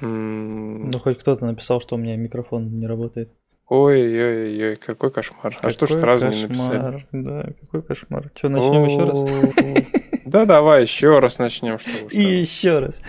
Ну, 0.00 0.90
хоть 1.02 1.18
кто-то 1.18 1.46
написал, 1.46 1.80
что 1.80 1.94
у 1.94 1.98
меня 1.98 2.16
микрофон 2.16 2.74
не 2.74 2.86
работает. 2.86 3.30
Ой-ой-ой, 3.68 4.76
какой 4.76 5.10
кошмар. 5.10 5.56
А 5.62 5.70
что 5.70 5.86
ж 5.86 5.90
Какой 5.90 6.00
сразу 6.00 6.28
не 6.28 6.42
написали? 6.42 6.76
кошмар. 6.78 7.06
Да, 7.12 7.52
какой 7.60 7.82
кошмар. 7.82 8.30
Что, 8.34 8.48
начнем 8.50 8.84
еще 8.84 9.04
раз? 9.04 10.03
Да, 10.34 10.46
давай 10.46 10.82
еще 10.82 11.20
раз 11.20 11.38
начнем, 11.38 11.78
что 11.78 11.90
И 12.10 12.20
еще 12.40 12.80
раз. 12.80 13.00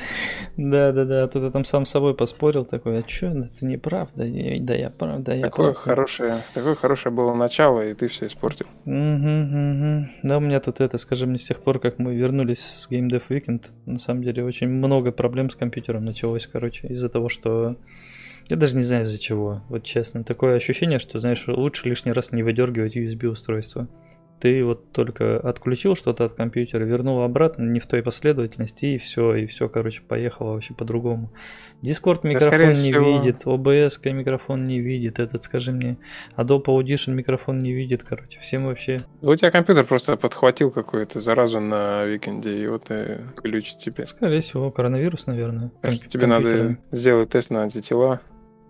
Да, 0.57 0.91
да, 0.91 1.05
да. 1.05 1.27
Тут 1.27 1.41
я 1.41 1.49
там 1.49 1.65
сам 1.65 1.87
с 1.87 1.89
собой 1.89 2.13
поспорил 2.13 2.65
такой, 2.65 2.99
а 2.99 3.03
что, 3.09 3.25
это 3.25 3.65
неправда. 3.65 4.25
И- 4.25 4.59
Да, 4.59 4.75
я 4.75 4.91
прав, 4.91 5.23
да, 5.23 5.33
я 5.33 5.45
Такое 5.45 5.71
прав. 5.71 5.77
хорошее, 5.83 6.43
такое 6.53 6.75
хорошее 6.75 7.11
было 7.15 7.33
начало, 7.33 7.83
и 7.83 7.95
ты 7.95 8.09
все 8.09 8.27
испортил. 8.27 8.67
Мгм, 8.85 9.41
мгм. 9.41 10.11
Да, 10.21 10.37
у 10.37 10.39
меня 10.39 10.59
тут 10.59 10.81
это, 10.81 10.99
скажем, 10.99 11.31
не 11.31 11.39
с 11.39 11.45
тех 11.45 11.63
пор, 11.63 11.79
как 11.79 11.97
мы 11.97 12.13
вернулись 12.13 12.59
с 12.59 12.87
Game 12.91 13.09
Dev 13.09 13.23
Weekend, 13.29 13.69
на 13.87 13.97
самом 13.97 14.21
деле 14.21 14.43
очень 14.43 14.67
много 14.67 15.11
проблем 15.11 15.49
с 15.49 15.55
компьютером 15.55 16.05
началось, 16.05 16.45
короче, 16.45 16.89
из-за 16.89 17.09
того, 17.09 17.27
что... 17.29 17.75
Я 18.51 18.57
даже 18.57 18.77
не 18.77 18.83
знаю 18.83 19.05
из-за 19.05 19.17
чего, 19.17 19.63
вот 19.69 19.83
честно. 19.83 20.23
Такое 20.23 20.57
ощущение, 20.57 20.99
что, 20.99 21.19
знаешь, 21.19 21.43
лучше 21.47 21.89
лишний 21.89 22.11
раз 22.11 22.31
не 22.31 22.43
выдергивать 22.43 22.95
USB-устройство. 22.95 23.87
Ты 24.39 24.63
вот 24.63 24.91
только 24.91 25.39
отключил 25.39 25.95
что-то 25.95 26.25
от 26.25 26.33
компьютера, 26.33 26.83
вернул 26.83 27.21
обратно, 27.21 27.63
не 27.63 27.79
в 27.79 27.87
той 27.87 28.03
последовательности, 28.03 28.85
и 28.85 28.97
все, 28.97 29.33
и 29.35 29.45
все, 29.45 29.69
короче, 29.69 30.01
поехало 30.01 30.53
вообще 30.53 30.73
по-другому. 30.73 31.31
Discord 31.81 32.21
микрофон 32.23 32.49
скорее 32.49 32.73
не 32.75 32.91
всего. 32.91 33.11
видит, 33.11 33.45
OBS 33.45 34.11
микрофон 34.11 34.63
не 34.63 34.79
видит, 34.81 35.19
этот, 35.19 35.43
скажи 35.43 35.71
мне, 35.71 35.97
Adobe 36.35 36.65
Audition 36.65 37.13
микрофон 37.13 37.59
не 37.59 37.73
видит, 37.73 38.03
короче, 38.03 38.39
всем 38.39 38.65
вообще 38.65 39.05
У 39.21 39.33
тебя 39.35 39.51
компьютер 39.51 39.85
просто 39.85 40.17
подхватил 40.17 40.71
какую-то 40.71 41.19
заразу 41.19 41.59
на 41.59 42.03
викенде, 42.05 42.57
и 42.57 42.67
вот 42.67 42.91
и 42.91 43.17
глючит 43.41 43.77
тебе. 43.79 44.05
Скорее 44.05 44.41
всего, 44.41 44.69
коронавирус, 44.71 45.27
наверное. 45.27 45.71
Так 45.81 45.93
что 45.93 46.07
тебе 46.07 46.27
надо 46.27 46.43
компьютера. 46.43 46.77
сделать 46.91 47.29
тест 47.29 47.51
на 47.51 47.63
антитела 47.63 48.21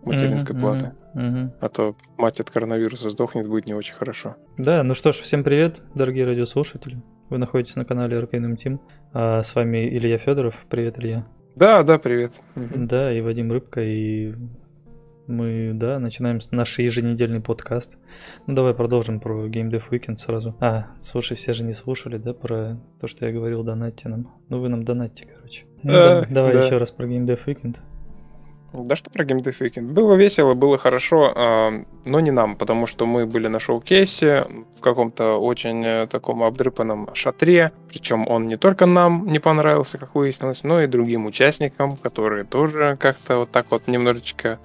материнской 0.05 0.55
Мгм, 0.55 0.61
платы. 0.61 0.91
мгм. 1.13 1.53
А 1.59 1.69
то 1.69 1.95
мать 2.17 2.39
от 2.39 2.49
коронавируса 2.49 3.09
сдохнет, 3.09 3.47
будет 3.47 3.65
не 3.67 3.73
очень 3.73 3.95
хорошо. 3.95 4.35
Да, 4.57 4.83
ну 4.83 4.93
что 4.95 5.11
ж, 5.11 5.15
всем 5.17 5.43
привет, 5.43 5.81
дорогие 5.95 6.25
радиослушатели. 6.25 7.01
Вы 7.29 7.37
находитесь 7.39 7.75
на 7.75 7.85
канале 7.85 8.19
Arcanum 8.19 8.55
Team. 8.55 8.79
А 9.13 9.41
с 9.43 9.55
вами 9.55 9.87
Илья 9.89 10.17
Федоров. 10.17 10.65
Привет, 10.69 10.99
Илья. 10.99 11.25
Да, 11.55 11.83
да, 11.83 11.97
привет. 11.97 12.33
Мгм. 12.55 12.85
Да, 12.87 13.11
и 13.11 13.21
Вадим 13.21 13.51
Рыбка, 13.51 13.81
и 13.81 14.33
мы, 15.27 15.71
да, 15.73 15.97
начинаем 15.99 16.39
наш 16.51 16.77
еженедельный 16.77 17.39
подкаст. 17.41 17.97
Ну, 18.45 18.53
давай 18.53 18.75
продолжим 18.75 19.19
про 19.19 19.47
Game 19.47 19.71
Dev 19.71 19.83
Weekend 19.89 20.17
сразу. 20.17 20.55
А, 20.59 20.87
слушай, 20.99 21.35
все 21.35 21.53
же 21.53 21.63
не 21.63 21.71
слушали, 21.73 22.17
да, 22.17 22.33
про 22.33 22.77
то, 23.01 23.07
что 23.07 23.25
я 23.25 23.31
говорил, 23.31 23.63
донатьте 23.63 24.07
нам. 24.09 24.35
Ну, 24.49 24.59
вы 24.59 24.69
нам 24.69 24.83
донатьте, 24.83 25.25
короче. 25.33 25.63
Ну, 25.81 25.93
Да, 25.93 26.21
да- 26.21 26.27
давай 26.29 26.53
да. 26.53 26.63
еще 26.63 26.77
раз 26.77 26.91
про 26.91 27.07
Game 27.07 27.25
Dev 27.25 27.39
Weekend. 27.47 27.77
Да 28.83 28.95
что 28.95 29.09
про 29.09 29.23
Weekend? 29.23 29.91
Было 29.91 30.15
весело, 30.15 30.53
было 30.53 30.77
хорошо, 30.77 31.31
а, 31.35 31.73
но 32.05 32.19
не 32.19 32.31
нам, 32.31 32.55
потому 32.55 32.85
что 32.87 33.05
мы 33.05 33.25
были 33.25 33.47
на 33.47 33.59
шоу-кейсе 33.59 34.45
в 34.77 34.81
каком-то 34.81 35.37
очень 35.37 35.83
э, 35.85 36.07
таком 36.07 36.43
обдрыпанном 36.43 37.09
шатре, 37.13 37.71
причем 37.89 38.27
он 38.27 38.47
не 38.47 38.57
только 38.57 38.85
нам 38.85 39.27
не 39.27 39.39
понравился, 39.39 39.97
как 39.97 40.15
выяснилось, 40.15 40.63
но 40.63 40.81
и 40.81 40.87
другим 40.87 41.25
участникам, 41.25 41.97
которые 41.97 42.43
тоже 42.43 42.97
как-то 42.99 43.37
вот 43.37 43.51
так 43.51 43.67
вот 43.69 43.87
немножечко 43.87 44.59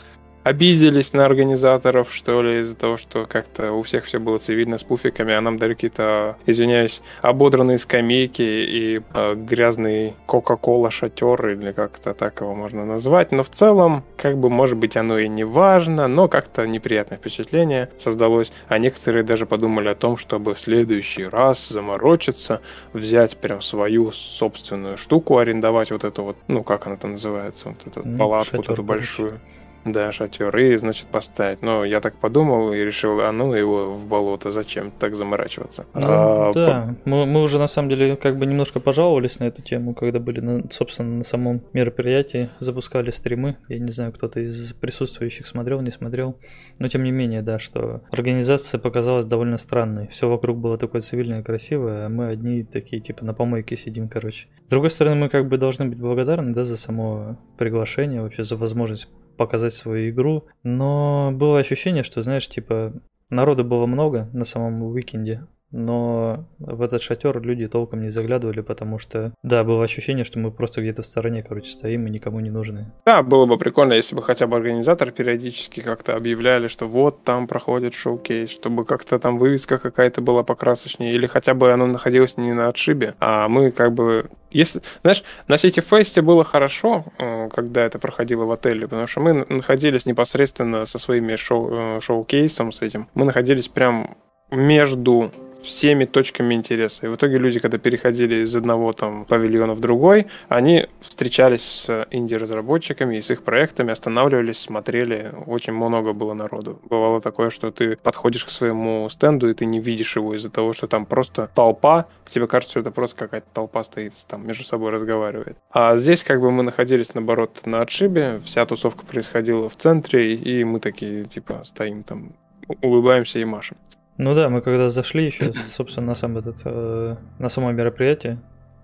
обиделись 0.50 1.12
на 1.12 1.24
организаторов, 1.24 2.12
что 2.12 2.42
ли, 2.42 2.60
из-за 2.60 2.74
того, 2.74 2.96
что 2.96 3.24
как-то 3.26 3.72
у 3.72 3.82
всех 3.82 4.04
все 4.04 4.18
было 4.18 4.38
цивильно 4.38 4.78
с 4.78 4.82
пуфиками, 4.82 5.32
а 5.32 5.40
нам 5.40 5.58
дали 5.58 5.74
какие-то, 5.74 6.36
извиняюсь, 6.44 7.02
ободранные 7.22 7.78
скамейки 7.78 8.42
и 8.42 9.00
э, 9.14 9.34
грязный 9.36 10.14
Кока-Кола 10.26 10.90
шатер, 10.90 11.48
или 11.50 11.70
как-то 11.70 12.14
так 12.14 12.40
его 12.40 12.54
можно 12.54 12.84
назвать. 12.84 13.30
Но 13.30 13.44
в 13.44 13.50
целом, 13.50 14.02
как 14.16 14.38
бы, 14.38 14.48
может 14.48 14.76
быть, 14.76 14.96
оно 14.96 15.18
и 15.18 15.28
не 15.28 15.44
важно, 15.44 16.08
но 16.08 16.28
как-то 16.28 16.66
неприятное 16.66 17.18
впечатление 17.18 17.88
создалось. 17.96 18.52
А 18.68 18.78
некоторые 18.78 19.22
даже 19.22 19.46
подумали 19.46 19.88
о 19.88 19.94
том, 19.94 20.16
чтобы 20.16 20.54
в 20.54 20.60
следующий 20.60 21.24
раз 21.24 21.68
заморочиться, 21.68 22.60
взять 22.92 23.36
прям 23.36 23.62
свою 23.62 24.10
собственную 24.10 24.98
штуку, 24.98 25.38
арендовать 25.38 25.92
вот 25.92 26.02
эту 26.02 26.24
вот, 26.24 26.36
ну, 26.48 26.64
как 26.64 26.88
она 26.88 26.96
там 26.96 27.12
называется, 27.12 27.68
вот 27.68 27.86
эту 27.86 28.02
Ну, 28.04 28.18
палатку 28.18 28.56
вот 28.56 28.68
эту 28.68 28.84
короче. 28.84 29.40
Да, 29.84 30.12
шатер, 30.12 30.54
и, 30.56 30.76
значит, 30.76 31.06
поставить. 31.06 31.62
Но 31.62 31.84
я 31.84 32.00
так 32.00 32.14
подумал 32.16 32.72
и 32.72 32.78
решил, 32.78 33.20
а 33.20 33.32
ну 33.32 33.54
его 33.54 33.92
в 33.94 34.06
болото, 34.06 34.50
зачем 34.50 34.90
так 34.90 35.16
заморачиваться? 35.16 35.86
Ну, 35.94 36.00
А, 36.04 36.52
да, 36.52 36.96
мы, 37.04 37.26
мы 37.26 37.42
уже 37.42 37.58
на 37.58 37.66
самом 37.66 37.88
деле 37.88 38.16
как 38.16 38.38
бы 38.38 38.46
немножко 38.46 38.80
пожаловались 38.80 39.40
на 39.40 39.44
эту 39.44 39.62
тему, 39.62 39.94
когда 39.94 40.18
были, 40.18 40.40
на, 40.40 40.70
собственно, 40.70 41.18
на 41.18 41.24
самом 41.24 41.62
мероприятии, 41.72 42.50
запускали 42.58 43.10
стримы. 43.10 43.56
Я 43.68 43.78
не 43.78 43.90
знаю, 43.90 44.12
кто-то 44.12 44.40
из 44.40 44.72
присутствующих 44.74 45.46
смотрел, 45.46 45.80
не 45.80 45.90
смотрел. 45.90 46.38
Но 46.78 46.88
тем 46.88 47.02
не 47.02 47.10
менее, 47.10 47.42
да, 47.42 47.58
что 47.58 48.02
организация 48.10 48.78
показалась 48.78 49.24
довольно 49.24 49.56
странной. 49.56 50.08
Все 50.08 50.28
вокруг 50.28 50.58
было 50.58 50.76
такое 50.76 51.00
цивильное, 51.02 51.42
красивое, 51.42 52.06
а 52.06 52.08
мы 52.08 52.28
одни 52.28 52.64
такие, 52.64 53.00
типа, 53.00 53.24
на 53.24 53.34
помойке 53.34 53.76
сидим, 53.76 54.08
короче. 54.08 54.48
С 54.66 54.70
другой 54.70 54.90
стороны, 54.90 55.16
мы 55.16 55.28
как 55.28 55.48
бы 55.48 55.56
должны 55.56 55.86
быть 55.86 55.98
благодарны, 55.98 56.52
да, 56.52 56.64
за 56.64 56.76
само 56.76 57.38
приглашение, 57.56 58.22
вообще 58.22 58.44
за 58.44 58.56
возможность 58.56 59.08
показать 59.40 59.72
свою 59.72 60.10
игру. 60.10 60.48
Но 60.62 61.32
было 61.32 61.60
ощущение, 61.60 62.02
что, 62.02 62.20
знаешь, 62.20 62.46
типа, 62.46 62.92
народу 63.30 63.64
было 63.64 63.86
много 63.86 64.28
на 64.34 64.44
самом 64.44 64.82
уикенде, 64.82 65.46
но 65.72 66.44
в 66.58 66.82
этот 66.82 67.02
шатер 67.02 67.40
люди 67.40 67.68
толком 67.68 68.02
не 68.02 68.10
заглядывали, 68.10 68.60
потому 68.60 68.98
что, 68.98 69.32
да, 69.42 69.64
было 69.64 69.84
ощущение, 69.84 70.24
что 70.24 70.38
мы 70.38 70.50
просто 70.50 70.80
где-то 70.80 71.02
в 71.02 71.06
стороне, 71.06 71.42
короче, 71.42 71.70
стоим 71.70 72.06
и 72.06 72.10
никому 72.10 72.40
не 72.40 72.50
нужны. 72.50 72.92
Да, 73.06 73.22
было 73.22 73.46
бы 73.46 73.56
прикольно, 73.58 73.92
если 73.92 74.14
бы 74.14 74.22
хотя 74.22 74.46
бы 74.46 74.56
организатор 74.56 75.10
периодически 75.10 75.80
как-то 75.80 76.14
объявляли, 76.14 76.68
что 76.68 76.86
вот 76.86 77.24
там 77.24 77.46
проходит 77.46 77.94
шоу-кейс, 77.94 78.50
чтобы 78.50 78.84
как-то 78.84 79.18
там 79.18 79.38
вывеска 79.38 79.78
какая-то 79.78 80.20
была 80.20 80.42
покрасочнее, 80.42 81.14
или 81.14 81.26
хотя 81.26 81.54
бы 81.54 81.72
оно 81.72 81.86
находилось 81.86 82.36
не 82.36 82.52
на 82.52 82.68
отшибе, 82.68 83.14
а 83.20 83.48
мы 83.48 83.70
как 83.70 83.92
бы... 83.92 84.28
Если, 84.50 84.82
знаешь, 85.02 85.22
на 85.46 85.56
Сити 85.56 85.78
Фесте 85.78 86.22
было 86.22 86.42
хорошо, 86.42 87.04
э, 87.18 87.48
когда 87.50 87.82
это 87.82 88.00
проходило 88.00 88.46
в 88.46 88.50
отеле, 88.50 88.88
потому 88.88 89.06
что 89.06 89.20
мы 89.20 89.46
находились 89.48 90.06
непосредственно 90.06 90.86
со 90.86 90.98
своими 90.98 91.36
шоу, 91.36 91.70
э, 91.70 92.00
шоу-кейсом, 92.00 92.72
с 92.72 92.82
этим, 92.82 93.08
мы 93.14 93.24
находились 93.24 93.68
прям 93.68 94.16
между 94.50 95.30
всеми 95.62 96.04
точками 96.04 96.54
интереса. 96.54 97.06
И 97.06 97.08
в 97.08 97.16
итоге 97.16 97.38
люди, 97.38 97.60
когда 97.60 97.78
переходили 97.78 98.44
из 98.44 98.54
одного 98.56 98.92
там 98.92 99.24
павильона 99.24 99.74
в 99.74 99.80
другой, 99.80 100.26
они 100.48 100.86
встречались 101.00 101.62
с 101.62 102.06
инди-разработчиками 102.10 103.16
и 103.16 103.22
с 103.22 103.30
их 103.30 103.42
проектами, 103.42 103.92
останавливались, 103.92 104.58
смотрели. 104.58 105.32
Очень 105.46 105.74
много 105.74 106.12
было 106.12 106.34
народу. 106.34 106.80
Бывало 106.88 107.20
такое, 107.20 107.50
что 107.50 107.70
ты 107.70 107.96
подходишь 107.96 108.44
к 108.44 108.50
своему 108.50 109.08
стенду, 109.10 109.50
и 109.50 109.54
ты 109.54 109.66
не 109.66 109.80
видишь 109.80 110.16
его 110.16 110.34
из-за 110.34 110.50
того, 110.50 110.72
что 110.72 110.86
там 110.86 111.06
просто 111.06 111.50
толпа. 111.54 112.06
Тебе 112.26 112.46
кажется, 112.46 112.72
что 112.72 112.80
это 112.80 112.90
просто 112.90 113.16
какая-то 113.16 113.46
толпа 113.52 113.84
стоит, 113.84 114.14
там 114.28 114.46
между 114.46 114.64
собой 114.64 114.90
разговаривает. 114.90 115.56
А 115.70 115.96
здесь 115.96 116.22
как 116.22 116.40
бы 116.40 116.50
мы 116.50 116.62
находились, 116.62 117.14
наоборот, 117.14 117.60
на 117.66 117.80
отшибе. 117.82 118.40
Вся 118.44 118.64
тусовка 118.66 119.04
происходила 119.04 119.68
в 119.68 119.76
центре, 119.76 120.34
и 120.34 120.64
мы 120.64 120.80
такие, 120.80 121.24
типа, 121.24 121.62
стоим 121.64 122.02
там, 122.02 122.32
улыбаемся 122.80 123.38
и 123.40 123.44
машем. 123.44 123.76
Ну 124.22 124.34
да, 124.34 124.50
мы 124.50 124.60
когда 124.60 124.90
зашли 124.90 125.24
еще, 125.24 125.50
собственно, 125.70 126.08
на 126.08 126.14
сам 126.14 126.36
этот, 126.36 126.58
э, 126.66 127.16
на 127.38 127.48
само 127.48 127.72
мероприятие, 127.72 128.38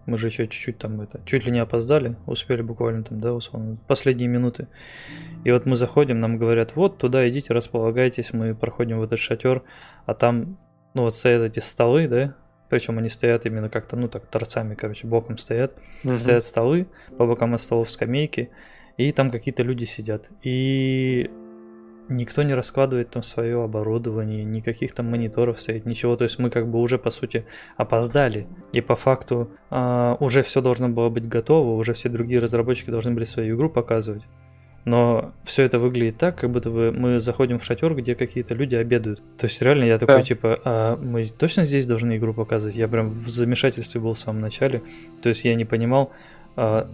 мы 0.07 0.17
же 0.17 0.29
еще 0.29 0.49
чуть-чуть 0.49 0.79
там 0.79 1.03
это, 1.03 1.21
чуть 1.27 1.45
ли 1.45 1.53
не 1.53 1.59
опоздали, 1.59 2.17
успели 2.25 2.63
буквально 2.63 3.05
там, 3.05 3.21
да, 3.21 3.35
условно, 3.35 3.77
последние 3.87 4.29
минуты. 4.29 4.67
И 5.45 5.53
вот 5.53 5.67
мы 5.67 5.77
заходим, 5.77 6.21
нам 6.21 6.39
говорят, 6.39 6.75
вот 6.75 6.97
туда 6.97 7.29
идите, 7.29 7.53
располагайтесь, 7.53 8.33
мы 8.33 8.55
проходим 8.55 8.99
в 8.99 9.03
этот 9.03 9.19
шатер, 9.19 9.63
а 10.07 10.15
там, 10.15 10.57
ну 10.95 11.03
вот 11.03 11.15
стоят 11.15 11.43
эти 11.43 11.61
столы, 11.61 12.09
да, 12.09 12.35
причем 12.71 12.97
они 12.99 13.11
стоят 13.11 13.45
именно 13.45 13.69
как-то, 13.69 13.97
ну 13.97 14.09
так, 14.09 14.25
торцами, 14.29 14.75
короче, 14.75 15.07
боком 15.07 15.37
стоят. 15.37 15.75
Стоят 16.17 16.45
столы, 16.45 16.87
по 17.19 17.27
бокам 17.27 17.53
от 17.53 17.61
столов 17.61 17.91
скамейки, 17.91 18.49
и 18.97 19.13
там 19.13 19.31
какие-то 19.31 19.63
люди 19.63 19.85
сидят. 19.85 20.31
И 20.43 21.31
никто 22.09 22.43
не 22.43 22.55
раскладывает 22.55 23.11
там 23.11 23.23
свое 23.23 23.63
оборудование, 23.63 24.45
никаких 24.45 24.93
там 24.93 25.11
мониторов 25.11 25.61
стоит, 25.61 25.87
ничего. 25.87 26.17
То 26.17 26.25
есть 26.25 26.39
мы 26.39 26.51
как 26.51 26.69
бы 26.69 26.81
уже, 26.81 26.99
по 26.99 27.11
сути, 27.11 27.45
опоздали. 27.77 28.47
И 28.73 28.81
по 28.81 28.97
факту 28.97 29.51
а, 29.71 30.17
уже 30.21 30.43
все 30.43 30.61
должно 30.61 30.89
было 30.89 31.09
быть 31.09 31.29
готово, 31.29 31.77
уже 31.77 31.95
все 31.95 32.09
другие 32.09 32.41
разработчики 32.41 32.91
должны 32.91 33.13
были 33.13 33.25
свою 33.25 33.57
игру 33.57 33.71
показывать. 33.71 34.25
Но 34.85 35.33
все 35.45 35.65
это 35.65 35.81
выглядит 35.81 36.17
так, 36.17 36.39
как 36.39 36.51
будто 36.51 36.71
бы 36.71 36.93
мы 36.93 37.19
заходим 37.19 37.59
в 37.59 37.65
шатер, 37.65 37.93
где 37.97 38.15
какие-то 38.15 38.55
люди 38.55 38.77
обедают. 38.77 39.21
То 39.37 39.47
есть 39.47 39.61
реально 39.61 39.85
я 39.85 39.99
такой 39.99 40.19
Да. 40.19 40.23
типа, 40.23 40.61
а 40.65 40.97
мы 40.97 41.25
точно 41.27 41.65
здесь 41.65 41.87
должны 41.87 42.17
игру 42.19 42.33
показывать? 42.33 42.77
Я 42.77 42.87
прям 42.87 43.09
в 43.09 43.29
замешательстве 43.29 44.01
был 44.01 44.15
в 44.15 44.19
самом 44.19 44.41
начале. 44.41 44.83
То 45.23 45.29
есть 45.29 45.45
я 45.45 45.57
не 45.57 45.65
понимал, 45.65 46.13
а, 46.55 46.89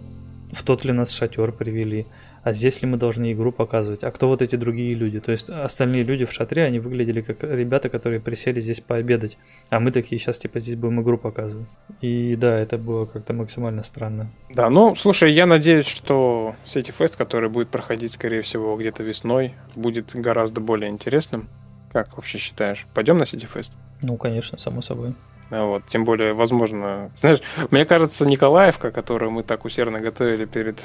в 0.51 0.63
тот 0.63 0.85
ли 0.85 0.91
нас 0.91 1.11
шатер 1.11 1.51
привели, 1.51 2.07
а 2.43 2.53
здесь 2.53 2.81
ли 2.81 2.87
мы 2.87 2.97
должны 2.97 3.31
игру 3.33 3.51
показывать, 3.51 4.03
а 4.03 4.11
кто 4.11 4.27
вот 4.27 4.41
эти 4.41 4.55
другие 4.55 4.93
люди. 4.93 5.19
То 5.19 5.31
есть 5.31 5.49
остальные 5.49 6.03
люди 6.03 6.25
в 6.25 6.33
шатре, 6.33 6.65
они 6.65 6.79
выглядели 6.79 7.21
как 7.21 7.43
ребята, 7.43 7.89
которые 7.89 8.19
присели 8.19 8.59
здесь 8.59 8.81
пообедать, 8.81 9.37
а 9.69 9.79
мы 9.79 9.91
такие 9.91 10.19
сейчас 10.19 10.37
типа 10.37 10.59
здесь 10.59 10.75
будем 10.75 11.01
игру 11.01 11.17
показывать. 11.17 11.67
И 12.01 12.35
да, 12.35 12.59
это 12.59 12.77
было 12.77 13.05
как-то 13.05 13.33
максимально 13.33 13.83
странно. 13.83 14.31
Да, 14.53 14.69
ну, 14.69 14.95
слушай, 14.95 15.31
я 15.31 15.45
надеюсь, 15.45 15.87
что 15.87 16.55
City 16.65 16.93
Fest, 16.97 17.17
который 17.17 17.49
будет 17.49 17.69
проходить, 17.69 18.13
скорее 18.13 18.41
всего, 18.41 18.75
где-то 18.75 19.03
весной, 19.03 19.53
будет 19.75 20.11
гораздо 20.13 20.61
более 20.61 20.89
интересным. 20.89 21.47
Как 21.91 22.15
вообще 22.17 22.39
считаешь? 22.39 22.87
Пойдем 22.93 23.17
на 23.17 23.23
City 23.23 23.47
Fest? 23.51 23.77
Ну, 24.01 24.17
конечно, 24.17 24.57
само 24.57 24.81
собой. 24.81 25.13
А 25.49 25.65
вот, 25.65 25.85
тем 25.87 26.03
более, 26.03 26.33
возможно, 26.33 27.11
знаешь, 27.15 27.39
мне 27.69 27.85
кажется, 27.85 28.25
Николаевка, 28.25 28.91
которую 28.91 29.31
мы 29.31 29.43
так 29.43 29.65
усердно 29.65 29.99
готовили 29.99 30.45
перед 30.45 30.79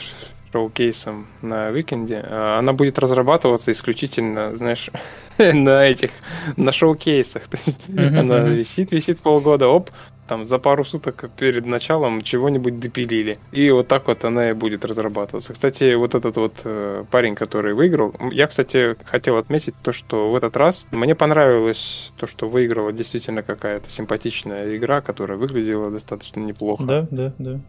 шоу-кейсом 0.52 1.26
на 1.42 1.70
Викенде, 1.70 2.24
а, 2.24 2.58
она 2.58 2.72
будет 2.72 2.98
разрабатываться 2.98 3.72
исключительно, 3.72 4.56
знаешь, 4.56 4.90
на 5.38 5.84
этих, 5.84 6.10
на 6.56 6.72
шоу-кейсах. 6.72 7.44
То 7.48 7.58
есть 7.64 7.88
она 7.88 8.40
висит, 8.40 8.92
висит 8.92 9.20
полгода, 9.20 9.68
оп, 9.68 9.90
там 10.28 10.46
за 10.46 10.58
пару 10.58 10.84
суток 10.84 11.30
перед 11.36 11.66
началом 11.66 12.22
чего-нибудь 12.22 12.78
допилили. 12.78 13.38
И 13.50 13.70
вот 13.70 13.88
так 13.88 14.06
вот 14.06 14.24
она 14.24 14.50
и 14.50 14.52
будет 14.52 14.84
разрабатываться. 14.84 15.54
Кстати, 15.54 15.94
вот 15.94 16.14
этот 16.14 16.36
вот 16.36 16.54
э, 16.64 17.04
парень, 17.10 17.34
который 17.34 17.74
выиграл, 17.74 18.14
я, 18.30 18.46
кстати, 18.46 18.96
хотел 19.04 19.38
отметить 19.38 19.74
то, 19.82 19.90
что 19.90 20.30
в 20.30 20.36
этот 20.36 20.56
раз 20.56 20.86
мне 20.90 21.14
понравилось 21.14 22.12
то, 22.16 22.26
что 22.26 22.46
выиграла 22.46 22.92
действительно 22.92 23.42
какая-то 23.42 23.90
симпатичная 23.90 24.76
игра, 24.76 25.00
которая 25.00 25.38
выглядела 25.38 25.90
достаточно 25.90 26.40
неплохо. 26.40 26.84
Да, 26.84 27.08
да, 27.10 27.32
да. 27.38 27.60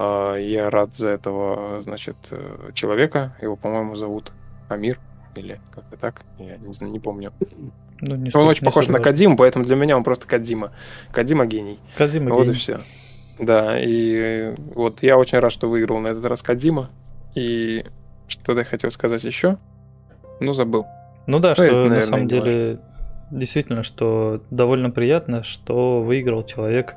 А, 0.00 0.36
я 0.36 0.70
рад 0.70 0.94
за 0.94 1.08
этого, 1.08 1.82
значит, 1.82 2.16
э, 2.30 2.70
человека. 2.72 3.34
Его, 3.42 3.56
по-моему, 3.56 3.96
зовут 3.96 4.30
Амир 4.68 5.00
или 5.34 5.60
как-то 5.74 5.96
так. 5.96 6.22
Я 6.38 6.56
не, 6.56 6.88
не 6.88 7.00
помню. 7.00 7.32
Ну, 8.00 8.14
не 8.14 8.30
он 8.32 8.46
очень 8.46 8.64
похож 8.64 8.86
на 8.86 8.98
Кадиму, 8.98 9.36
поэтому 9.36 9.64
для 9.64 9.74
меня 9.74 9.96
он 9.96 10.04
просто 10.04 10.28
Кадима. 10.28 10.70
Кадима 11.10 11.46
гений. 11.46 11.80
Кадима 11.96 12.32
вот 12.32 12.44
гений. 12.44 12.54
и 12.54 12.58
все. 12.58 12.80
Да, 13.40 13.76
и 13.76 14.54
вот 14.72 15.02
я 15.02 15.18
очень 15.18 15.38
рад, 15.38 15.50
что 15.50 15.68
выиграл 15.68 15.98
на 15.98 16.08
этот 16.08 16.24
раз 16.26 16.42
Кадима. 16.42 16.90
И 17.34 17.84
что-то 18.28 18.60
я 18.60 18.64
хотел 18.64 18.92
сказать 18.92 19.24
еще. 19.24 19.58
Ну, 20.38 20.52
забыл. 20.52 20.86
Ну 21.26 21.40
да, 21.40 21.50
ну, 21.50 21.54
что 21.56 21.64
это, 21.64 21.74
наверное, 21.74 21.96
на 21.96 22.02
самом 22.02 22.28
деле 22.28 22.80
действительно, 23.32 23.82
что 23.82 24.42
довольно 24.50 24.90
приятно, 24.90 25.42
что 25.42 26.02
выиграл 26.02 26.44
человек, 26.44 26.94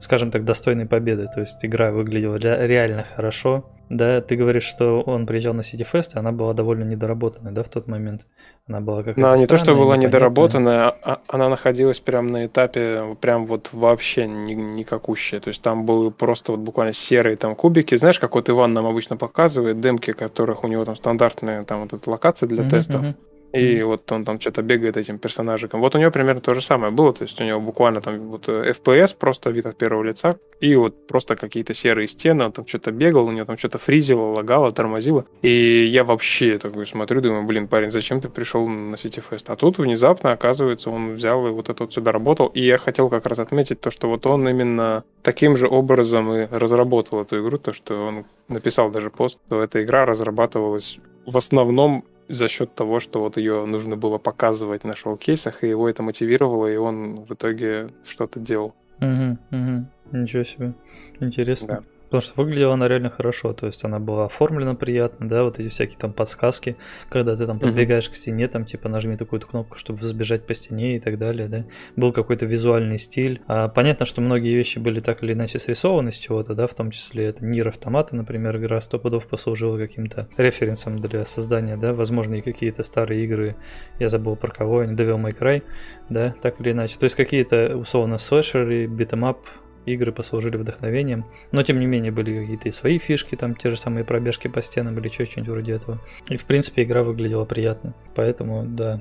скажем 0.00 0.30
так, 0.30 0.44
достойной 0.44 0.86
победы. 0.86 1.28
То 1.34 1.40
есть 1.40 1.56
игра 1.62 1.92
выглядела 1.92 2.36
реально 2.36 3.04
хорошо. 3.14 3.64
Да, 3.90 4.20
ты 4.20 4.36
говоришь, 4.36 4.62
что 4.62 5.00
он 5.00 5.26
приезжал 5.26 5.52
на 5.52 5.62
City 5.62 5.86
Fest, 5.90 6.14
и 6.14 6.18
она 6.18 6.30
была 6.30 6.54
довольно 6.54 6.84
недоработанной, 6.84 7.50
да, 7.50 7.64
в 7.64 7.68
тот 7.68 7.88
момент. 7.88 8.24
Она 8.68 8.80
была 8.80 8.98
какая-то 8.98 9.28
Она 9.28 9.36
не 9.36 9.46
то, 9.46 9.58
что 9.58 9.74
была 9.74 9.96
недоработанная, 9.96 10.94
а 11.02 11.20
она 11.26 11.48
находилась 11.48 11.98
прямо 11.98 12.30
на 12.30 12.46
этапе, 12.46 13.16
прям 13.20 13.46
вот 13.46 13.70
вообще 13.72 14.28
никакущая. 14.28 15.40
То 15.40 15.48
есть 15.48 15.60
там 15.60 15.86
были 15.86 16.10
просто 16.10 16.52
вот 16.52 16.60
буквально 16.60 16.92
серые 16.92 17.36
там 17.36 17.56
кубики. 17.56 17.96
Знаешь, 17.96 18.20
как 18.20 18.36
вот 18.36 18.48
Иван 18.48 18.72
нам 18.72 18.86
обычно 18.86 19.16
показывает, 19.16 19.80
демки, 19.80 20.12
которых 20.12 20.62
у 20.62 20.68
него 20.68 20.84
там 20.84 20.94
стандартные 20.94 21.64
там 21.64 21.80
вот 21.80 21.92
эта 21.92 22.08
локация 22.08 22.48
для 22.48 22.62
uh-huh, 22.62 22.70
тестов. 22.70 23.02
Uh-huh. 23.02 23.14
И 23.52 23.82
вот 23.82 24.10
он 24.12 24.24
там 24.24 24.40
что-то 24.40 24.62
бегает 24.62 24.96
этим 24.96 25.18
персонажиком. 25.18 25.80
Вот 25.80 25.94
у 25.94 25.98
него 25.98 26.10
примерно 26.10 26.40
то 26.40 26.54
же 26.54 26.62
самое 26.62 26.92
было. 26.92 27.12
То 27.12 27.24
есть 27.24 27.40
у 27.40 27.44
него 27.44 27.60
буквально 27.60 28.00
там 28.00 28.18
вот 28.18 28.48
FPS, 28.48 29.16
просто 29.18 29.50
вид 29.50 29.66
от 29.66 29.76
первого 29.76 30.02
лица, 30.02 30.36
и 30.60 30.74
вот 30.76 31.06
просто 31.06 31.36
какие-то 31.36 31.74
серые 31.74 32.06
стены, 32.08 32.44
он 32.44 32.52
там 32.52 32.66
что-то 32.66 32.92
бегал, 32.92 33.26
у 33.26 33.32
него 33.32 33.46
там 33.46 33.56
что-то 33.56 33.78
фризило, 33.78 34.32
лагало, 34.32 34.70
тормозило. 34.70 35.24
И 35.42 35.84
я 35.84 36.04
вообще 36.04 36.58
такой 36.58 36.86
смотрю, 36.86 37.20
думаю, 37.20 37.44
блин, 37.44 37.66
парень, 37.66 37.90
зачем 37.90 38.20
ты 38.20 38.28
пришел 38.28 38.66
на 38.68 38.94
City 38.94 39.22
Fest? 39.28 39.44
А 39.46 39.56
тут 39.56 39.78
внезапно, 39.78 40.32
оказывается, 40.32 40.90
он 40.90 41.14
взял 41.14 41.46
и 41.46 41.50
вот 41.50 41.68
это 41.68 41.84
вот 41.84 41.92
сюда 41.92 42.12
работал. 42.12 42.46
И 42.48 42.60
я 42.60 42.78
хотел 42.78 43.08
как 43.08 43.26
раз 43.26 43.38
отметить 43.38 43.80
то, 43.80 43.90
что 43.90 44.08
вот 44.08 44.26
он 44.26 44.48
именно 44.48 45.04
таким 45.22 45.56
же 45.56 45.66
образом 45.66 46.32
и 46.32 46.46
разработал 46.50 47.22
эту 47.22 47.40
игру, 47.42 47.58
то, 47.58 47.72
что 47.72 48.06
он 48.06 48.26
написал 48.48 48.90
даже 48.90 49.10
пост, 49.10 49.38
что 49.46 49.62
эта 49.62 49.82
игра 49.82 50.04
разрабатывалась 50.06 50.98
в 51.26 51.36
основном 51.36 52.04
за 52.30 52.48
счет 52.48 52.74
того, 52.74 53.00
что 53.00 53.20
вот 53.20 53.36
ее 53.36 53.64
нужно 53.66 53.96
было 53.96 54.18
показывать 54.18 54.84
на 54.84 54.94
шоу-кейсах, 54.94 55.64
и 55.64 55.68
его 55.68 55.88
это 55.88 56.02
мотивировало, 56.02 56.66
и 56.66 56.76
он 56.76 57.24
в 57.24 57.34
итоге 57.34 57.88
что-то 58.04 58.40
делал. 58.40 58.74
Угу, 59.00 59.38
угу. 59.50 59.86
Ничего 60.12 60.44
себе. 60.44 60.72
Интересно. 61.20 61.82
Да. 61.82 61.99
Потому 62.10 62.22
что 62.22 62.32
выглядела 62.42 62.74
она 62.74 62.88
реально 62.88 63.08
хорошо, 63.08 63.52
то 63.52 63.66
есть 63.66 63.84
она 63.84 64.00
была 64.00 64.24
оформлена 64.24 64.74
приятно, 64.74 65.28
да, 65.28 65.44
вот 65.44 65.60
эти 65.60 65.68
всякие 65.68 65.96
там 65.96 66.12
подсказки, 66.12 66.76
когда 67.08 67.36
ты 67.36 67.46
там 67.46 67.60
подбегаешь 67.60 68.08
uh-huh. 68.08 68.10
к 68.10 68.14
стене, 68.16 68.48
там 68.48 68.64
типа 68.64 68.88
нажми 68.88 69.16
такую-то 69.16 69.46
кнопку, 69.46 69.78
чтобы 69.78 70.00
взбежать 70.00 70.44
по 70.44 70.52
стене 70.54 70.96
и 70.96 71.00
так 71.00 71.18
далее, 71.18 71.46
да. 71.46 71.66
Был 71.94 72.12
какой-то 72.12 72.46
визуальный 72.46 72.98
стиль. 72.98 73.40
А, 73.46 73.68
понятно, 73.68 74.06
что 74.06 74.20
многие 74.20 74.56
вещи 74.56 74.80
были 74.80 74.98
так 74.98 75.22
или 75.22 75.34
иначе 75.34 75.60
срисованы 75.60 76.10
с 76.10 76.16
чего-то, 76.16 76.54
да, 76.54 76.66
в 76.66 76.74
том 76.74 76.90
числе 76.90 77.26
это 77.26 77.44
NieR 77.44 77.68
Automata, 77.68 78.16
например, 78.16 78.56
игра 78.56 78.80
сто 78.80 78.98
пудов 78.98 79.28
послужила 79.28 79.78
каким-то 79.78 80.28
референсом 80.36 81.00
для 81.00 81.24
создания, 81.24 81.76
да, 81.76 81.94
возможно, 81.94 82.34
и 82.34 82.40
какие-то 82.40 82.82
старые 82.82 83.24
игры, 83.24 83.54
я 84.00 84.08
забыл 84.08 84.34
про 84.34 84.50
кого, 84.50 84.80
они 84.80 84.96
Devil 84.96 85.22
May 85.22 85.38
Cry, 85.38 85.62
да, 86.08 86.34
так 86.42 86.60
или 86.60 86.72
иначе. 86.72 86.98
То 86.98 87.04
есть 87.04 87.14
какие-то, 87.14 87.76
условно, 87.76 88.18
слэшеры, 88.18 88.86
beat 88.86 89.10
'em 89.10 89.28
up, 89.28 89.46
игры 89.86 90.12
послужили 90.12 90.56
вдохновением. 90.56 91.24
Но 91.52 91.62
тем 91.62 91.80
не 91.80 91.86
менее 91.86 92.12
были 92.12 92.40
какие-то 92.40 92.68
и 92.68 92.72
свои 92.72 92.98
фишки, 92.98 93.34
там 93.36 93.54
те 93.54 93.70
же 93.70 93.78
самые 93.78 94.04
пробежки 94.04 94.48
по 94.48 94.62
стенам 94.62 94.98
или 94.98 95.08
что-нибудь 95.08 95.48
вроде 95.48 95.72
этого. 95.72 95.98
И 96.28 96.36
в 96.36 96.44
принципе 96.44 96.82
игра 96.82 97.02
выглядела 97.02 97.44
приятно. 97.44 97.94
Поэтому, 98.14 98.64
да. 98.64 99.00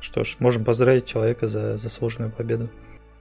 Что 0.00 0.22
ж, 0.22 0.36
можем 0.38 0.64
поздравить 0.64 1.06
человека 1.06 1.48
за 1.48 1.78
заслуженную 1.78 2.30
победу. 2.30 2.68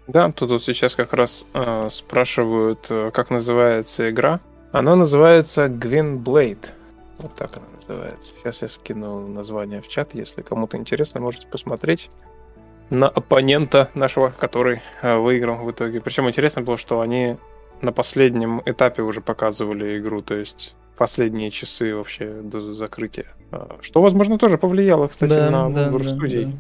Да, 0.08 0.32
тут 0.32 0.50
вот 0.50 0.64
сейчас 0.64 0.96
как 0.96 1.14
раз 1.14 1.46
э, 1.54 1.88
спрашивают, 1.90 2.88
э, 2.90 3.12
как 3.14 3.30
называется 3.30 4.10
игра. 4.10 4.42
Она 4.74 4.96
называется 4.96 5.68
Gwyn 5.68 6.22
Blade. 6.22 6.66
Вот 7.20 7.36
так 7.36 7.56
она 7.56 7.68
называется. 7.78 8.34
Сейчас 8.38 8.62
я 8.64 8.68
скину 8.68 9.28
название 9.28 9.82
в 9.82 9.88
чат, 9.88 10.14
если 10.14 10.42
кому-то 10.42 10.78
интересно, 10.78 11.22
можете 11.22 11.48
посмотреть 11.48 12.10
на 12.94 13.10
оппонента 13.10 13.90
нашего, 13.96 14.30
который 14.30 14.82
э, 15.02 15.18
выиграл 15.18 15.58
в 15.58 15.72
итоге. 15.72 16.00
Причем 16.00 16.30
интересно 16.30 16.62
было, 16.62 16.78
что 16.78 17.02
они 17.02 17.38
на 17.82 17.92
последнем 17.92 18.62
этапе 18.66 19.02
уже 19.02 19.20
показывали 19.20 19.98
игру, 19.98 20.22
то 20.22 20.36
есть 20.36 20.76
последние 20.96 21.50
часы 21.52 21.96
вообще 21.96 22.28
до 22.44 22.74
закрытия. 22.74 23.26
А, 23.52 23.78
что, 23.82 24.02
возможно, 24.02 24.38
тоже 24.38 24.58
повлияло, 24.58 25.08
кстати, 25.08 25.32
да, 25.32 25.50
на 25.50 25.70
выбор 25.70 26.04
да, 26.04 26.10
студий. 26.10 26.44
Да. 26.44 26.52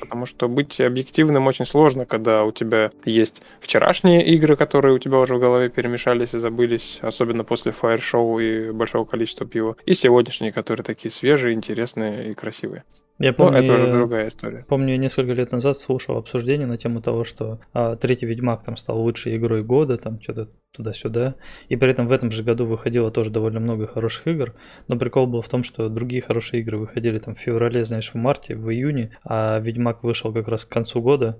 Потому 0.00 0.26
что 0.26 0.48
быть 0.48 0.80
объективным 0.80 1.46
очень 1.46 1.66
сложно, 1.66 2.06
когда 2.06 2.44
у 2.44 2.52
тебя 2.52 2.90
есть 3.04 3.42
вчерашние 3.60 4.24
игры, 4.26 4.56
которые 4.56 4.94
у 4.94 4.98
тебя 4.98 5.18
уже 5.18 5.34
в 5.34 5.40
голове 5.40 5.68
перемешались 5.68 6.34
и 6.34 6.38
забылись, 6.38 6.98
особенно 7.02 7.44
после 7.44 7.72
фаер-шоу 7.72 8.38
и 8.38 8.70
большого 8.70 9.04
количества 9.04 9.46
пива, 9.46 9.76
и 9.84 9.94
сегодняшние, 9.94 10.52
которые 10.52 10.84
такие 10.84 11.10
свежие, 11.10 11.54
интересные 11.54 12.30
и 12.30 12.34
красивые. 12.34 12.84
Я 13.18 13.32
помню, 13.32 13.58
ну, 13.58 13.62
это 13.62 13.74
уже 13.74 13.92
другая 13.92 14.28
история. 14.28 14.64
Помню, 14.68 14.92
я 14.92 14.96
несколько 14.96 15.32
лет 15.32 15.52
назад 15.52 15.78
слушал 15.78 16.16
обсуждение 16.16 16.66
на 16.66 16.76
тему 16.76 17.00
того, 17.00 17.24
что 17.24 17.60
а, 17.72 17.96
третий 17.96 18.26
Ведьмак 18.26 18.64
там 18.64 18.76
стал 18.76 19.00
лучшей 19.00 19.36
игрой 19.36 19.62
года, 19.62 19.96
там 19.96 20.20
что-то 20.20 20.48
туда-сюда. 20.72 21.36
И 21.68 21.76
при 21.76 21.90
этом 21.90 22.08
в 22.08 22.12
этом 22.12 22.30
же 22.30 22.42
году 22.42 22.66
выходило 22.66 23.10
тоже 23.10 23.30
довольно 23.30 23.60
много 23.60 23.86
хороших 23.86 24.26
игр. 24.26 24.54
Но 24.88 24.98
прикол 24.98 25.26
был 25.26 25.42
в 25.42 25.48
том, 25.48 25.62
что 25.62 25.88
другие 25.88 26.22
хорошие 26.22 26.62
игры 26.62 26.78
выходили 26.78 27.18
там 27.18 27.34
в 27.34 27.38
феврале, 27.38 27.84
знаешь, 27.84 28.10
в 28.10 28.14
марте, 28.16 28.56
в 28.56 28.70
июне, 28.70 29.16
а 29.24 29.58
Ведьмак 29.60 30.02
вышел 30.02 30.32
как 30.32 30.48
раз 30.48 30.64
к 30.64 30.70
концу 30.70 31.00
года. 31.00 31.38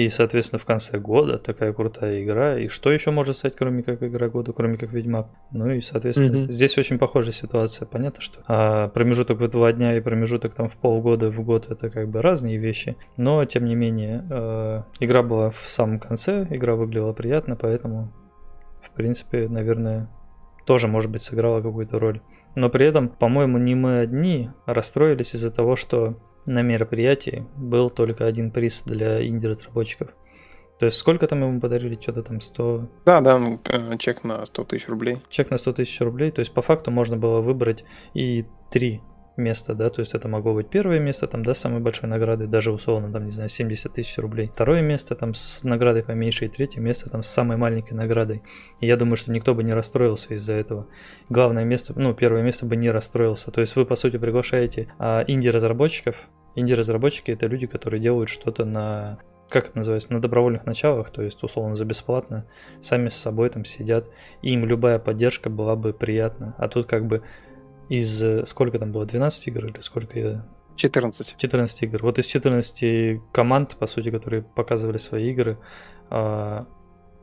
И, 0.00 0.08
соответственно, 0.08 0.58
в 0.58 0.64
конце 0.64 0.98
года 0.98 1.36
такая 1.36 1.74
крутая 1.74 2.24
игра. 2.24 2.58
И 2.58 2.68
что 2.68 2.90
еще 2.90 3.10
может 3.10 3.36
стать, 3.36 3.54
кроме 3.54 3.82
как 3.82 4.02
игра 4.02 4.30
года, 4.30 4.54
кроме 4.54 4.78
как 4.78 4.94
Ведьмак? 4.94 5.28
Ну 5.52 5.68
и, 5.68 5.82
соответственно, 5.82 6.36
mm-hmm. 6.36 6.50
здесь 6.50 6.78
очень 6.78 6.98
похожая 6.98 7.32
ситуация. 7.32 7.84
Понятно, 7.84 8.22
что 8.22 8.40
а, 8.48 8.88
промежуток 8.88 9.38
в 9.38 9.48
два 9.48 9.74
дня 9.74 9.98
и 9.98 10.00
промежуток 10.00 10.54
там 10.54 10.70
в 10.70 10.78
полгода, 10.78 11.30
в 11.30 11.42
год 11.42 11.70
это 11.70 11.90
как 11.90 12.08
бы 12.08 12.22
разные 12.22 12.56
вещи. 12.56 12.96
Но, 13.18 13.44
тем 13.44 13.66
не 13.66 13.74
менее, 13.74 14.26
э, 14.30 14.82
игра 15.00 15.22
была 15.22 15.50
в 15.50 15.66
самом 15.68 15.98
конце, 15.98 16.46
игра 16.48 16.76
выглядела 16.76 17.12
приятно, 17.12 17.54
поэтому, 17.54 18.10
в 18.80 18.92
принципе, 18.92 19.48
наверное, 19.50 20.08
тоже, 20.64 20.88
может 20.88 21.10
быть, 21.10 21.20
сыграла 21.20 21.60
какую-то 21.60 21.98
роль. 21.98 22.22
Но 22.54 22.70
при 22.70 22.86
этом, 22.86 23.10
по-моему, 23.10 23.58
не 23.58 23.74
мы 23.74 23.98
одни 23.98 24.48
расстроились 24.64 25.34
из-за 25.34 25.50
того, 25.50 25.76
что 25.76 26.16
на 26.46 26.62
мероприятии 26.62 27.46
был 27.56 27.90
только 27.90 28.26
один 28.26 28.50
приз 28.50 28.82
для 28.84 29.26
инди-разработчиков. 29.26 30.10
То 30.78 30.86
есть 30.86 30.96
сколько 30.96 31.26
там 31.26 31.42
ему 31.42 31.60
подарили? 31.60 31.98
Что-то 32.00 32.22
там 32.22 32.40
100... 32.40 32.88
Да, 33.04 33.20
да, 33.20 33.38
ну, 33.38 33.60
э, 33.68 33.98
чек 33.98 34.24
на 34.24 34.46
100 34.46 34.64
тысяч 34.64 34.88
рублей. 34.88 35.18
Чек 35.28 35.50
на 35.50 35.58
100 35.58 35.74
тысяч 35.74 36.00
рублей. 36.00 36.30
То 36.30 36.40
есть 36.40 36.54
по 36.54 36.62
факту 36.62 36.90
можно 36.90 37.18
было 37.18 37.42
выбрать 37.42 37.84
и 38.14 38.46
три 38.70 39.02
место, 39.36 39.74
да, 39.74 39.90
то 39.90 40.00
есть 40.00 40.14
это 40.14 40.28
могло 40.28 40.54
быть 40.54 40.68
первое 40.68 40.98
место, 40.98 41.26
там, 41.26 41.44
да, 41.44 41.54
с 41.54 41.58
самой 41.58 41.80
большой 41.80 42.08
наградой, 42.08 42.46
даже 42.46 42.72
условно, 42.72 43.12
там, 43.12 43.24
не 43.24 43.30
знаю, 43.30 43.48
70 43.48 43.92
тысяч 43.92 44.18
рублей. 44.18 44.50
Второе 44.54 44.82
место 44.82 45.14
там 45.14 45.34
с 45.34 45.64
наградой 45.64 46.02
поменьше, 46.02 46.46
и 46.46 46.48
третье 46.48 46.80
место 46.80 47.10
там 47.10 47.22
с 47.22 47.28
самой 47.28 47.56
маленькой 47.56 47.94
наградой. 47.94 48.42
И 48.80 48.86
я 48.86 48.96
думаю, 48.96 49.16
что 49.16 49.32
никто 49.32 49.54
бы 49.54 49.62
не 49.62 49.72
расстроился 49.72 50.34
из-за 50.34 50.54
этого. 50.54 50.86
Главное 51.28 51.64
место, 51.64 51.92
ну, 51.96 52.14
первое 52.14 52.42
место 52.42 52.66
бы 52.66 52.76
не 52.76 52.90
расстроился. 52.90 53.50
То 53.50 53.60
есть 53.60 53.76
вы, 53.76 53.84
по 53.86 53.96
сути, 53.96 54.18
приглашаете 54.18 54.92
а, 54.98 55.24
инди-разработчиков. 55.26 56.16
Инди-разработчики 56.54 57.30
это 57.30 57.46
люди, 57.46 57.66
которые 57.66 58.00
делают 58.00 58.28
что-то 58.28 58.64
на 58.64 59.18
как 59.50 59.66
это 59.66 59.78
называется, 59.78 60.12
на 60.12 60.20
добровольных 60.20 60.64
началах, 60.64 61.10
то 61.10 61.22
есть 61.22 61.42
условно 61.42 61.74
за 61.74 61.84
бесплатно, 61.84 62.46
сами 62.80 63.08
с 63.08 63.16
собой 63.16 63.50
там 63.50 63.64
сидят, 63.64 64.06
и 64.42 64.52
им 64.52 64.64
любая 64.64 64.98
поддержка 65.00 65.50
была 65.50 65.74
бы 65.74 65.92
приятна. 65.92 66.54
А 66.56 66.68
тут 66.68 66.86
как 66.86 67.06
бы 67.06 67.22
из, 67.90 68.22
э, 68.22 68.46
сколько 68.46 68.78
там 68.78 68.92
было, 68.92 69.04
12 69.04 69.48
игр 69.48 69.66
или 69.66 69.80
сколько 69.80 70.18
я... 70.18 70.46
14. 70.76 71.36
14 71.36 71.82
игр. 71.82 72.02
Вот 72.02 72.18
из 72.18 72.26
14 72.26 73.20
команд, 73.32 73.76
по 73.76 73.86
сути, 73.86 74.10
которые 74.10 74.42
показывали 74.42 74.96
свои 74.96 75.30
игры, 75.30 75.58
а, 76.08 76.66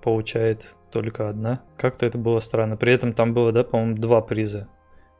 получает 0.03 0.75
только 0.91 1.29
одна. 1.29 1.63
Как-то 1.77 2.05
это 2.05 2.17
было 2.17 2.39
странно. 2.41 2.75
При 2.77 2.93
этом 2.93 3.13
там 3.13 3.33
было, 3.33 3.51
да, 3.51 3.63
по-моему, 3.63 3.95
два 3.95 4.21
приза. 4.21 4.67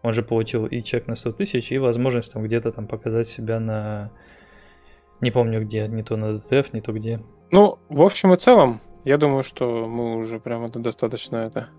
Он 0.04 0.14
же 0.14 0.22
получил 0.22 0.68
и 0.68 0.84
чек 0.84 1.08
на 1.08 1.16
100 1.16 1.32
тысяч, 1.32 1.72
и 1.72 1.80
возможность 1.80 2.32
там 2.34 2.44
где-то 2.44 2.72
там 2.74 2.86
показать 2.86 3.28
себя 3.28 3.60
на... 3.60 4.12
Не 5.22 5.32
помню 5.32 5.66
где, 5.66 5.88
не 5.88 6.04
то 6.04 6.18
на 6.18 6.36
DTF, 6.36 6.68
не 6.74 6.82
то 6.82 6.92
где. 6.92 7.24
Ну, 7.52 7.80
в 7.90 8.02
общем 8.02 8.34
и 8.34 8.38
целом, 8.38 8.82
я 9.06 9.18
думаю, 9.18 9.42
что 9.44 9.88
мы 9.88 10.18
уже 10.18 10.40
прям 10.40 10.66
это 10.66 10.78
достаточно 10.80 11.38
это 11.38 11.70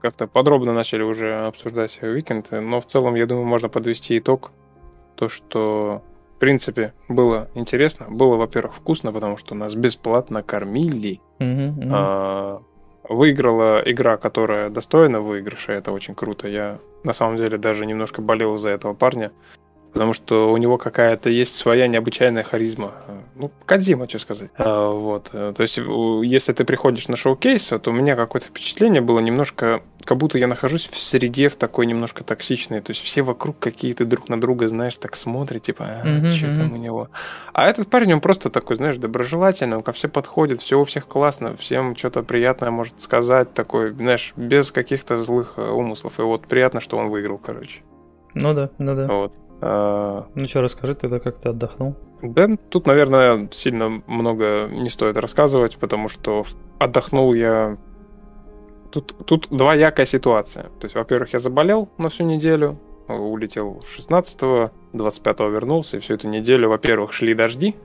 как-то 0.00 0.26
подробно 0.26 0.72
начали 0.72 1.02
уже 1.02 1.34
обсуждать 1.34 2.02
уикенд, 2.02 2.50
но 2.50 2.80
в 2.80 2.86
целом, 2.86 3.14
я 3.14 3.26
думаю, 3.26 3.46
можно 3.46 3.68
подвести 3.68 4.18
итог. 4.18 4.52
То, 5.16 5.28
что, 5.28 6.02
в 6.36 6.38
принципе, 6.38 6.94
было 7.08 7.48
интересно. 7.54 8.06
Было, 8.08 8.36
во-первых, 8.36 8.76
вкусно, 8.76 9.12
потому 9.12 9.36
что 9.36 9.54
нас 9.54 9.74
бесплатно 9.74 10.42
кормили. 10.42 11.20
Mm-hmm, 11.40 11.78
mm-hmm. 11.78 11.90
А, 11.92 12.62
выиграла 13.08 13.82
игра, 13.84 14.16
которая 14.16 14.68
достойна 14.68 15.20
выигрыша. 15.20 15.72
Это 15.72 15.92
очень 15.92 16.14
круто. 16.14 16.46
Я, 16.46 16.78
на 17.04 17.12
самом 17.12 17.36
деле, 17.36 17.58
даже 17.58 17.86
немножко 17.86 18.22
болел 18.22 18.56
за 18.56 18.70
этого 18.70 18.94
парня. 18.94 19.32
Потому 19.92 20.12
что 20.12 20.52
у 20.52 20.56
него 20.56 20.76
какая-то 20.78 21.30
есть 21.30 21.56
своя 21.56 21.86
необычайная 21.88 22.42
харизма. 22.42 22.92
Ну, 23.34 23.50
Кадзима, 23.64 24.08
что 24.08 24.18
сказать. 24.18 24.50
А, 24.56 24.90
вот. 24.90 25.30
То 25.30 25.54
есть, 25.58 25.78
если 25.78 26.52
ты 26.52 26.64
приходишь 26.64 27.08
на 27.08 27.16
шоу-кейс, 27.16 27.68
то 27.68 27.90
у 27.90 27.92
меня 27.92 28.14
какое-то 28.14 28.48
впечатление 28.48 29.00
было 29.00 29.20
немножко, 29.20 29.80
как 30.04 30.18
будто 30.18 30.38
я 30.38 30.46
нахожусь 30.46 30.86
в 30.88 31.00
среде 31.00 31.48
в 31.48 31.56
такой 31.56 31.86
немножко 31.86 32.22
токсичной. 32.22 32.80
То 32.80 32.90
есть, 32.90 33.02
все 33.02 33.22
вокруг 33.22 33.58
какие-то 33.58 34.04
друг 34.04 34.28
на 34.28 34.40
друга, 34.40 34.68
знаешь, 34.68 34.96
так 34.96 35.16
смотрят, 35.16 35.62
типа, 35.62 35.84
а, 36.02 36.06
mm-hmm, 36.06 36.30
что 36.30 36.54
там 36.54 36.72
у 36.72 36.76
него. 36.76 37.08
А 37.52 37.68
этот 37.68 37.88
парень, 37.88 38.12
он 38.12 38.20
просто 38.20 38.50
такой, 38.50 38.76
знаешь, 38.76 38.96
доброжелательный, 38.96 39.78
он 39.78 39.82
ко 39.82 39.92
всем 39.92 40.10
подходит, 40.10 40.60
все 40.60 40.78
у 40.78 40.84
всех 40.84 41.06
классно, 41.06 41.56
всем 41.56 41.96
что-то 41.96 42.22
приятное 42.22 42.70
может 42.70 43.00
сказать, 43.00 43.54
такой, 43.54 43.92
знаешь, 43.92 44.32
без 44.36 44.70
каких-то 44.70 45.22
злых 45.22 45.54
э, 45.56 45.68
умыслов. 45.68 46.18
И 46.18 46.22
вот 46.22 46.46
приятно, 46.46 46.80
что 46.80 46.98
он 46.98 47.08
выиграл, 47.08 47.38
короче. 47.38 47.80
Ну 48.34 48.54
да, 48.54 48.70
ну 48.78 48.94
да. 48.94 49.06
Вот. 49.06 49.34
А... 49.60 50.26
Ну 50.34 50.46
что, 50.46 50.62
расскажи 50.62 50.94
тогда, 50.94 51.18
как 51.18 51.38
ты 51.38 51.48
отдохнул? 51.48 51.94
Да, 52.22 52.48
тут, 52.68 52.86
наверное, 52.86 53.48
сильно 53.52 54.02
много 54.06 54.68
не 54.70 54.88
стоит 54.88 55.16
рассказывать, 55.16 55.76
потому 55.76 56.08
что 56.08 56.44
отдохнул 56.78 57.34
я... 57.34 57.76
Тут, 58.90 59.14
тут 59.26 59.48
двоякая 59.50 60.06
ситуация. 60.06 60.64
То 60.80 60.84
есть, 60.84 60.94
во-первых, 60.94 61.32
я 61.32 61.38
заболел 61.38 61.90
на 61.98 62.08
всю 62.08 62.24
неделю, 62.24 62.78
улетел 63.06 63.82
16-го, 63.98 64.70
25-го 64.94 65.48
вернулся, 65.48 65.96
и 65.96 66.00
всю 66.00 66.14
эту 66.14 66.28
неделю, 66.28 66.70
во-первых, 66.70 67.12
шли 67.12 67.34
дожди, 67.34 67.76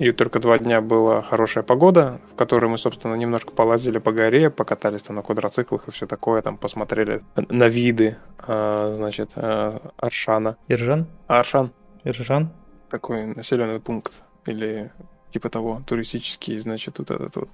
и 0.00 0.12
только 0.12 0.40
два 0.40 0.58
дня 0.58 0.80
была 0.80 1.20
хорошая 1.20 1.62
погода, 1.62 2.22
в 2.32 2.34
которой 2.34 2.70
мы, 2.70 2.78
собственно, 2.78 3.14
немножко 3.16 3.52
полазили 3.52 3.98
по 3.98 4.12
горе, 4.12 4.48
покатались 4.48 5.02
там 5.02 5.16
на 5.16 5.22
квадроциклах 5.22 5.88
и 5.88 5.90
все 5.90 6.06
такое, 6.06 6.40
там 6.40 6.56
посмотрели 6.56 7.20
на 7.36 7.68
виды, 7.68 8.16
а, 8.38 8.94
значит, 8.96 9.32
а, 9.36 9.92
Аршана. 9.98 10.56
Иржан? 10.68 11.06
Аршан. 11.26 11.72
Иржан? 12.04 12.50
Такой 12.88 13.26
населенный 13.26 13.78
пункт 13.78 14.14
или 14.46 14.90
типа 15.34 15.50
того, 15.50 15.82
туристический, 15.86 16.58
значит, 16.60 16.98
вот 16.98 17.10
этот 17.10 17.36
вот. 17.36 17.50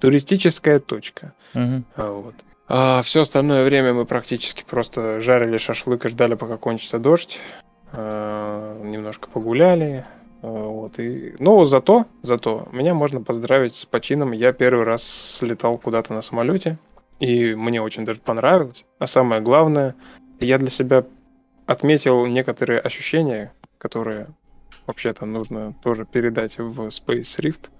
Туристическая 0.00 0.80
точка. 0.80 1.34
Угу. 1.54 1.84
Вот. 1.96 2.34
А 2.68 3.02
все 3.02 3.20
остальное 3.20 3.66
время 3.66 3.92
мы 3.92 4.06
практически 4.06 4.64
просто 4.64 5.20
жарили 5.20 5.58
шашлык 5.58 6.06
и 6.06 6.08
ждали, 6.08 6.36
пока 6.36 6.56
кончится 6.56 6.98
дождь. 6.98 7.38
А, 7.92 8.82
немножко 8.82 9.28
погуляли, 9.28 10.06
вот, 10.42 10.98
и... 10.98 11.34
Но 11.38 11.64
зато, 11.64 12.06
зато 12.22 12.68
меня 12.72 12.94
можно 12.94 13.22
поздравить 13.22 13.76
с 13.76 13.86
почином. 13.86 14.32
Я 14.32 14.52
первый 14.52 14.84
раз 14.84 15.04
слетал 15.04 15.78
куда-то 15.78 16.12
на 16.12 16.20
самолете, 16.20 16.78
и 17.20 17.54
мне 17.54 17.80
очень 17.80 18.04
даже 18.04 18.20
понравилось. 18.20 18.84
А 18.98 19.06
самое 19.06 19.40
главное, 19.40 19.94
я 20.40 20.58
для 20.58 20.70
себя 20.70 21.04
отметил 21.66 22.26
некоторые 22.26 22.80
ощущения, 22.80 23.52
которые 23.78 24.26
вообще-то 24.86 25.26
нужно 25.26 25.74
тоже 25.82 26.04
передать 26.04 26.58
в 26.58 26.80
Space 26.88 27.38
Rift. 27.38 27.70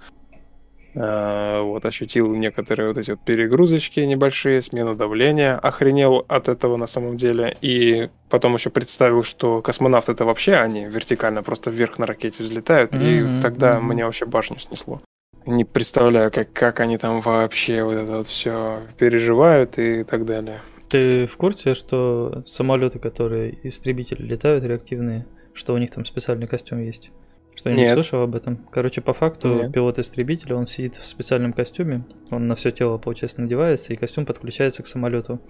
А, 0.95 1.63
вот, 1.63 1.85
ощутил 1.87 2.35
некоторые 2.35 2.89
вот 2.89 2.99
эти 2.99 3.13
вот 3.13 3.21
перегрузочки 3.25 4.01
небольшие, 4.01 4.61
смену 4.61 4.95
давления, 4.95 5.57
охренел 5.57 6.25
от 6.29 6.49
этого 6.49 6.77
на 6.77 6.87
самом 6.87 7.17
деле, 7.17 7.57
и 7.63 8.11
потом 8.29 8.55
еще 8.55 8.71
представил, 8.71 9.25
что 9.25 9.63
космонавты 9.63 10.13
это 10.13 10.25
вообще 10.25 10.55
они 10.55 10.85
вертикально 10.85 11.43
просто 11.43 11.71
вверх 11.71 11.99
на 11.99 12.07
ракете 12.07 12.43
взлетают, 12.43 12.95
mm-hmm, 12.95 13.39
и 13.39 13.41
тогда 13.41 13.73
mm-hmm. 13.73 13.81
мне 13.81 14.05
вообще 14.05 14.27
башню 14.27 14.59
снесло. 14.59 15.01
Не 15.47 15.65
представляю, 15.65 16.31
как, 16.31 16.53
как 16.53 16.81
они 16.81 16.99
там 16.99 17.21
вообще 17.21 17.83
вот 17.83 17.95
это 17.95 18.19
вот 18.19 18.27
все 18.27 18.83
переживают 18.99 19.79
и 19.79 20.05
так 20.05 20.25
далее. 20.25 20.61
Ты 20.89 21.27
в 21.27 21.37
курсе, 21.39 21.75
что 21.75 22.45
самолеты, 22.47 22.99
которые 22.99 23.59
истребители 23.67 24.23
летают 24.23 24.63
реактивные, 24.65 25.27
что 25.55 25.73
у 25.73 25.79
них 25.79 25.91
там 25.91 26.05
специальный 26.05 26.47
костюм 26.47 26.83
есть? 26.83 27.11
Что-нибудь 27.55 27.83
Нет. 27.83 27.95
слышал 27.95 28.23
об 28.23 28.35
этом? 28.35 28.57
Короче, 28.71 29.01
по 29.01 29.13
факту 29.13 29.49
Нет. 29.49 29.73
пилот 29.73 29.99
истребителя, 29.99 30.57
он 30.57 30.67
сидит 30.67 30.97
в 30.97 31.07
специальном 31.07 31.53
костюме, 31.53 32.05
он 32.31 32.47
на 32.47 32.57
все 32.57 32.71
тело, 32.71 32.99
получается, 32.99 33.41
надевается, 33.41 33.93
и 33.93 33.97
костюм 33.97 34.27
подключается 34.27 34.83
к 34.83 34.87
самолету. 34.87 35.41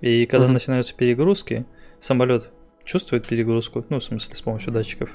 И 0.00 0.26
когда 0.26 0.46
угу. 0.46 0.54
начинаются 0.54 0.94
перегрузки, 0.94 1.66
самолет 1.98 2.50
чувствует 2.84 3.26
перегрузку, 3.26 3.84
ну, 3.88 4.00
в 4.00 4.04
смысле, 4.04 4.36
с 4.36 4.42
помощью 4.42 4.72
датчиков, 4.72 5.10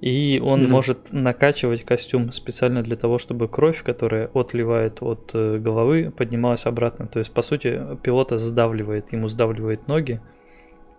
и 0.00 0.40
он 0.42 0.62
угу. 0.62 0.70
может 0.70 1.12
накачивать 1.12 1.84
костюм 1.84 2.32
специально 2.32 2.82
для 2.82 2.96
того, 2.96 3.18
чтобы 3.18 3.48
кровь, 3.48 3.82
которая 3.82 4.30
отливает 4.32 5.02
от 5.02 5.30
э, 5.34 5.58
головы, 5.58 6.10
поднималась 6.16 6.64
обратно. 6.64 7.06
То 7.06 7.18
есть, 7.18 7.32
по 7.32 7.42
сути, 7.42 7.80
пилота 8.02 8.38
сдавливает, 8.38 9.12
ему 9.12 9.28
сдавливает 9.28 9.88
ноги, 9.88 10.22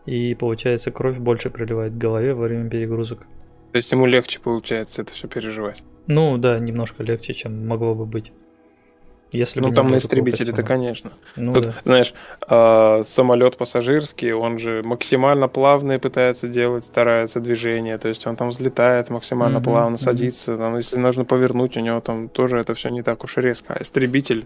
и 0.05 0.35
получается, 0.35 0.91
кровь 0.91 1.17
больше 1.17 1.49
приливает 1.49 1.93
к 1.93 1.97
голове 1.97 2.33
во 2.33 2.43
время 2.45 2.69
перегрузок. 2.69 3.25
То 3.71 3.77
есть 3.77 3.91
ему 3.91 4.05
легче 4.05 4.39
получается 4.39 5.01
это 5.01 5.13
все 5.13 5.27
переживать. 5.27 5.83
Ну 6.07 6.37
да, 6.37 6.59
немножко 6.59 7.03
легче, 7.03 7.33
чем 7.33 7.67
могло 7.67 7.95
бы 7.95 8.05
быть. 8.05 8.31
Если 9.31 9.61
ну, 9.61 9.71
там 9.71 9.89
на 9.89 9.97
истребителе-то, 9.97 10.61
конечно. 10.61 11.13
Ну, 11.37 11.53
Тут, 11.53 11.63
да. 11.63 11.73
знаешь, 11.85 12.13
э, 12.49 13.03
самолет 13.05 13.55
пассажирский, 13.55 14.33
он 14.33 14.59
же 14.59 14.81
максимально 14.83 15.47
плавные 15.47 15.99
пытается 15.99 16.49
делать, 16.49 16.83
старается 16.83 17.39
движение, 17.39 17.97
то 17.97 18.09
есть 18.09 18.27
он 18.27 18.35
там 18.35 18.49
взлетает 18.49 19.09
максимально 19.09 19.59
mm-hmm, 19.59 19.63
плавно, 19.63 19.95
mm-hmm. 19.95 19.99
садится, 20.03 20.57
там, 20.57 20.75
если 20.75 20.97
нужно 20.97 21.23
повернуть, 21.23 21.77
у 21.77 21.79
него 21.79 22.01
там 22.01 22.27
тоже 22.27 22.57
это 22.57 22.75
все 22.75 22.89
не 22.89 23.03
так 23.03 23.23
уж 23.23 23.37
и 23.37 23.41
резко. 23.41 23.73
А 23.73 23.81
истребитель, 23.81 24.45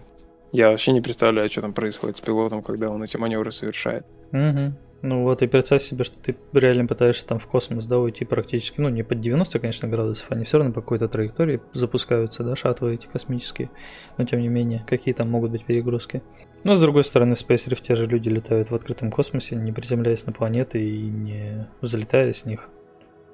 я 0.52 0.70
вообще 0.70 0.92
не 0.92 1.00
представляю, 1.00 1.50
что 1.50 1.62
там 1.62 1.72
происходит 1.72 2.18
с 2.18 2.20
пилотом, 2.20 2.62
когда 2.62 2.88
он 2.88 3.02
эти 3.02 3.16
маневры 3.16 3.50
совершает. 3.50 4.06
Mm-hmm. 4.30 4.72
Ну 5.02 5.22
вот 5.24 5.42
и 5.42 5.46
представь 5.46 5.82
себе, 5.82 6.04
что 6.04 6.18
ты 6.18 6.36
реально 6.52 6.86
пытаешься 6.86 7.26
там 7.26 7.38
в 7.38 7.46
космос, 7.46 7.84
да, 7.84 7.98
уйти 7.98 8.24
практически, 8.24 8.80
ну 8.80 8.88
не 8.88 9.02
под 9.02 9.20
90, 9.20 9.58
конечно, 9.58 9.88
градусов, 9.88 10.26
они 10.30 10.44
все 10.44 10.58
равно 10.58 10.72
по 10.72 10.80
какой-то 10.80 11.06
траектории 11.06 11.60
запускаются, 11.74 12.42
да, 12.42 12.56
шаттлы 12.56 12.94
эти 12.94 13.06
космические, 13.06 13.70
но 14.16 14.24
тем 14.24 14.40
не 14.40 14.48
менее, 14.48 14.84
какие 14.86 15.14
там 15.14 15.30
могут 15.30 15.50
быть 15.50 15.64
перегрузки. 15.64 16.22
Но 16.64 16.76
с 16.76 16.80
другой 16.80 17.04
стороны, 17.04 17.34
в 17.34 17.38
Space 17.38 17.68
Rift 17.68 17.82
те 17.82 17.94
же 17.94 18.06
люди 18.06 18.28
летают 18.28 18.70
в 18.70 18.74
открытом 18.74 19.12
космосе, 19.12 19.54
не 19.54 19.70
приземляясь 19.70 20.26
на 20.26 20.32
планеты 20.32 20.82
и 20.82 21.02
не 21.02 21.68
взлетая 21.80 22.32
с 22.32 22.44
них, 22.44 22.68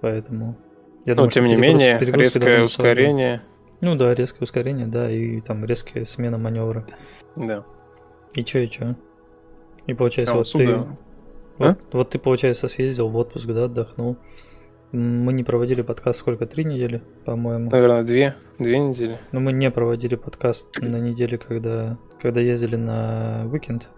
поэтому... 0.01 0.59
Я 1.05 1.15
но 1.15 1.29
тем 1.29 1.47
не 1.47 1.57
менее, 1.57 1.99
резкое 1.99 2.63
ускорение... 2.63 3.43
Ну 3.81 3.97
да, 3.97 4.15
резкое 4.15 4.45
ускорение, 4.45 4.87
да, 4.87 5.11
и 5.11 5.41
там 5.41 5.65
резкая 5.65 6.05
смена 6.05 6.39
маневра. 6.39 6.87
Да. 7.35 7.65
И 8.35 8.45
чё, 8.45 8.61
и 8.61 8.69
чё? 8.69 8.95
И 9.89 9.95
получается, 9.95 10.35
а 10.35 10.37
вот 10.37 10.47
отсюда... 10.47 10.65
ты 10.65 10.75
вот, 10.77 10.89
а? 11.59 11.77
вот 11.93 12.11
ты, 12.11 12.19
получается, 12.19 12.69
съездил 12.69 13.09
в 13.09 13.17
отпуск, 13.17 13.47
да, 13.47 13.65
отдохнул. 13.65 14.17
Мы 14.93 15.33
не 15.33 15.43
проводили 15.43 15.81
подкаст 15.81 16.19
сколько? 16.19 16.47
Три 16.47 16.65
недели, 16.65 17.03
по-моему. 17.25 17.71
Наверное, 17.71 18.03
две. 18.03 18.35
Две 18.59 18.79
недели. 18.79 19.19
Но 19.33 19.41
мы 19.41 19.53
не 19.53 19.71
проводили 19.71 20.17
подкаст 20.17 20.69
на 20.81 20.99
неделе, 20.99 21.39
когда, 21.39 21.97
когда 22.21 22.41
ездили 22.41 22.77
на 22.77 23.49
уикенд. 23.51 23.89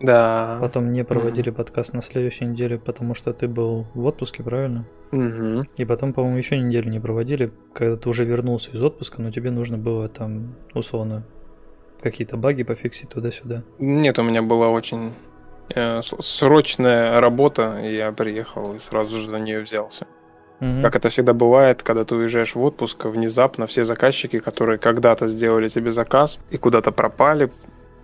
Да. 0.00 0.58
Потом 0.60 0.92
не 0.92 1.04
проводили 1.04 1.50
подкаст 1.50 1.92
на 1.92 2.02
следующей 2.02 2.46
неделе, 2.46 2.78
потому 2.78 3.14
что 3.14 3.32
ты 3.32 3.46
был 3.46 3.86
в 3.94 4.04
отпуске, 4.04 4.42
правильно? 4.42 4.84
Угу. 5.12 5.66
И 5.76 5.84
потом, 5.84 6.12
по-моему, 6.12 6.36
еще 6.36 6.58
неделю 6.58 6.90
не 6.90 6.98
проводили, 6.98 7.52
когда 7.72 7.96
ты 7.96 8.08
уже 8.08 8.24
вернулся 8.24 8.72
из 8.72 8.82
отпуска, 8.82 9.22
но 9.22 9.30
тебе 9.30 9.52
нужно 9.52 9.78
было 9.78 10.08
там, 10.08 10.56
условно, 10.74 11.24
какие-то 12.00 12.36
баги 12.36 12.64
пофиксить 12.64 13.10
туда-сюда. 13.10 13.62
Нет, 13.78 14.18
у 14.18 14.24
меня 14.24 14.42
была 14.42 14.68
очень 14.70 15.12
срочная 16.20 17.20
работа, 17.20 17.78
и 17.82 17.94
я 17.96 18.12
приехал 18.12 18.74
и 18.74 18.78
сразу 18.78 19.20
же 19.20 19.26
за 19.26 19.38
нее 19.38 19.60
взялся. 19.60 20.06
Мгм. 20.60 20.82
Как 20.82 20.96
это 20.96 21.08
всегда 21.08 21.32
бывает, 21.32 21.82
когда 21.82 22.04
ты 22.04 22.14
уезжаешь 22.14 22.54
в 22.54 22.62
отпуск, 22.62 23.06
внезапно 23.06 23.66
все 23.66 23.84
заказчики, 23.84 24.38
которые 24.38 24.78
когда-то 24.78 25.26
сделали 25.26 25.68
тебе 25.68 25.92
заказ 25.92 26.38
и 26.50 26.56
куда-то 26.56 26.92
пропали 26.92 27.50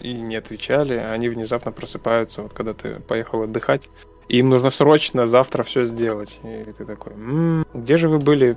и 0.00 0.12
не 0.12 0.37
отвечали, 0.37 0.94
они 0.94 1.28
внезапно 1.28 1.70
просыпаются, 1.72 2.42
вот 2.42 2.52
когда 2.52 2.75
ты 2.75 3.00
поехал 3.00 3.42
отдыхать, 3.42 3.88
и 4.28 4.38
им 4.38 4.48
нужно 4.48 4.70
срочно 4.70 5.26
завтра 5.26 5.62
все 5.62 5.84
сделать. 5.84 6.40
И 6.42 6.72
ты 6.72 6.84
такой, 6.84 7.12
«М, 7.12 7.64
где 7.75 7.96
же 7.96 8.08
вы 8.08 8.18
были 8.18 8.56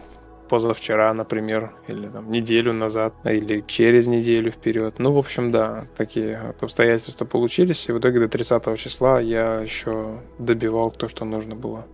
позавчера, 0.52 1.14
например, 1.14 1.72
или 1.88 2.08
там 2.08 2.30
неделю 2.30 2.74
назад, 2.74 3.14
или 3.24 3.64
через 3.66 4.08
неделю 4.08 4.52
вперед. 4.52 4.96
Ну, 5.00 5.14
в 5.14 5.18
общем, 5.18 5.50
да, 5.50 5.86
такие 5.96 6.42
вот 6.46 6.62
обстоятельства 6.64 7.24
получились, 7.24 7.88
и 7.88 7.94
в 7.94 8.00
итоге 8.00 8.20
до 8.20 8.28
30 8.28 8.78
числа 8.78 9.22
я 9.22 9.62
еще 9.62 10.20
добивал 10.40 10.92
то, 10.92 11.08
что 11.08 11.24
нужно 11.24 11.56
было 11.56 11.86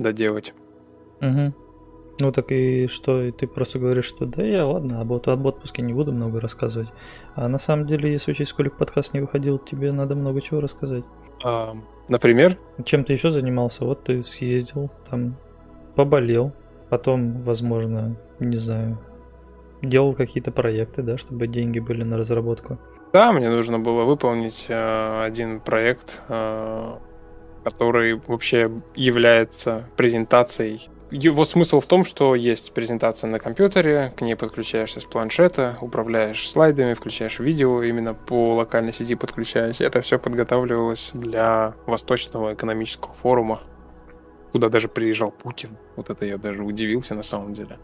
доделать. 0.00 0.52
Мгм. 1.20 1.54
Ну 2.18 2.32
так 2.32 2.50
и 2.50 2.88
что, 2.88 3.22
и 3.22 3.30
ты 3.30 3.46
просто 3.46 3.78
говоришь, 3.78 4.06
что 4.06 4.26
да 4.26 4.42
я 4.42 4.66
ладно, 4.66 5.00
об, 5.00 5.12
об 5.12 5.46
отпуске 5.46 5.82
не 5.82 5.92
буду 5.92 6.12
много 6.12 6.40
рассказывать. 6.40 6.88
А 7.36 7.46
на 7.46 7.58
самом 7.58 7.86
деле, 7.86 8.10
если 8.10 8.32
учесть, 8.32 8.50
сколько 8.50 8.76
подкаст 8.76 9.14
не 9.14 9.20
выходил, 9.20 9.58
тебе 9.58 9.92
надо 9.92 10.16
много 10.16 10.40
чего 10.40 10.60
рассказать. 10.60 11.04
А, 11.44 11.76
например, 12.08 12.58
Чем 12.84 13.04
ты 13.04 13.12
еще 13.12 13.30
занимался? 13.30 13.84
Вот 13.84 14.02
ты 14.02 14.24
съездил, 14.24 14.90
там 15.08 15.36
поболел, 15.94 16.52
потом, 16.92 17.40
возможно, 17.40 18.16
не 18.38 18.58
знаю, 18.58 18.98
делал 19.80 20.12
какие-то 20.12 20.52
проекты, 20.52 21.00
да, 21.00 21.16
чтобы 21.16 21.46
деньги 21.46 21.78
были 21.78 22.02
на 22.02 22.18
разработку. 22.18 22.78
Да, 23.14 23.32
мне 23.32 23.48
нужно 23.48 23.78
было 23.78 24.04
выполнить 24.04 24.66
э, 24.68 25.24
один 25.24 25.60
проект, 25.60 26.20
э, 26.28 26.96
который 27.64 28.20
вообще 28.26 28.70
является 28.94 29.88
презентацией. 29.96 30.90
Его 31.10 31.46
смысл 31.46 31.80
в 31.80 31.86
том, 31.86 32.04
что 32.04 32.34
есть 32.34 32.74
презентация 32.74 33.30
на 33.30 33.38
компьютере, 33.38 34.12
к 34.14 34.20
ней 34.20 34.36
подключаешься 34.36 35.00
с 35.00 35.04
планшета, 35.04 35.78
управляешь 35.80 36.46
слайдами, 36.46 36.92
включаешь 36.92 37.38
видео, 37.38 37.82
именно 37.82 38.12
по 38.12 38.52
локальной 38.52 38.92
сети 38.92 39.14
подключаешь. 39.14 39.80
Это 39.80 40.02
все 40.02 40.18
подготавливалось 40.18 41.12
для 41.14 41.72
Восточного 41.86 42.52
экономического 42.52 43.14
форума, 43.14 43.62
куда 44.52 44.68
даже 44.68 44.88
приезжал 44.88 45.30
Путин. 45.30 45.70
Вот 45.96 46.10
это 46.10 46.26
я 46.26 46.36
даже 46.36 46.62
удивился 46.62 47.14
на 47.14 47.22
самом 47.22 47.54
деле. 47.54 47.78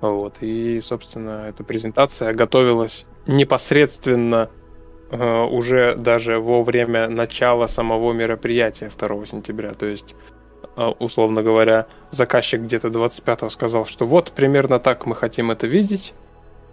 Вот. 0.00 0.38
И, 0.40 0.80
собственно, 0.80 1.46
эта 1.48 1.64
презентация 1.64 2.32
готовилась 2.32 3.06
непосредственно 3.26 4.48
э, 5.10 5.44
уже 5.44 5.94
даже 5.96 6.40
во 6.40 6.62
время 6.62 7.08
начала 7.08 7.66
самого 7.66 8.12
мероприятия 8.12 8.90
2 8.96 9.26
сентября. 9.26 9.74
То 9.74 9.86
есть, 9.86 10.16
э, 10.76 10.86
условно 10.98 11.42
говоря, 11.42 11.86
заказчик 12.10 12.62
где-то 12.62 12.90
25 12.90 13.50
сказал, 13.52 13.86
что 13.86 14.06
вот 14.06 14.32
примерно 14.32 14.78
так 14.78 15.04
мы 15.04 15.14
хотим 15.14 15.50
это 15.50 15.66
видеть. 15.66 16.14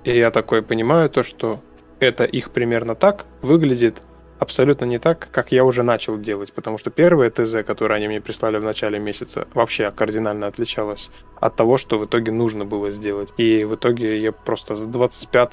И 0.05 0.15
я 0.15 0.31
такой 0.31 0.61
понимаю 0.61 1.09
то, 1.09 1.23
что 1.23 1.59
это 1.99 2.23
их 2.23 2.51
примерно 2.51 2.95
так 2.95 3.25
выглядит 3.41 4.01
абсолютно 4.39 4.85
не 4.85 4.99
так, 4.99 5.29
как 5.31 5.51
я 5.51 5.63
уже 5.63 5.83
начал 5.83 6.17
делать, 6.17 6.53
потому 6.53 6.77
что 6.77 6.89
первое 6.89 7.29
ТЗ, 7.29 7.63
которое 7.65 7.95
они 7.95 8.07
мне 8.07 8.21
прислали 8.21 8.57
в 8.57 8.63
начале 8.63 8.99
месяца, 8.99 9.47
вообще 9.53 9.91
кардинально 9.91 10.47
отличалось 10.47 11.09
от 11.39 11.55
того, 11.55 11.77
что 11.77 11.99
в 11.99 12.05
итоге 12.05 12.31
нужно 12.31 12.65
было 12.65 12.91
сделать. 12.91 13.33
И 13.37 13.63
в 13.63 13.75
итоге 13.75 14.19
я 14.19 14.31
просто 14.31 14.75
с 14.75 14.85
25 14.85 15.51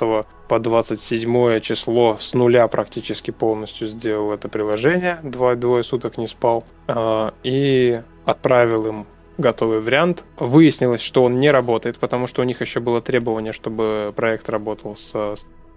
по 0.48 0.58
27 0.58 1.60
число 1.60 2.16
с 2.18 2.34
нуля 2.34 2.66
практически 2.68 3.30
полностью 3.30 3.88
сделал 3.88 4.32
это 4.32 4.48
приложение, 4.48 5.18
два, 5.22 5.54
двое 5.54 5.82
суток 5.82 6.18
не 6.18 6.26
спал, 6.26 6.64
а, 6.88 7.32
и 7.42 8.00
отправил 8.24 8.86
им 8.86 9.06
готовый 9.38 9.80
вариант. 9.80 10.24
Выяснилось, 10.36 11.00
что 11.00 11.24
он 11.24 11.40
не 11.40 11.50
работает, 11.50 11.98
потому 11.98 12.26
что 12.26 12.42
у 12.42 12.44
них 12.44 12.60
еще 12.60 12.80
было 12.80 13.00
требование, 13.00 13.52
чтобы 13.52 14.12
проект 14.14 14.48
работал 14.48 14.96
с 14.96 15.36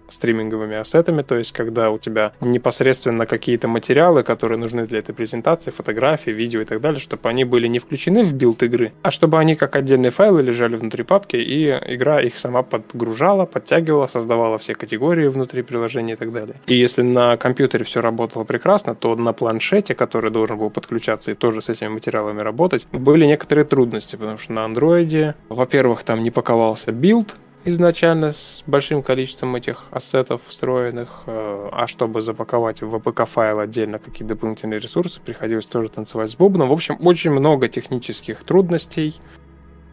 стриминговыми 0.09 0.77
ассетами, 0.77 1.21
то 1.21 1.35
есть 1.35 1.51
когда 1.51 1.91
у 1.91 1.97
тебя 1.97 2.33
непосредственно 2.41 3.25
какие-то 3.25 3.67
материалы, 3.67 4.23
которые 4.23 4.57
нужны 4.57 4.87
для 4.87 4.99
этой 4.99 5.13
презентации, 5.13 5.71
фотографии, 5.71 6.31
видео 6.31 6.61
и 6.61 6.65
так 6.65 6.81
далее, 6.81 6.99
чтобы 6.99 7.29
они 7.29 7.43
были 7.43 7.67
не 7.67 7.79
включены 7.79 8.23
в 8.23 8.33
билд 8.33 8.63
игры, 8.63 8.93
а 9.01 9.11
чтобы 9.11 9.39
они 9.39 9.55
как 9.55 9.75
отдельные 9.75 10.11
файлы 10.11 10.41
лежали 10.41 10.75
внутри 10.75 11.03
папки, 11.03 11.37
и 11.37 11.69
игра 11.69 12.21
их 12.21 12.37
сама 12.37 12.63
подгружала, 12.63 13.45
подтягивала, 13.45 14.07
создавала 14.07 14.57
все 14.57 14.75
категории 14.75 15.27
внутри 15.27 15.61
приложения 15.61 16.13
и 16.13 16.17
так 16.17 16.31
далее. 16.31 16.55
И 16.67 16.75
если 16.75 17.01
на 17.01 17.37
компьютере 17.37 17.85
все 17.85 18.01
работало 18.01 18.43
прекрасно, 18.43 18.95
то 18.95 19.15
на 19.15 19.33
планшете, 19.33 19.95
который 19.95 20.31
должен 20.31 20.57
был 20.57 20.69
подключаться 20.69 21.31
и 21.31 21.33
тоже 21.33 21.61
с 21.61 21.69
этими 21.69 21.87
материалами 21.87 22.41
работать, 22.41 22.87
были 22.91 23.25
некоторые 23.25 23.65
трудности, 23.65 24.15
потому 24.15 24.37
что 24.37 24.53
на 24.53 24.65
андроиде, 24.65 25.35
во-первых, 25.49 26.03
там 26.03 26.23
не 26.23 26.31
паковался 26.31 26.91
билд, 26.91 27.35
изначально 27.65 28.31
с 28.31 28.63
большим 28.67 29.01
количеством 29.01 29.55
этих 29.55 29.85
ассетов 29.91 30.41
встроенных, 30.47 31.23
э, 31.25 31.69
а 31.71 31.87
чтобы 31.87 32.21
запаковать 32.21 32.81
в 32.81 32.95
APK 32.95 33.25
файл 33.25 33.59
отдельно 33.59 33.99
какие 33.99 34.27
дополнительные 34.27 34.79
ресурсы, 34.79 35.19
приходилось 35.19 35.65
тоже 35.65 35.89
танцевать 35.89 36.31
с 36.31 36.35
бубном. 36.35 36.69
В 36.69 36.73
общем, 36.73 36.97
очень 37.01 37.31
много 37.31 37.67
технических 37.67 38.43
трудностей. 38.43 39.15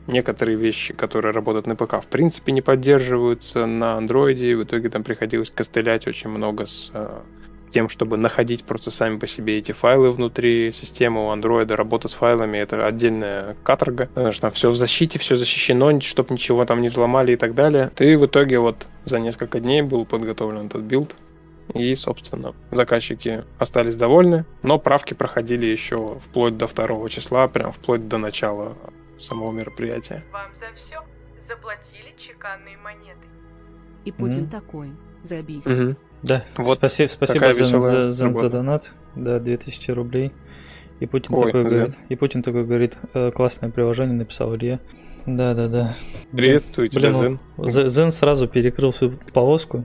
Некоторые 0.07 0.57
вещи, 0.57 0.93
которые 0.93 1.33
работают 1.33 1.67
на 1.67 1.77
ПК, 1.77 2.03
в 2.03 2.09
принципе 2.09 2.53
не 2.53 2.61
поддерживаются 2.61 3.67
на 3.67 3.95
андроиде, 3.95 4.57
в 4.57 4.65
итоге 4.65 4.91
там 4.91 5.03
приходилось 5.05 5.51
костылять 5.51 6.07
очень 6.07 6.29
много 6.29 6.67
с 6.67 6.91
э, 6.93 7.21
тем, 7.73 7.89
чтобы 7.89 8.17
находить 8.17 8.65
просто 8.65 8.91
сами 8.91 9.19
по 9.19 9.27
себе 9.27 9.59
эти 9.59 9.73
файлы 9.73 10.13
внутри 10.13 10.71
системы 10.73 11.27
у 11.27 11.31
андроида. 11.31 11.75
Работа 11.77 12.07
с 12.09 12.13
файлами— 12.13 12.59
это 12.59 12.87
отдельная 12.87 13.57
каторга, 13.65 14.07
потому 14.07 14.31
что 14.33 14.43
там 14.43 14.51
все 14.53 14.71
в 14.71 14.77
защите, 14.77 15.19
все 15.19 15.35
защищено, 15.37 15.99
чтобы 16.01 16.35
ничего 16.35 16.65
там 16.65 16.83
не 16.83 16.91
взломали 16.91 17.33
и 17.33 17.37
так 17.37 17.55
далее. 17.55 17.91
Ты 17.95 18.17
в 18.17 18.27
итоге 18.27 18.59
вот 18.61 18.87
за 19.05 19.19
несколько 19.19 19.59
дней 19.59 19.83
был 19.83 20.05
подготовлен 20.05 20.67
этот 20.67 20.83
билд, 20.83 21.17
и, 21.75 21.95
собственно, 21.95 22.55
заказчики 22.71 23.45
остались 23.59 23.97
довольны, 23.97 24.45
но 24.63 24.79
правки 24.79 25.15
проходили 25.15 25.67
еще 25.67 26.19
вплоть 26.21 26.57
до 26.59 26.67
второго 26.67 27.09
числа, 27.09 27.49
прям 27.49 27.73
вплоть 27.73 28.07
до 28.07 28.19
начала 28.19 28.77
самого 29.19 29.53
мероприятия. 29.53 30.23
Вам 30.33 30.47
за 30.61 30.67
все 30.77 31.01
заплатили 31.49 32.15
чеканные 32.19 32.77
монеты. 32.77 33.27
И 34.05 34.13
Путин 34.13 34.43
Мгм. 34.43 34.51
такой. 34.51 34.91
Забейся. 35.25 35.69
Мгм. 35.71 35.97
Да, 36.23 36.45
Вот 36.57 36.79
спасибо, 36.79 37.09
спасибо 37.09 37.53
за, 37.53 37.65
за, 37.65 38.11
за- 38.13 38.33
за 38.33 38.51
донат. 38.51 38.93
Да, 39.17 39.39
2000 39.41 39.91
рублей. 39.93 40.33
И 41.01 41.07
Путин 41.07 41.35
Ой, 41.35 41.47
такой 41.47 41.69
за- 41.69 41.77
говорит, 41.77 41.99
и 42.09 42.17
Путин 42.17 42.43
такой 42.43 42.65
говорит, 42.65 42.97
«Э, 43.15 43.33
классное 43.33 43.71
приложение 43.71 44.15
написал 44.17 44.55
Илья. 44.55 44.79
Да, 45.27 45.55
да, 45.55 45.67
да. 45.69 45.95
Приветствую 46.33 46.89
тебя, 46.89 47.01
Блин, 47.11 47.15
Зен. 47.15 47.39
З- 47.59 47.89
Зен 47.89 48.11
сразу 48.13 48.47
перекрыл 48.49 48.91
всю 48.93 49.13
полоску. 49.33 49.85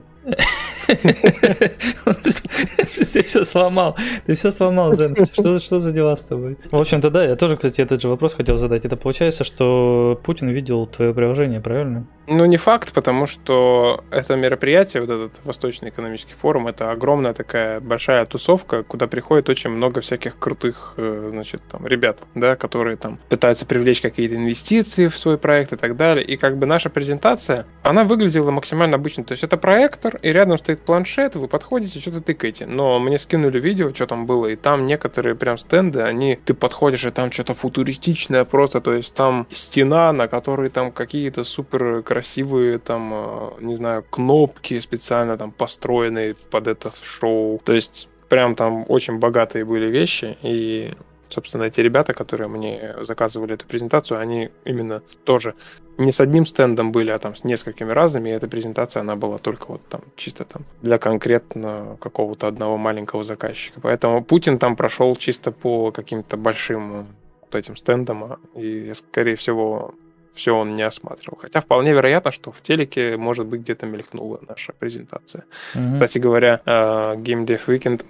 Ты 3.12 3.22
все 3.22 3.44
сломал. 3.44 3.96
Ты 4.26 4.34
все 4.34 4.50
сломал, 4.50 4.92
Зен. 4.94 5.14
Что, 5.26 5.58
что 5.58 5.78
за 5.78 5.92
дела 5.92 6.16
с 6.16 6.22
тобой? 6.22 6.56
В 6.70 6.76
общем-то, 6.76 7.10
да, 7.10 7.24
я 7.24 7.36
тоже, 7.36 7.56
кстати, 7.56 7.80
этот 7.80 8.00
же 8.00 8.08
вопрос 8.08 8.34
хотел 8.34 8.56
задать. 8.56 8.84
Это 8.84 8.96
получается, 8.96 9.44
что 9.44 10.20
Путин 10.24 10.48
видел 10.48 10.86
твое 10.86 11.12
приложение, 11.12 11.60
правильно? 11.60 12.06
Ну, 12.30 12.44
не 12.44 12.58
факт, 12.58 12.92
потому 12.92 13.26
что 13.26 14.04
это 14.10 14.36
мероприятие, 14.36 15.02
вот 15.02 15.10
этот 15.10 15.32
Восточный 15.44 15.88
экономический 15.88 16.34
форум, 16.34 16.66
это 16.66 16.90
огромная 16.90 17.32
такая 17.32 17.80
большая 17.80 18.26
тусовка, 18.26 18.82
куда 18.82 19.06
приходит 19.06 19.48
очень 19.48 19.70
много 19.70 20.02
всяких 20.02 20.38
крутых, 20.38 20.92
э, 20.98 21.28
значит, 21.30 21.62
там, 21.70 21.86
ребят, 21.86 22.18
да, 22.34 22.54
которые 22.54 22.96
там 22.96 23.18
пытаются 23.30 23.64
привлечь 23.64 24.02
какие-то 24.02 24.36
инвестиции 24.36 25.08
в 25.08 25.16
свой 25.16 25.38
проект 25.38 25.72
и 25.72 25.76
так 25.76 25.96
далее. 25.96 26.22
И 26.22 26.36
как 26.36 26.58
бы 26.58 26.66
наша 26.66 26.90
презентация, 26.90 27.64
она 27.82 28.04
выглядела 28.04 28.50
максимально 28.50 28.96
обычно. 28.96 29.24
То 29.24 29.32
есть 29.32 29.42
это 29.42 29.56
проектор, 29.56 30.18
и 30.20 30.30
рядом 30.30 30.58
стоит 30.58 30.77
планшет, 30.82 31.36
вы 31.36 31.48
подходите, 31.48 32.00
что-то 32.00 32.20
тыкаете. 32.20 32.66
Но 32.66 32.98
мне 32.98 33.18
скинули 33.18 33.60
видео, 33.60 33.92
что 33.94 34.06
там 34.06 34.26
было, 34.26 34.46
и 34.46 34.56
там 34.56 34.86
некоторые 34.86 35.34
прям 35.34 35.58
стенды, 35.58 36.00
они, 36.00 36.36
ты 36.44 36.54
подходишь, 36.54 37.04
и 37.04 37.10
там 37.10 37.32
что-то 37.32 37.54
футуристичное 37.54 38.44
просто, 38.44 38.80
то 38.80 38.92
есть 38.92 39.14
там 39.14 39.46
стена, 39.50 40.12
на 40.12 40.28
которой 40.28 40.70
там 40.70 40.92
какие-то 40.92 41.44
супер 41.44 42.02
красивые 42.02 42.78
там, 42.78 43.12
э, 43.12 43.50
не 43.60 43.74
знаю, 43.74 44.04
кнопки 44.08 44.78
специально 44.80 45.36
там 45.36 45.52
построенные 45.52 46.34
под 46.50 46.68
это 46.68 46.90
шоу. 47.02 47.60
То 47.64 47.72
есть 47.72 48.08
прям 48.28 48.54
там 48.54 48.84
очень 48.88 49.18
богатые 49.18 49.64
были 49.64 49.86
вещи, 49.86 50.36
и 50.42 50.92
собственно, 51.28 51.64
эти 51.64 51.80
ребята, 51.80 52.14
которые 52.14 52.48
мне 52.48 52.96
заказывали 53.00 53.54
эту 53.54 53.66
презентацию, 53.66 54.20
они 54.20 54.50
именно 54.64 55.02
тоже 55.24 55.54
не 55.98 56.12
с 56.12 56.20
одним 56.20 56.46
стендом 56.46 56.92
были, 56.92 57.10
а 57.10 57.18
там 57.18 57.34
с 57.34 57.44
несколькими 57.44 57.90
разными, 57.90 58.30
и 58.30 58.32
эта 58.32 58.48
презентация, 58.48 59.00
она 59.00 59.16
была 59.16 59.38
только 59.38 59.66
вот 59.68 59.82
там 59.88 60.02
чисто 60.16 60.44
там 60.44 60.62
для 60.80 60.98
конкретно 60.98 61.96
какого-то 62.00 62.46
одного 62.46 62.76
маленького 62.76 63.24
заказчика. 63.24 63.80
Поэтому 63.80 64.22
Путин 64.22 64.58
там 64.58 64.76
прошел 64.76 65.16
чисто 65.16 65.50
по 65.50 65.90
каким-то 65.90 66.36
большим 66.36 67.06
вот 67.40 67.54
этим 67.54 67.76
стендам, 67.76 68.24
а, 68.24 68.38
и, 68.54 68.92
скорее 68.94 69.34
всего, 69.34 69.94
все 70.30 70.52
он 70.52 70.76
не 70.76 70.82
осматривал. 70.82 71.38
Хотя 71.40 71.60
вполне 71.60 71.92
вероятно, 71.92 72.30
что 72.30 72.52
в 72.52 72.60
телеке, 72.62 73.16
может 73.16 73.46
быть, 73.46 73.62
где-то 73.62 73.86
мелькнула 73.86 74.40
наша 74.46 74.72
презентация. 74.78 75.44
Mm-hmm. 75.74 75.92
Кстати 75.94 76.18
говоря, 76.18 76.60
а, 76.64 77.16
Game 77.16 77.44
Dev 77.44 77.60
Weekend 77.66 78.04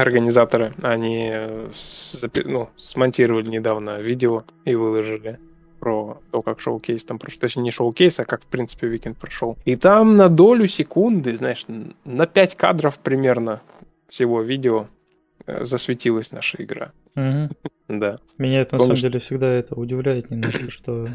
организаторы, 0.00 0.72
они 0.82 1.32
ну, 2.44 2.68
смонтировали 2.76 3.48
недавно 3.48 4.00
видео 4.00 4.44
и 4.64 4.74
выложили 4.74 5.38
про 5.78 6.20
то, 6.30 6.42
как 6.42 6.60
showcase 6.60 7.04
там 7.04 7.18
прошел. 7.18 7.40
Точнее, 7.40 7.62
не 7.62 7.70
showcase, 7.70 8.18
а 8.20 8.24
как, 8.24 8.42
в 8.42 8.46
принципе, 8.46 8.88
Викенд 8.88 9.16
прошел. 9.16 9.56
И 9.64 9.76
там 9.76 10.16
на 10.16 10.28
долю 10.28 10.66
секунды, 10.66 11.36
знаешь, 11.36 11.66
на 12.04 12.26
5 12.26 12.56
кадров 12.56 12.98
примерно 12.98 13.60
всего 14.08 14.42
видео 14.42 14.86
э, 15.46 15.64
засветилась 15.64 16.32
наша 16.32 16.62
игра. 16.62 16.92
Угу. 17.14 17.50
Да. 17.88 18.18
Меня 18.38 18.62
это 18.62 18.76
на 18.76 18.82
самом 18.82 18.96
деле 18.96 19.18
всегда 19.18 19.48
это 19.48 19.74
удивляет 19.74 20.30
немножко, 20.30 20.70
что 20.70 21.08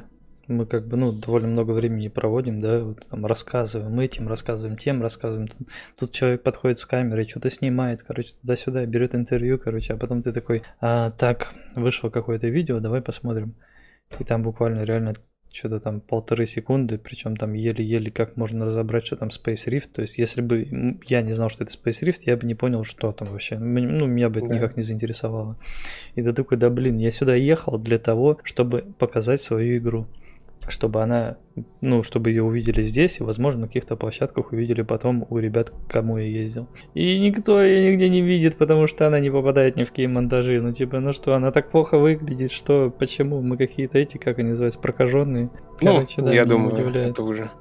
мы 0.47 0.65
как 0.65 0.87
бы, 0.87 0.97
ну, 0.97 1.11
довольно 1.11 1.47
много 1.47 1.71
времени 1.71 2.07
проводим, 2.07 2.61
да, 2.61 2.83
вот 2.83 3.05
там 3.09 3.25
рассказываем 3.25 3.99
этим, 3.99 4.27
рассказываем 4.27 4.77
тем, 4.77 5.01
рассказываем. 5.01 5.47
Тут, 5.47 5.67
тут 5.97 6.11
человек 6.11 6.43
подходит 6.43 6.79
с 6.79 6.85
камерой, 6.85 7.27
что-то 7.27 7.49
снимает, 7.49 8.03
короче, 8.03 8.33
туда-сюда, 8.41 8.85
берет 8.85 9.15
интервью, 9.15 9.57
короче, 9.57 9.93
а 9.93 9.97
потом 9.97 10.21
ты 10.21 10.33
такой, 10.33 10.63
а, 10.81 11.11
так, 11.11 11.53
вышло 11.75 12.09
какое-то 12.09 12.47
видео, 12.47 12.79
давай 12.79 13.01
посмотрим. 13.01 13.55
И 14.19 14.23
там 14.23 14.43
буквально 14.43 14.83
реально 14.83 15.15
что-то 15.51 15.79
там 15.79 16.01
полторы 16.01 16.45
секунды, 16.45 16.97
причем 16.97 17.37
там 17.37 17.53
еле-еле 17.53 18.11
как 18.11 18.37
можно 18.37 18.65
разобрать, 18.65 19.05
что 19.05 19.15
там 19.15 19.29
Space 19.29 19.67
Rift. 19.67 19.89
То 19.93 20.01
есть, 20.01 20.17
если 20.17 20.41
бы 20.41 20.99
я 21.05 21.21
не 21.21 21.31
знал, 21.31 21.49
что 21.49 21.63
это 21.63 21.73
Space 21.73 22.03
Rift, 22.03 22.21
я 22.25 22.35
бы 22.35 22.47
не 22.47 22.55
понял, 22.55 22.83
что 22.83 23.11
там 23.11 23.27
вообще. 23.29 23.57
Ну, 23.59 24.07
меня 24.07 24.29
бы 24.29 24.39
это 24.39 24.49
да. 24.49 24.55
никак 24.55 24.75
не 24.75 24.83
заинтересовало. 24.83 25.57
И 26.15 26.23
ты 26.23 26.33
такой, 26.33 26.57
да 26.57 26.69
блин, 26.69 26.97
я 26.97 27.11
сюда 27.11 27.35
ехал 27.35 27.77
для 27.77 27.99
того, 27.99 28.39
чтобы 28.43 28.81
показать 28.97 29.41
свою 29.41 29.77
игру 29.77 30.07
чтобы 30.67 31.01
она, 31.01 31.37
ну, 31.81 32.03
чтобы 32.03 32.29
ее 32.29 32.43
увидели 32.43 32.81
здесь, 32.81 33.19
и, 33.19 33.23
возможно, 33.23 33.61
на 33.61 33.67
каких-то 33.67 33.95
площадках 33.95 34.51
увидели 34.51 34.81
потом 34.81 35.25
у 35.29 35.37
ребят, 35.37 35.69
к 35.69 35.91
кому 35.91 36.17
я 36.17 36.25
ездил. 36.25 36.67
И 36.93 37.19
никто 37.19 37.61
ее 37.61 37.91
нигде 37.91 38.09
не 38.09 38.21
видит, 38.21 38.57
потому 38.57 38.87
что 38.87 39.07
она 39.07 39.19
не 39.19 39.29
попадает 39.29 39.77
ни 39.77 39.83
в 39.83 39.89
какие 39.89 40.07
монтажи. 40.07 40.61
Ну, 40.61 40.71
типа, 40.71 40.99
ну 40.99 41.13
что, 41.13 41.35
она 41.35 41.51
так 41.51 41.69
плохо 41.69 41.97
выглядит, 41.97 42.51
что, 42.51 42.93
почему 42.97 43.41
мы 43.41 43.57
какие-то 43.57 43.97
эти, 43.97 44.17
как 44.17 44.39
они 44.39 44.51
называются, 44.51 44.79
прокаженные? 44.79 45.49
Ну, 45.81 45.93
Короче, 45.93 46.21
ну, 46.21 46.27
да, 46.27 46.33
я 46.33 46.45
думаю, 46.45 46.75
удивляет. 46.75 47.09
это 47.09 47.23
уже 47.23 47.51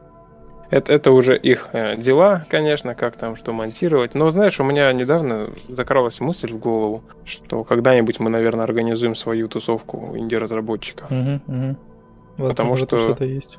это, 0.73 0.91
это 0.91 1.11
уже 1.11 1.37
их 1.37 1.69
э, 1.73 1.97
дела, 1.97 2.47
конечно, 2.49 2.95
как 2.95 3.17
там 3.17 3.37
что 3.37 3.53
монтировать. 3.53 4.15
Но, 4.15 4.31
знаешь, 4.31 4.59
у 4.59 4.65
меня 4.65 4.91
недавно 4.95 5.51
закралась 5.69 6.19
мысль 6.19 6.51
в 6.51 6.59
голову, 6.59 7.05
что 7.27 7.63
когда-нибудь 7.63 8.21
мы, 8.21 8.31
наверное, 8.31 8.65
организуем 8.65 9.15
свою 9.15 9.49
тусовку 9.49 10.17
инди-разработчиков. 10.17 11.11
Угу, 11.11 11.41
угу. 11.47 11.77
Потому 12.37 12.77
что 12.77 12.99
что-то 12.99 13.25
есть. 13.25 13.59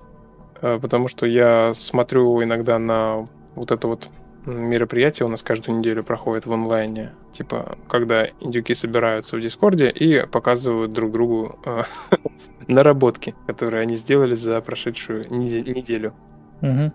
Э, 0.62 0.80
потому 0.82 1.08
что 1.08 1.26
я 1.26 1.74
смотрю 1.74 2.42
иногда 2.44 2.80
на 2.80 3.28
вот 3.56 3.72
это 3.72 3.88
вот 3.88 4.08
мероприятие 4.46 5.26
у 5.26 5.30
нас 5.30 5.42
каждую 5.42 5.80
неделю 5.80 6.04
проходит 6.04 6.46
в 6.46 6.54
онлайне. 6.54 7.12
Типа, 7.32 7.78
когда 7.88 8.28
индюки 8.40 8.74
собираются 8.74 9.38
в 9.38 9.42
Дискорде 9.42 9.90
и 9.90 10.26
показывают 10.26 10.92
друг 10.92 11.12
другу 11.12 11.60
э, 11.66 11.84
наработки, 12.68 13.36
которые 13.48 13.82
они 13.82 13.96
сделали 13.96 14.36
за 14.36 14.60
прошедшую 14.62 15.24
неделю. 15.30 16.14
Угу. 16.62 16.92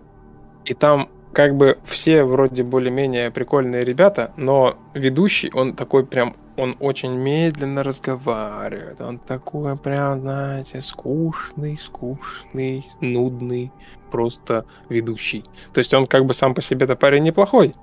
И 0.65 0.73
там 0.73 1.09
как 1.33 1.55
бы 1.55 1.77
все 1.83 2.23
вроде 2.23 2.63
более-менее 2.63 3.31
прикольные 3.31 3.83
ребята, 3.83 4.31
но 4.35 4.77
ведущий, 4.93 5.51
он 5.53 5.75
такой 5.75 6.05
прям 6.05 6.35
он 6.59 6.75
очень 6.79 7.15
медленно 7.15 7.83
разговаривает. 7.83 9.01
Он 9.01 9.17
такой 9.17 9.77
прям, 9.77 10.21
знаете, 10.21 10.81
скучный, 10.81 11.79
скучный, 11.81 12.85
нудный, 13.01 13.71
просто 14.11 14.65
ведущий. 14.89 15.43
То 15.73 15.79
есть 15.79 15.93
он 15.93 16.05
как 16.05 16.25
бы 16.25 16.33
сам 16.33 16.53
по 16.53 16.61
себе-то 16.61 16.95
парень 16.95 17.23
неплохой, 17.23 17.73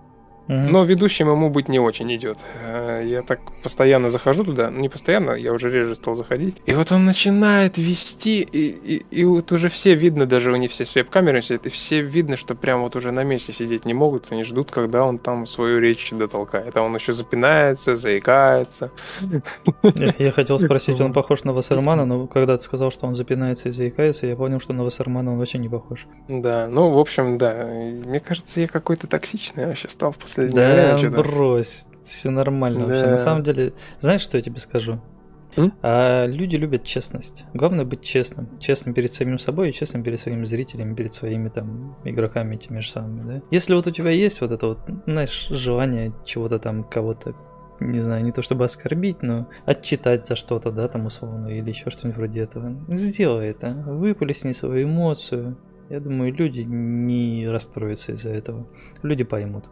Mm-hmm. 0.48 0.68
Но 0.68 0.84
ведущим 0.84 1.28
ему 1.28 1.50
быть 1.50 1.68
не 1.68 1.80
очень 1.80 2.14
идет. 2.14 2.38
Э, 2.62 3.02
я 3.04 3.22
так 3.22 3.40
постоянно 3.62 4.10
захожу 4.10 4.44
туда, 4.44 4.70
ну 4.70 4.80
не 4.80 4.88
постоянно, 4.88 5.32
я 5.32 5.52
уже 5.52 5.70
реже 5.70 5.94
стал 5.94 6.14
заходить. 6.14 6.56
И 6.66 6.72
вот 6.72 6.92
он 6.92 7.04
начинает 7.04 7.78
вести, 7.78 8.42
и, 8.42 8.68
и, 8.68 9.04
и 9.10 9.24
вот 9.24 9.50
уже 9.50 9.68
все 9.68 9.94
видно, 9.94 10.26
даже 10.26 10.52
у 10.52 10.56
них 10.56 10.70
все 10.70 10.84
с 10.84 10.94
веб-камерой 10.94 11.42
сидят, 11.42 11.66
и 11.66 11.68
все 11.68 12.00
видно, 12.00 12.36
что 12.36 12.54
прям 12.54 12.82
вот 12.82 12.94
уже 12.94 13.10
на 13.10 13.24
месте 13.24 13.52
сидеть 13.52 13.84
не 13.84 13.94
могут, 13.94 14.26
они 14.30 14.44
ждут, 14.44 14.70
когда 14.70 15.04
он 15.04 15.18
там 15.18 15.46
свою 15.46 15.80
речь 15.80 16.10
дотолкает. 16.12 16.76
А 16.76 16.82
он 16.82 16.94
еще 16.94 17.12
запинается, 17.12 17.96
заикается. 17.96 18.92
Я, 19.96 20.14
я 20.18 20.32
хотел 20.32 20.60
спросить, 20.60 21.00
он 21.00 21.12
похож 21.12 21.44
на 21.44 21.52
Вассермана, 21.52 22.04
но 22.04 22.26
когда 22.26 22.56
ты 22.56 22.62
сказал, 22.62 22.92
что 22.92 23.06
он 23.06 23.16
запинается 23.16 23.68
и 23.68 23.72
заикается, 23.72 24.26
я 24.26 24.36
понял, 24.36 24.60
что 24.60 24.72
на 24.72 24.84
Вассермана 24.84 25.32
он 25.32 25.38
вообще 25.38 25.58
не 25.58 25.68
похож. 25.68 26.06
Да, 26.28 26.68
ну, 26.68 26.90
в 26.90 26.98
общем, 26.98 27.38
да. 27.38 27.66
Мне 27.66 28.20
кажется, 28.20 28.60
я 28.60 28.68
какой-то 28.68 29.06
токсичный 29.06 29.66
вообще 29.66 29.88
стал 29.88 30.12
в 30.12 30.18
последнее 30.36 30.76
да, 30.76 30.96
время. 30.96 31.10
Да, 31.10 31.22
брось, 31.22 31.86
все 32.04 32.30
нормально 32.30 32.86
да. 32.86 32.94
вообще. 32.94 33.10
На 33.10 33.18
самом 33.18 33.42
деле, 33.42 33.72
знаешь, 34.00 34.22
что 34.22 34.36
я 34.36 34.42
тебе 34.42 34.60
скажу? 34.60 35.00
А 35.82 36.26
люди 36.26 36.56
любят 36.56 36.84
честность. 36.84 37.44
Главное 37.54 37.84
быть 37.84 38.02
честным. 38.02 38.58
Честным 38.58 38.94
перед 38.94 39.14
самим 39.14 39.38
собой 39.38 39.70
и 39.70 39.72
честным 39.72 40.02
перед 40.02 40.20
своими 40.20 40.44
зрителями, 40.44 40.94
перед 40.94 41.14
своими 41.14 41.48
там 41.48 41.96
игроками 42.04 42.56
теми 42.56 42.80
же 42.80 42.90
самыми, 42.90 43.22
да? 43.26 43.42
Если 43.50 43.74
вот 43.74 43.86
у 43.86 43.90
тебя 43.90 44.10
есть 44.10 44.40
вот 44.40 44.52
это 44.52 44.66
вот, 44.66 44.80
знаешь, 45.06 45.48
желание 45.50 46.12
чего-то 46.24 46.58
там, 46.58 46.84
кого-то 46.84 47.34
не 47.78 48.00
знаю, 48.00 48.24
не 48.24 48.32
то 48.32 48.40
чтобы 48.40 48.64
оскорбить, 48.64 49.22
но 49.22 49.48
отчитать 49.66 50.26
за 50.26 50.34
что-то, 50.34 50.70
да, 50.70 50.88
там 50.88 51.06
условно, 51.06 51.48
или 51.48 51.68
еще 51.68 51.90
что-нибудь 51.90 52.16
вроде 52.16 52.40
этого. 52.40 52.74
Сделай 52.88 53.48
это, 53.48 53.72
выплесни 53.86 54.52
свою 54.52 54.88
эмоцию. 54.88 55.58
Я 55.90 56.00
думаю, 56.00 56.32
люди 56.32 56.60
не 56.60 57.46
расстроятся 57.46 58.12
из-за 58.12 58.30
этого. 58.30 58.66
Люди 59.02 59.24
поймут. 59.24 59.66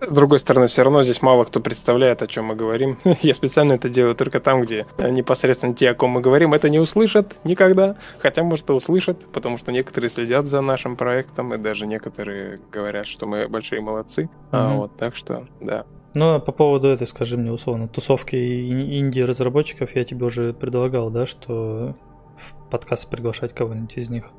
С 0.00 0.10
другой 0.10 0.38
стороны, 0.38 0.66
все 0.66 0.82
равно 0.82 1.02
здесь 1.02 1.20
мало 1.20 1.44
кто 1.44 1.60
представляет, 1.60 2.22
о 2.22 2.26
чем 2.26 2.46
мы 2.46 2.56
говорим. 2.56 2.98
Я 3.22 3.34
специально 3.34 3.74
это 3.74 3.88
делаю 3.88 4.14
только 4.14 4.40
там, 4.40 4.62
где 4.62 4.86
непосредственно 4.98 5.74
те, 5.74 5.90
о 5.90 5.94
ком 5.94 6.10
мы 6.10 6.20
говорим, 6.20 6.54
это 6.54 6.70
не 6.70 6.78
услышат 6.78 7.36
никогда. 7.44 7.96
Хотя, 8.18 8.42
может, 8.42 8.70
и 8.70 8.72
услышат, 8.72 9.26
потому 9.32 9.58
что 9.58 9.72
некоторые 9.72 10.10
следят 10.10 10.46
за 10.46 10.60
нашим 10.62 10.96
проектом, 10.96 11.52
и 11.54 11.58
даже 11.58 11.86
некоторые 11.86 12.60
говорят, 12.72 13.06
что 13.06 13.26
мы 13.26 13.46
большие 13.48 13.80
молодцы. 13.80 14.22
Mm-hmm. 14.22 14.28
А, 14.52 14.74
вот, 14.74 14.96
так 14.96 15.16
что, 15.16 15.46
да. 15.60 15.84
Ну, 16.14 16.34
а 16.34 16.40
по 16.40 16.52
поводу 16.52 16.88
этой, 16.88 17.06
скажи 17.06 17.36
мне, 17.36 17.52
условно, 17.52 17.86
тусовки 17.86 18.36
инди-разработчиков, 18.36 19.94
я 19.94 20.04
тебе 20.04 20.26
уже 20.26 20.52
предлагал, 20.52 21.10
да, 21.10 21.26
что 21.26 21.94
в 22.36 22.70
подкаст 22.70 23.08
приглашать 23.08 23.54
кого-нибудь 23.54 23.96
из 23.96 24.10
них. 24.10 24.30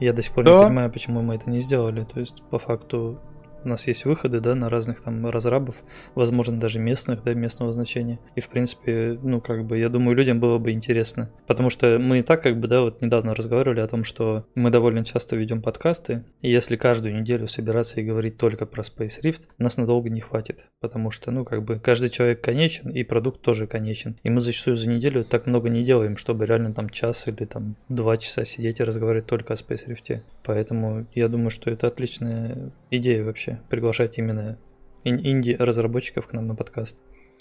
Я 0.00 0.12
до 0.12 0.22
сих 0.22 0.32
пор 0.32 0.44
да. 0.44 0.58
не 0.58 0.66
понимаю, 0.66 0.92
почему 0.92 1.22
мы 1.22 1.36
это 1.36 1.48
не 1.48 1.60
сделали. 1.60 2.04
То 2.04 2.20
есть, 2.20 2.42
по 2.50 2.58
факту, 2.58 3.20
у 3.64 3.68
нас 3.68 3.86
есть 3.86 4.04
выходы, 4.04 4.40
да, 4.40 4.54
на 4.54 4.68
разных 4.68 5.00
там 5.00 5.26
разрабов, 5.28 5.76
возможно, 6.14 6.58
даже 6.58 6.78
местных, 6.78 7.22
да, 7.22 7.34
местного 7.34 7.72
значения. 7.72 8.18
И, 8.34 8.40
в 8.40 8.48
принципе, 8.48 9.18
ну, 9.22 9.40
как 9.40 9.64
бы, 9.64 9.78
я 9.78 9.88
думаю, 9.88 10.16
людям 10.16 10.40
было 10.40 10.58
бы 10.58 10.72
интересно. 10.72 11.30
Потому 11.46 11.70
что 11.70 11.98
мы 11.98 12.20
и 12.20 12.22
так, 12.22 12.42
как 12.42 12.58
бы, 12.58 12.68
да, 12.68 12.82
вот 12.82 13.00
недавно 13.00 13.34
разговаривали 13.34 13.80
о 13.80 13.88
том, 13.88 14.04
что 14.04 14.46
мы 14.54 14.70
довольно 14.70 15.04
часто 15.04 15.36
ведем 15.36 15.62
подкасты, 15.62 16.24
и 16.42 16.50
если 16.50 16.76
каждую 16.76 17.18
неделю 17.18 17.48
собираться 17.48 18.00
и 18.00 18.04
говорить 18.04 18.36
только 18.36 18.66
про 18.66 18.82
Space 18.82 19.22
Rift, 19.22 19.42
нас 19.58 19.76
надолго 19.76 20.08
не 20.08 20.20
хватит. 20.20 20.66
Потому 20.80 21.10
что, 21.10 21.30
ну, 21.30 21.44
как 21.44 21.64
бы, 21.64 21.78
каждый 21.78 22.10
человек 22.10 22.40
конечен, 22.40 22.90
и 22.90 23.02
продукт 23.04 23.40
тоже 23.42 23.66
конечен. 23.66 24.16
И 24.22 24.30
мы 24.30 24.40
зачастую 24.40 24.76
за 24.76 24.88
неделю 24.88 25.24
так 25.24 25.46
много 25.46 25.68
не 25.68 25.84
делаем, 25.84 26.16
чтобы 26.16 26.46
реально 26.46 26.72
там 26.72 26.90
час 26.90 27.26
или 27.28 27.44
там 27.44 27.76
два 27.88 28.16
часа 28.16 28.44
сидеть 28.44 28.80
и 28.80 28.84
разговаривать 28.84 29.26
только 29.26 29.54
о 29.54 29.56
Space 29.56 29.86
Rift. 29.86 30.22
Поэтому 30.44 31.06
я 31.14 31.28
думаю, 31.28 31.50
что 31.50 31.70
это 31.70 31.86
отличная 31.86 32.70
идея 32.90 33.24
вообще, 33.24 33.47
приглашать 33.68 34.18
именно 34.18 34.58
инди-разработчиков 35.04 36.26
к 36.26 36.32
нам 36.32 36.46
на 36.48 36.54
подкаст. 36.54 36.96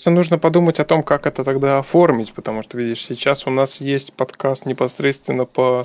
Нужно 0.06 0.38
подумать 0.38 0.80
о 0.80 0.86
том, 0.86 1.04
как 1.04 1.26
это 1.26 1.44
тогда 1.44 1.80
оформить, 1.80 2.34
потому 2.34 2.62
что, 2.62 2.78
видишь, 2.78 3.04
сейчас 3.04 3.48
у 3.48 3.50
нас 3.50 3.82
есть 3.82 4.14
подкаст 4.14 4.66
непосредственно 4.66 5.46
по 5.46 5.84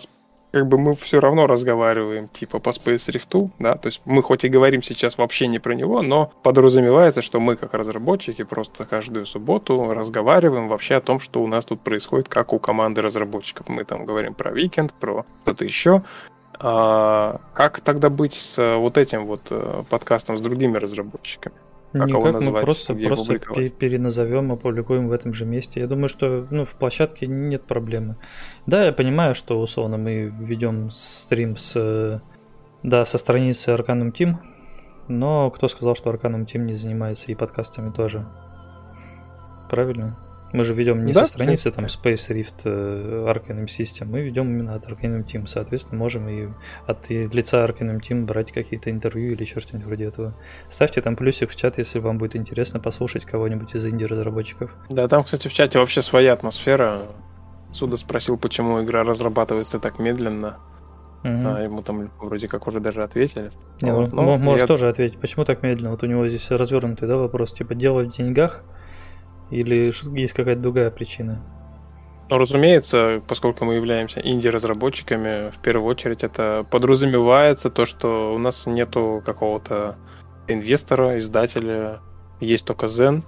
как 0.52 0.68
бы 0.68 0.76
мы 0.78 0.94
все 0.94 1.18
равно 1.18 1.46
разговариваем 1.46 2.28
типа 2.28 2.58
по 2.58 2.68
Space 2.70 3.10
Rift, 3.10 3.50
да, 3.58 3.74
то 3.74 3.86
есть 3.86 4.02
мы 4.04 4.22
хоть 4.22 4.44
и 4.44 4.50
говорим 4.50 4.82
сейчас 4.82 5.16
вообще 5.16 5.46
не 5.46 5.58
про 5.58 5.72
него, 5.74 6.02
но 6.02 6.30
подразумевается, 6.42 7.22
что 7.22 7.40
мы 7.40 7.56
как 7.56 7.72
разработчики 7.72 8.44
просто 8.44 8.84
каждую 8.84 9.24
субботу 9.24 9.90
разговариваем 9.90 10.68
вообще 10.68 10.96
о 10.96 11.00
том, 11.00 11.20
что 11.20 11.42
у 11.42 11.46
нас 11.46 11.64
тут 11.64 11.80
происходит, 11.80 12.28
как 12.28 12.52
у 12.52 12.58
команды 12.58 13.00
разработчиков. 13.00 13.68
Мы 13.70 13.84
там 13.84 14.04
говорим 14.04 14.34
про 14.34 14.52
Weekend, 14.52 14.92
про 15.00 15.24
что-то 15.42 15.64
еще, 15.64 16.02
а 16.64 17.40
как 17.54 17.80
тогда 17.80 18.08
быть 18.08 18.34
с 18.34 18.58
э, 18.58 18.76
вот 18.76 18.96
этим 18.96 19.26
вот 19.26 19.48
э, 19.50 19.82
подкастом 19.90 20.36
с 20.36 20.40
другими 20.40 20.78
разработчиками? 20.78 21.56
Как 21.92 22.08
его 22.08 22.20
Никак, 22.20 22.32
мы 22.32 22.40
назвать, 22.40 22.64
просто, 22.64 22.94
где 22.94 23.08
просто 23.08 23.38
пе- 23.38 23.68
переназовем, 23.68 24.52
опубликуем 24.52 25.08
в 25.08 25.12
этом 25.12 25.34
же 25.34 25.44
месте. 25.44 25.80
Я 25.80 25.88
думаю, 25.88 26.08
что 26.08 26.46
ну, 26.50 26.64
в 26.64 26.74
площадке 26.76 27.26
нет 27.26 27.64
проблемы. 27.64 28.16
Да, 28.64 28.84
я 28.84 28.92
понимаю, 28.92 29.34
что 29.34 29.60
условно 29.60 29.98
мы 29.98 30.32
ведем 30.38 30.90
стрим 30.92 31.56
с, 31.56 32.22
да, 32.82 33.04
со 33.04 33.18
страницы 33.18 33.72
Arcanum 33.72 34.12
Team, 34.12 34.36
но 35.08 35.50
кто 35.50 35.66
сказал, 35.68 35.96
что 35.96 36.10
Arcanum 36.10 36.46
Team 36.46 36.60
не 36.60 36.74
занимается 36.74 37.30
и 37.32 37.34
подкастами 37.34 37.90
тоже? 37.90 38.26
Правильно? 39.68 40.16
Мы 40.52 40.64
же 40.64 40.74
ведем 40.74 41.04
не 41.04 41.12
Да, 41.12 41.24
со 41.24 41.32
страницы 41.32 41.70
там 41.70 41.86
Space 41.86 42.28
Rift 42.28 42.62
э, 42.64 43.26
Arcanum 43.26 43.66
System, 43.66 44.06
мы 44.06 44.20
ведем 44.20 44.48
именно 44.48 44.74
от 44.74 44.86
Arcanum 44.86 45.24
Team. 45.24 45.46
Соответственно, 45.46 45.98
можем 45.98 46.28
и 46.28 46.48
от 46.86 47.08
лица 47.08 47.64
Arcanum 47.64 48.00
Team 48.00 48.24
брать 48.26 48.52
какие-то 48.52 48.90
интервью 48.90 49.32
или 49.32 49.42
еще 49.42 49.60
что-нибудь 49.60 49.86
вроде 49.86 50.04
этого. 50.04 50.34
Ставьте 50.68 51.00
там 51.00 51.16
плюсик 51.16 51.50
в 51.50 51.56
чат, 51.56 51.78
если 51.78 51.98
вам 52.00 52.18
будет 52.18 52.36
интересно 52.36 52.80
послушать 52.80 53.24
кого-нибудь 53.24 53.74
из 53.74 53.86
инди-разработчиков. 53.86 54.74
Да, 54.90 55.08
там, 55.08 55.22
кстати, 55.24 55.48
в 55.48 55.52
чате 55.52 55.78
вообще 55.78 56.02
своя 56.02 56.34
атмосфера. 56.34 57.02
Суда 57.70 57.96
спросил, 57.96 58.36
почему 58.36 58.82
игра 58.84 59.02
разрабатывается 59.02 59.78
так 59.80 59.98
медленно. 59.98 60.58
Мгм. 61.22 61.46
А 61.46 61.60
ему 61.62 61.82
там 61.82 62.10
вроде 62.20 62.48
как 62.48 62.66
уже 62.66 62.80
даже 62.80 63.02
ответили. 63.02 63.50
Не, 63.80 63.92
ну, 63.92 64.02
Вот, 64.02 64.12
ну, 64.12 64.36
можешь 64.38 64.62
я- 64.62 64.66
тоже 64.66 64.88
ответить, 64.88 65.18
почему 65.18 65.44
так 65.44 65.62
медленно? 65.62 65.92
Вот 65.92 66.02
у 66.02 66.06
него 66.06 66.26
здесь 66.28 66.50
развернутый 66.50 67.08
да, 67.08 67.16
вопрос, 67.16 67.52
типа 67.52 67.74
дело 67.74 68.00
в 68.00 68.10
деньгах 68.10 68.64
или 69.52 69.92
есть 70.18 70.32
какая-то 70.32 70.60
другая 70.60 70.90
причина? 70.90 71.42
Ну, 72.30 72.38
разумеется, 72.38 73.20
поскольку 73.28 73.66
мы 73.66 73.74
являемся 73.74 74.20
инди-разработчиками, 74.20 75.50
в 75.50 75.58
первую 75.58 75.90
очередь 75.90 76.24
это 76.24 76.66
подразумевается 76.70 77.68
то, 77.68 77.84
что 77.84 78.34
у 78.34 78.38
нас 78.38 78.66
нету 78.66 79.22
какого-то 79.24 79.96
инвестора, 80.48 81.18
издателя, 81.18 82.00
есть 82.40 82.64
только 82.64 82.86
Zen. 82.86 83.22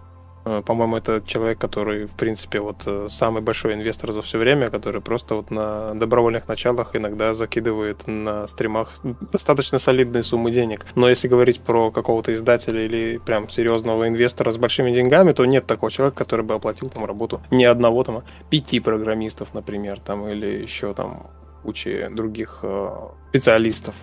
Э, 0.44 0.62
По-моему, 0.64 0.96
это 0.96 1.22
человек, 1.26 1.58
который, 1.58 2.06
в 2.06 2.14
принципе, 2.14 2.60
вот 2.60 2.82
э, 2.86 3.08
самый 3.10 3.42
большой 3.42 3.74
инвестор 3.74 4.12
за 4.12 4.22
все 4.22 4.38
время, 4.38 4.70
который 4.70 5.00
просто 5.00 5.36
вот 5.36 5.50
на 5.50 5.94
добровольных 5.94 6.48
началах 6.48 6.94
иногда 6.94 7.34
закидывает 7.34 8.06
на 8.06 8.46
стримах 8.46 8.92
достаточно 9.32 9.78
солидные 9.78 10.22
суммы 10.22 10.50
денег. 10.50 10.86
Но 10.94 11.08
если 11.08 11.28
говорить 11.28 11.60
про 11.60 11.90
какого-то 11.90 12.34
издателя 12.34 12.84
или 12.84 13.18
прям 13.18 13.48
серьезного 13.48 14.08
инвестора 14.08 14.50
с 14.52 14.56
большими 14.56 14.92
деньгами, 14.92 15.32
то 15.32 15.44
нет 15.44 15.66
такого 15.66 15.90
человека, 15.90 16.18
который 16.18 16.44
бы 16.44 16.54
оплатил 16.54 16.90
там 16.90 17.04
работу 17.04 17.40
ни 17.50 17.64
одного 17.64 18.04
там 18.04 18.22
пяти 18.50 18.80
программистов, 18.80 19.54
например, 19.54 20.00
там, 20.00 20.28
или 20.28 20.46
еще 20.46 20.92
там 20.94 21.26
кучи 21.62 22.08
других 22.10 22.60
э, 22.62 22.90
специалистов. 23.30 23.94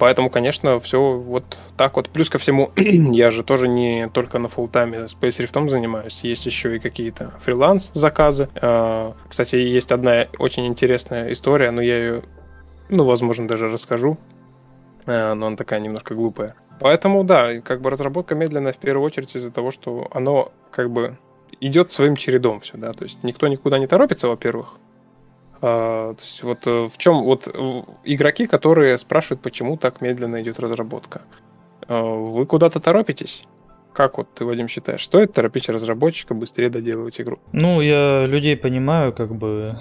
Поэтому, 0.00 0.30
конечно, 0.30 0.80
все 0.80 1.12
вот 1.12 1.44
так 1.76 1.96
вот. 1.96 2.08
Плюс 2.08 2.30
ко 2.30 2.38
всему, 2.38 2.70
я 2.76 3.30
же 3.30 3.44
тоже 3.44 3.68
не 3.68 4.08
только 4.08 4.38
на 4.38 4.48
фултайме 4.48 5.00
Space 5.00 5.44
Rift 5.44 5.68
занимаюсь. 5.68 6.20
Есть 6.22 6.46
еще 6.46 6.74
и 6.74 6.78
какие-то 6.78 7.34
фриланс-заказы. 7.40 8.48
Э, 8.54 9.12
Кстати, 9.28 9.56
есть 9.56 9.92
одна 9.92 10.26
очень 10.38 10.66
интересная 10.66 11.30
история, 11.34 11.70
но 11.70 11.82
я 11.82 11.98
ее, 11.98 12.22
ну, 12.88 13.04
возможно, 13.04 13.46
даже 13.46 13.68
расскажу. 13.68 14.16
Э, 15.04 15.34
Но 15.34 15.48
она 15.48 15.56
такая 15.56 15.80
немножко 15.80 16.14
глупая. 16.14 16.54
Поэтому, 16.80 17.22
да, 17.22 17.60
как 17.60 17.82
бы 17.82 17.90
разработка 17.90 18.34
медленная 18.34 18.72
в 18.72 18.78
первую 18.78 19.04
очередь 19.04 19.36
из-за 19.36 19.50
того, 19.50 19.70
что 19.70 20.08
оно 20.12 20.50
как 20.70 20.90
бы 20.90 21.18
идет 21.60 21.92
своим 21.92 22.16
чередом 22.16 22.60
все, 22.60 22.78
да, 22.78 22.94
то 22.94 23.04
есть 23.04 23.22
никто 23.22 23.48
никуда 23.48 23.78
не 23.78 23.86
торопится, 23.86 24.28
во-первых. 24.28 24.76
А, 25.62 26.14
то 26.14 26.22
есть 26.22 26.42
вот 26.42 26.66
э, 26.66 26.86
в 26.86 26.96
чем 26.96 27.22
вот 27.22 27.46
э, 27.46 27.82
игроки, 28.04 28.46
которые 28.46 28.96
спрашивают, 28.98 29.42
почему 29.42 29.76
так 29.76 30.00
медленно 30.00 30.40
идет 30.40 30.58
разработка. 30.58 31.22
А, 31.86 32.02
Вы 32.02 32.46
куда-то 32.46 32.80
торопитесь? 32.80 33.44
Как 33.92 34.18
вот 34.18 34.32
ты, 34.34 34.44
Вадим, 34.44 34.68
считаешь, 34.68 35.04
стоит 35.04 35.32
торопить 35.34 35.68
разработчика 35.68 36.32
быстрее 36.32 36.70
доделывать 36.70 37.20
игру? 37.20 37.38
Ну, 37.52 37.80
я 37.80 38.24
людей 38.26 38.56
понимаю, 38.56 39.12
как 39.12 39.34
бы, 39.34 39.78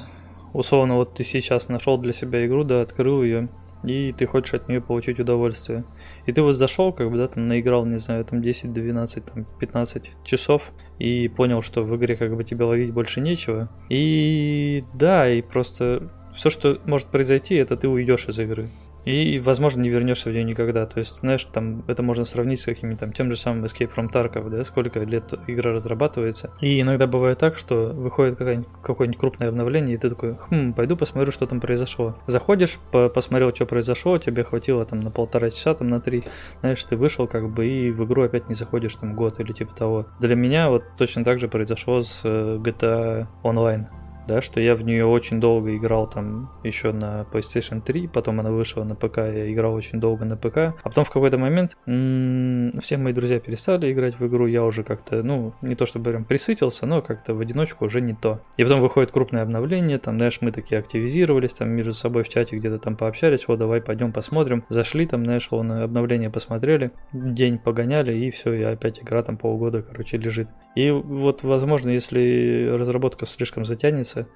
условно, 0.51 0.95
вот 0.95 1.13
ты 1.13 1.23
сейчас 1.23 1.69
нашел 1.69 1.97
для 1.97 2.11
себя 2.11 2.45
игру, 2.45 2.63
да, 2.63 2.81
открыл 2.81 3.23
ее, 3.23 3.49
и 3.83 4.13
ты 4.13 4.25
хочешь 4.25 4.53
от 4.53 4.67
нее 4.67 4.81
получить 4.81 5.19
удовольствие. 5.19 5.85
И 6.25 6.31
ты 6.31 6.41
вот 6.41 6.53
зашел, 6.53 6.91
как 6.91 7.09
бы, 7.09 7.17
да, 7.17 7.27
там 7.27 7.47
наиграл, 7.47 7.85
не 7.85 7.97
знаю, 7.97 8.25
там 8.25 8.41
10, 8.41 8.73
12, 8.73 9.25
там 9.25 9.45
15 9.59 10.11
часов, 10.23 10.71
и 10.97 11.27
понял, 11.27 11.61
что 11.61 11.83
в 11.83 11.95
игре 11.95 12.15
как 12.15 12.35
бы 12.35 12.43
тебе 12.43 12.65
ловить 12.65 12.91
больше 12.91 13.21
нечего. 13.21 13.69
И 13.89 14.83
да, 14.93 15.29
и 15.29 15.41
просто 15.41 16.11
все, 16.33 16.49
что 16.49 16.79
может 16.85 17.07
произойти, 17.07 17.55
это 17.55 17.77
ты 17.77 17.87
уйдешь 17.87 18.27
из 18.27 18.39
игры. 18.39 18.69
И, 19.05 19.39
возможно, 19.39 19.81
не 19.81 19.89
вернешься 19.89 20.29
в 20.29 20.33
нее 20.33 20.43
никогда. 20.43 20.85
То 20.85 20.99
есть, 20.99 21.19
знаешь, 21.19 21.43
там 21.45 21.83
это 21.87 22.03
можно 22.03 22.25
сравнить 22.25 22.61
с 22.61 22.65
какими-то 22.65 23.09
тем 23.11 23.29
же 23.31 23.37
самым 23.37 23.65
Escape 23.65 23.93
from 23.95 24.11
Tarkov, 24.11 24.49
да, 24.49 24.63
сколько 24.65 24.99
лет 24.99 25.33
игра 25.47 25.71
разрабатывается. 25.71 26.51
И 26.61 26.81
иногда 26.81 27.07
бывает 27.07 27.39
так, 27.39 27.57
что 27.57 27.91
выходит 27.93 28.37
какое-нибудь, 28.37 28.67
какое-нибудь 28.83 29.19
крупное 29.19 29.49
обновление, 29.49 29.95
и 29.95 29.97
ты 29.97 30.09
такой, 30.09 30.37
хм, 30.49 30.73
пойду 30.73 30.95
посмотрю, 30.95 31.31
что 31.31 31.47
там 31.47 31.59
произошло. 31.59 32.17
Заходишь, 32.27 32.77
по- 32.91 33.09
посмотрел, 33.09 33.53
что 33.53 33.65
произошло, 33.65 34.17
тебе 34.17 34.43
хватило 34.43 34.85
там 34.85 34.99
на 34.99 35.11
полтора 35.11 35.49
часа, 35.49 35.73
там 35.73 35.89
на 35.89 36.01
три, 36.01 36.23
знаешь, 36.61 36.83
ты 36.83 36.95
вышел 36.95 37.27
как 37.27 37.49
бы 37.49 37.67
и 37.67 37.91
в 37.91 38.05
игру 38.05 38.23
опять 38.23 38.49
не 38.49 38.55
заходишь 38.55 38.95
там 38.95 39.15
год 39.15 39.39
или 39.39 39.53
типа 39.53 39.73
того. 39.73 40.05
Для 40.19 40.35
меня 40.35 40.69
вот 40.69 40.83
точно 40.97 41.23
так 41.23 41.39
же 41.39 41.47
произошло 41.47 42.03
с 42.03 42.21
э, 42.23 42.57
GTA 42.57 43.27
Online 43.43 43.87
да, 44.29 44.41
что 44.41 44.61
я 44.61 44.75
в 44.75 44.83
нее 44.83 45.05
очень 45.05 45.39
долго 45.39 45.75
играл 45.75 46.07
там 46.07 46.51
еще 46.63 46.91
на 46.91 47.25
PlayStation 47.31 47.81
3, 47.81 48.07
потом 48.07 48.39
она 48.39 48.51
вышла 48.51 48.83
на 48.83 48.95
ПК, 48.95 49.17
я 49.17 49.51
играл 49.51 49.73
очень 49.73 49.99
долго 49.99 50.23
на 50.23 50.37
ПК, 50.37 50.57
а 50.57 50.75
потом 50.83 51.03
в 51.03 51.09
какой-то 51.09 51.37
момент 51.37 51.75
все 51.85 52.97
мои 52.97 53.11
друзья 53.11 53.39
перестали 53.39 53.91
играть 53.91 54.19
в 54.19 54.27
игру, 54.27 54.45
я 54.45 54.63
уже 54.63 54.83
как-то, 54.83 55.23
ну, 55.23 55.53
не 55.61 55.75
то 55.75 55.85
чтобы 55.87 56.11
прям 56.11 56.25
присытился, 56.25 56.85
но 56.85 57.01
как-то 57.01 57.33
в 57.33 57.39
одиночку 57.39 57.85
уже 57.85 58.01
не 58.01 58.13
то. 58.13 58.41
И 58.57 58.63
потом 58.63 58.81
выходит 58.81 59.11
крупное 59.11 59.41
обновление, 59.41 59.97
там, 59.97 60.17
знаешь, 60.17 60.39
мы 60.41 60.51
такие 60.51 60.79
активизировались, 60.79 61.53
там 61.53 61.69
между 61.69 61.93
собой 61.93 62.23
в 62.23 62.29
чате 62.29 62.55
где-то 62.55 62.77
там 62.77 62.95
пообщались, 62.95 63.47
вот 63.47 63.57
давай 63.57 63.81
пойдем 63.81 64.13
посмотрим, 64.13 64.63
зашли 64.69 65.07
там, 65.07 65.25
знаешь, 65.25 65.47
вон 65.49 65.71
обновление 65.71 66.29
посмотрели, 66.29 66.91
день 67.13 67.57
погоняли, 67.57 68.15
и 68.15 68.29
все, 68.29 68.53
и 68.53 68.61
опять 68.61 69.01
игра 69.01 69.23
там 69.23 69.37
полгода, 69.37 69.81
короче, 69.81 70.17
лежит. 70.17 70.47
И 70.79 70.91
вот, 70.91 71.43
возможно, 71.43 71.89
если 71.89 72.69
разработка 72.71 73.25
слишком 73.25 73.65
затянется, 73.65 74.29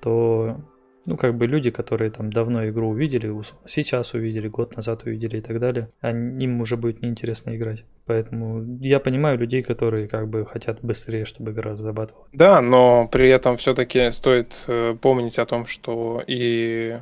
то, 0.00 0.56
ну, 1.04 1.18
как 1.18 1.36
бы 1.36 1.46
люди, 1.46 1.70
которые 1.70 2.10
там 2.10 2.32
давно 2.32 2.66
игру 2.70 2.88
увидели, 2.88 3.30
сейчас 3.66 4.14
увидели, 4.14 4.48
год 4.48 4.76
назад 4.76 5.02
увидели 5.04 5.36
и 5.36 5.40
так 5.42 5.60
далее, 5.60 5.90
они- 6.00 6.44
им 6.44 6.58
уже 6.62 6.78
будет 6.78 7.02
неинтересно 7.02 7.54
играть. 7.54 7.84
Поэтому 8.06 8.78
я 8.80 8.98
понимаю 8.98 9.38
людей, 9.38 9.62
которые 9.62 10.08
как 10.08 10.26
бы 10.30 10.46
хотят 10.46 10.78
быстрее, 10.80 11.26
чтобы 11.26 11.50
игра 11.50 11.72
разрабатывалась. 11.72 12.30
Да, 12.32 12.62
но 12.62 13.06
при 13.12 13.28
этом 13.28 13.58
все-таки 13.58 14.10
стоит 14.10 14.54
э, 14.68 14.94
помнить 15.02 15.38
о 15.38 15.44
том, 15.44 15.66
что 15.66 16.22
и 16.26 16.96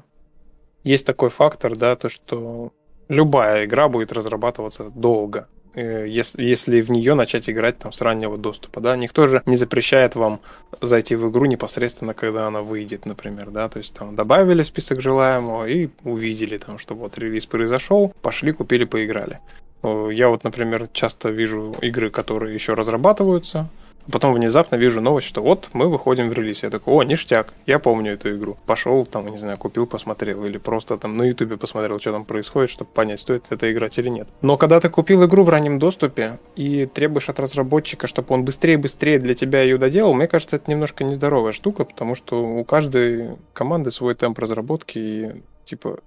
есть 0.82 1.06
такой 1.06 1.30
фактор, 1.30 1.76
да, 1.76 1.94
то, 1.94 2.08
что 2.08 2.72
любая 3.08 3.64
игра 3.64 3.88
будет 3.88 4.12
разрабатываться 4.12 4.90
долго. 4.90 5.46
Э, 5.78 6.08
Если, 6.08 6.42
если 6.42 6.80
в 6.80 6.90
нее 6.90 7.14
начать 7.14 7.48
играть 7.48 7.78
там 7.78 7.92
с 7.92 8.00
раннего 8.00 8.36
доступа, 8.36 8.80
да, 8.80 8.96
никто 8.96 9.26
же 9.28 9.42
не 9.46 9.56
запрещает 9.56 10.16
вам 10.16 10.40
зайти 10.80 11.16
в 11.16 11.30
игру 11.30 11.46
непосредственно, 11.46 12.14
когда 12.14 12.46
она 12.46 12.62
выйдет, 12.62 13.06
например, 13.06 13.50
да, 13.50 13.68
то 13.68 13.78
есть 13.78 13.94
там 13.94 14.16
добавили 14.16 14.62
список 14.62 15.00
желаемого 15.00 15.68
и 15.68 15.88
увидели 16.04 16.56
там, 16.58 16.78
что 16.78 16.94
вот 16.94 17.18
релиз 17.18 17.46
произошел, 17.46 18.12
пошли, 18.22 18.52
купили, 18.52 18.84
поиграли. 18.84 19.38
Э, 19.82 20.10
Я 20.12 20.28
вот, 20.28 20.44
например, 20.44 20.88
часто 20.92 21.30
вижу 21.30 21.74
игры, 21.82 22.10
которые 22.10 22.54
еще 22.54 22.74
разрабатываются, 22.74 23.68
потом 24.10 24.32
внезапно 24.32 24.76
вижу 24.76 25.00
новость, 25.00 25.26
что 25.26 25.42
вот 25.42 25.68
мы 25.72 25.88
выходим 25.88 26.28
в 26.28 26.32
релиз. 26.32 26.62
Я 26.62 26.70
такой, 26.70 26.94
о, 26.94 27.02
ништяк, 27.02 27.54
я 27.66 27.78
помню 27.78 28.12
эту 28.12 28.34
игру. 28.36 28.56
Пошел 28.66 29.06
там, 29.06 29.26
не 29.28 29.38
знаю, 29.38 29.58
купил, 29.58 29.86
посмотрел. 29.86 30.44
Или 30.44 30.58
просто 30.58 30.96
там 30.96 31.16
на 31.16 31.22
ютубе 31.24 31.56
посмотрел, 31.56 31.98
что 31.98 32.12
там 32.12 32.24
происходит, 32.24 32.70
чтобы 32.70 32.90
понять, 32.90 33.20
стоит 33.20 33.46
это 33.50 33.70
играть 33.70 33.98
или 33.98 34.08
нет. 34.08 34.28
Но 34.42 34.56
когда 34.56 34.80
ты 34.80 34.88
купил 34.88 35.24
игру 35.26 35.42
в 35.42 35.48
раннем 35.48 35.78
доступе 35.78 36.38
и 36.56 36.86
требуешь 36.86 37.28
от 37.28 37.40
разработчика, 37.40 38.06
чтобы 38.06 38.34
он 38.34 38.44
быстрее-быстрее 38.44 39.18
для 39.18 39.34
тебя 39.34 39.62
ее 39.62 39.78
доделал, 39.78 40.14
мне 40.14 40.26
кажется, 40.26 40.56
это 40.56 40.70
немножко 40.70 41.04
нездоровая 41.04 41.52
штука, 41.52 41.84
потому 41.84 42.14
что 42.14 42.42
у 42.42 42.64
каждой 42.64 43.36
команды 43.52 43.90
свой 43.90 44.14
темп 44.14 44.38
разработки 44.38 44.98
и 44.98 45.42
типа 45.64 45.98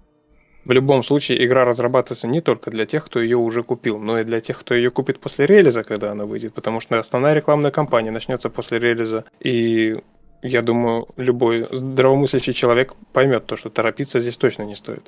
в 0.65 0.71
любом 0.71 1.03
случае, 1.03 1.43
игра 1.45 1.65
разрабатывается 1.65 2.27
не 2.27 2.41
только 2.41 2.69
для 2.69 2.85
тех, 2.85 3.05
кто 3.05 3.19
ее 3.19 3.37
уже 3.37 3.63
купил, 3.63 3.99
но 3.99 4.19
и 4.19 4.23
для 4.23 4.41
тех, 4.41 4.59
кто 4.59 4.75
ее 4.75 4.91
купит 4.91 5.19
после 5.19 5.45
релиза, 5.45 5.83
когда 5.83 6.11
она 6.11 6.25
выйдет, 6.25 6.53
потому 6.53 6.81
что 6.81 6.99
основная 6.99 7.33
рекламная 7.33 7.71
кампания 7.71 8.11
начнется 8.11 8.49
после 8.49 8.79
релиза, 8.79 9.25
и 9.39 9.97
я 10.43 10.61
думаю, 10.61 11.07
любой 11.17 11.67
здравомыслящий 11.71 12.53
человек 12.53 12.93
поймет 13.13 13.45
то, 13.45 13.57
что 13.57 13.69
торопиться 13.69 14.19
здесь 14.19 14.37
точно 14.37 14.63
не 14.63 14.75
стоит. 14.75 15.03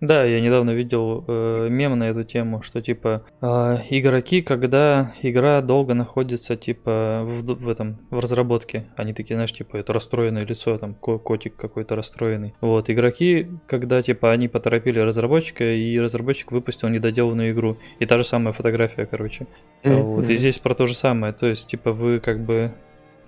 Да, 0.00 0.24
я 0.24 0.40
недавно 0.40 0.72
видел 0.72 1.24
э, 1.26 1.68
мем 1.70 1.98
на 1.98 2.04
эту 2.04 2.24
тему, 2.24 2.60
что 2.62 2.82
типа 2.82 3.24
э, 3.40 3.78
игроки, 3.90 4.42
когда 4.42 5.14
игра 5.22 5.62
долго 5.62 5.94
находится 5.94 6.56
типа 6.56 7.22
в, 7.24 7.42
в 7.42 7.68
этом 7.68 7.98
в 8.10 8.18
разработке, 8.18 8.86
они 8.96 9.14
такие, 9.14 9.36
знаешь, 9.36 9.52
типа 9.52 9.76
это 9.76 9.92
расстроенное 9.92 10.44
лицо, 10.44 10.76
там 10.76 10.94
ко- 10.94 11.18
котик 11.18 11.56
какой-то 11.56 11.96
расстроенный. 11.96 12.54
Вот 12.60 12.90
игроки, 12.90 13.48
когда 13.66 14.02
типа 14.02 14.32
они 14.32 14.48
поторопили 14.48 14.98
разработчика 14.98 15.64
и 15.64 15.98
разработчик 15.98 16.52
выпустил 16.52 16.88
недоделанную 16.88 17.52
игру, 17.52 17.78
и 17.98 18.04
та 18.06 18.18
же 18.18 18.24
самая 18.24 18.52
фотография, 18.52 19.06
короче. 19.06 19.46
Мгм. 19.82 20.02
Вот 20.02 20.28
и 20.28 20.36
здесь 20.36 20.58
про 20.58 20.74
то 20.74 20.86
же 20.86 20.94
самое, 20.94 21.32
то 21.32 21.46
есть 21.46 21.68
типа 21.68 21.92
вы 21.92 22.20
как 22.20 22.44
бы 22.44 22.74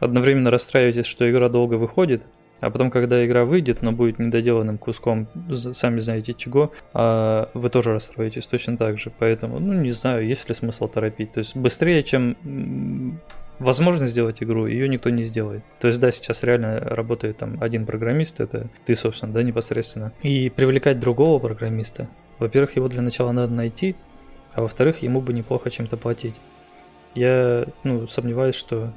одновременно 0.00 0.50
расстраиваетесь, 0.50 1.06
что 1.06 1.28
игра 1.30 1.48
долго 1.48 1.74
выходит, 1.74 2.24
а 2.60 2.70
потом, 2.70 2.90
когда 2.90 3.24
игра 3.24 3.44
выйдет, 3.44 3.82
но 3.82 3.92
будет 3.92 4.18
недоделанным 4.18 4.78
куском, 4.78 5.28
сами 5.54 6.00
знаете 6.00 6.34
чего, 6.34 6.72
а 6.92 7.50
вы 7.54 7.68
тоже 7.68 7.92
расстроитесь 7.92 8.46
точно 8.46 8.76
так 8.76 8.98
же. 8.98 9.12
Поэтому, 9.18 9.58
ну, 9.58 9.74
не 9.74 9.90
знаю, 9.90 10.26
есть 10.26 10.48
ли 10.48 10.54
смысл 10.54 10.88
торопить. 10.88 11.32
То 11.32 11.38
есть 11.38 11.56
быстрее, 11.56 12.02
чем 12.02 13.20
возможно 13.58 14.06
сделать 14.06 14.42
игру, 14.42 14.66
ее 14.66 14.88
никто 14.88 15.10
не 15.10 15.24
сделает. 15.24 15.62
То 15.80 15.88
есть, 15.88 16.00
да, 16.00 16.10
сейчас 16.10 16.42
реально 16.42 16.78
работает 16.80 17.38
там 17.38 17.58
один 17.60 17.86
программист, 17.86 18.40
это 18.40 18.68
ты, 18.86 18.94
собственно, 18.96 19.32
да, 19.32 19.42
непосредственно. 19.42 20.12
И 20.22 20.50
привлекать 20.50 21.00
другого 21.00 21.38
программиста, 21.38 22.08
во-первых, 22.38 22.76
его 22.76 22.88
для 22.88 23.02
начала 23.02 23.32
надо 23.32 23.52
найти, 23.52 23.96
а 24.54 24.62
во-вторых, 24.62 25.02
ему 25.02 25.20
бы 25.20 25.32
неплохо 25.32 25.70
чем-то 25.70 25.96
платить. 25.96 26.34
Я, 27.14 27.66
ну, 27.84 28.06
сомневаюсь, 28.06 28.54
что 28.54 28.92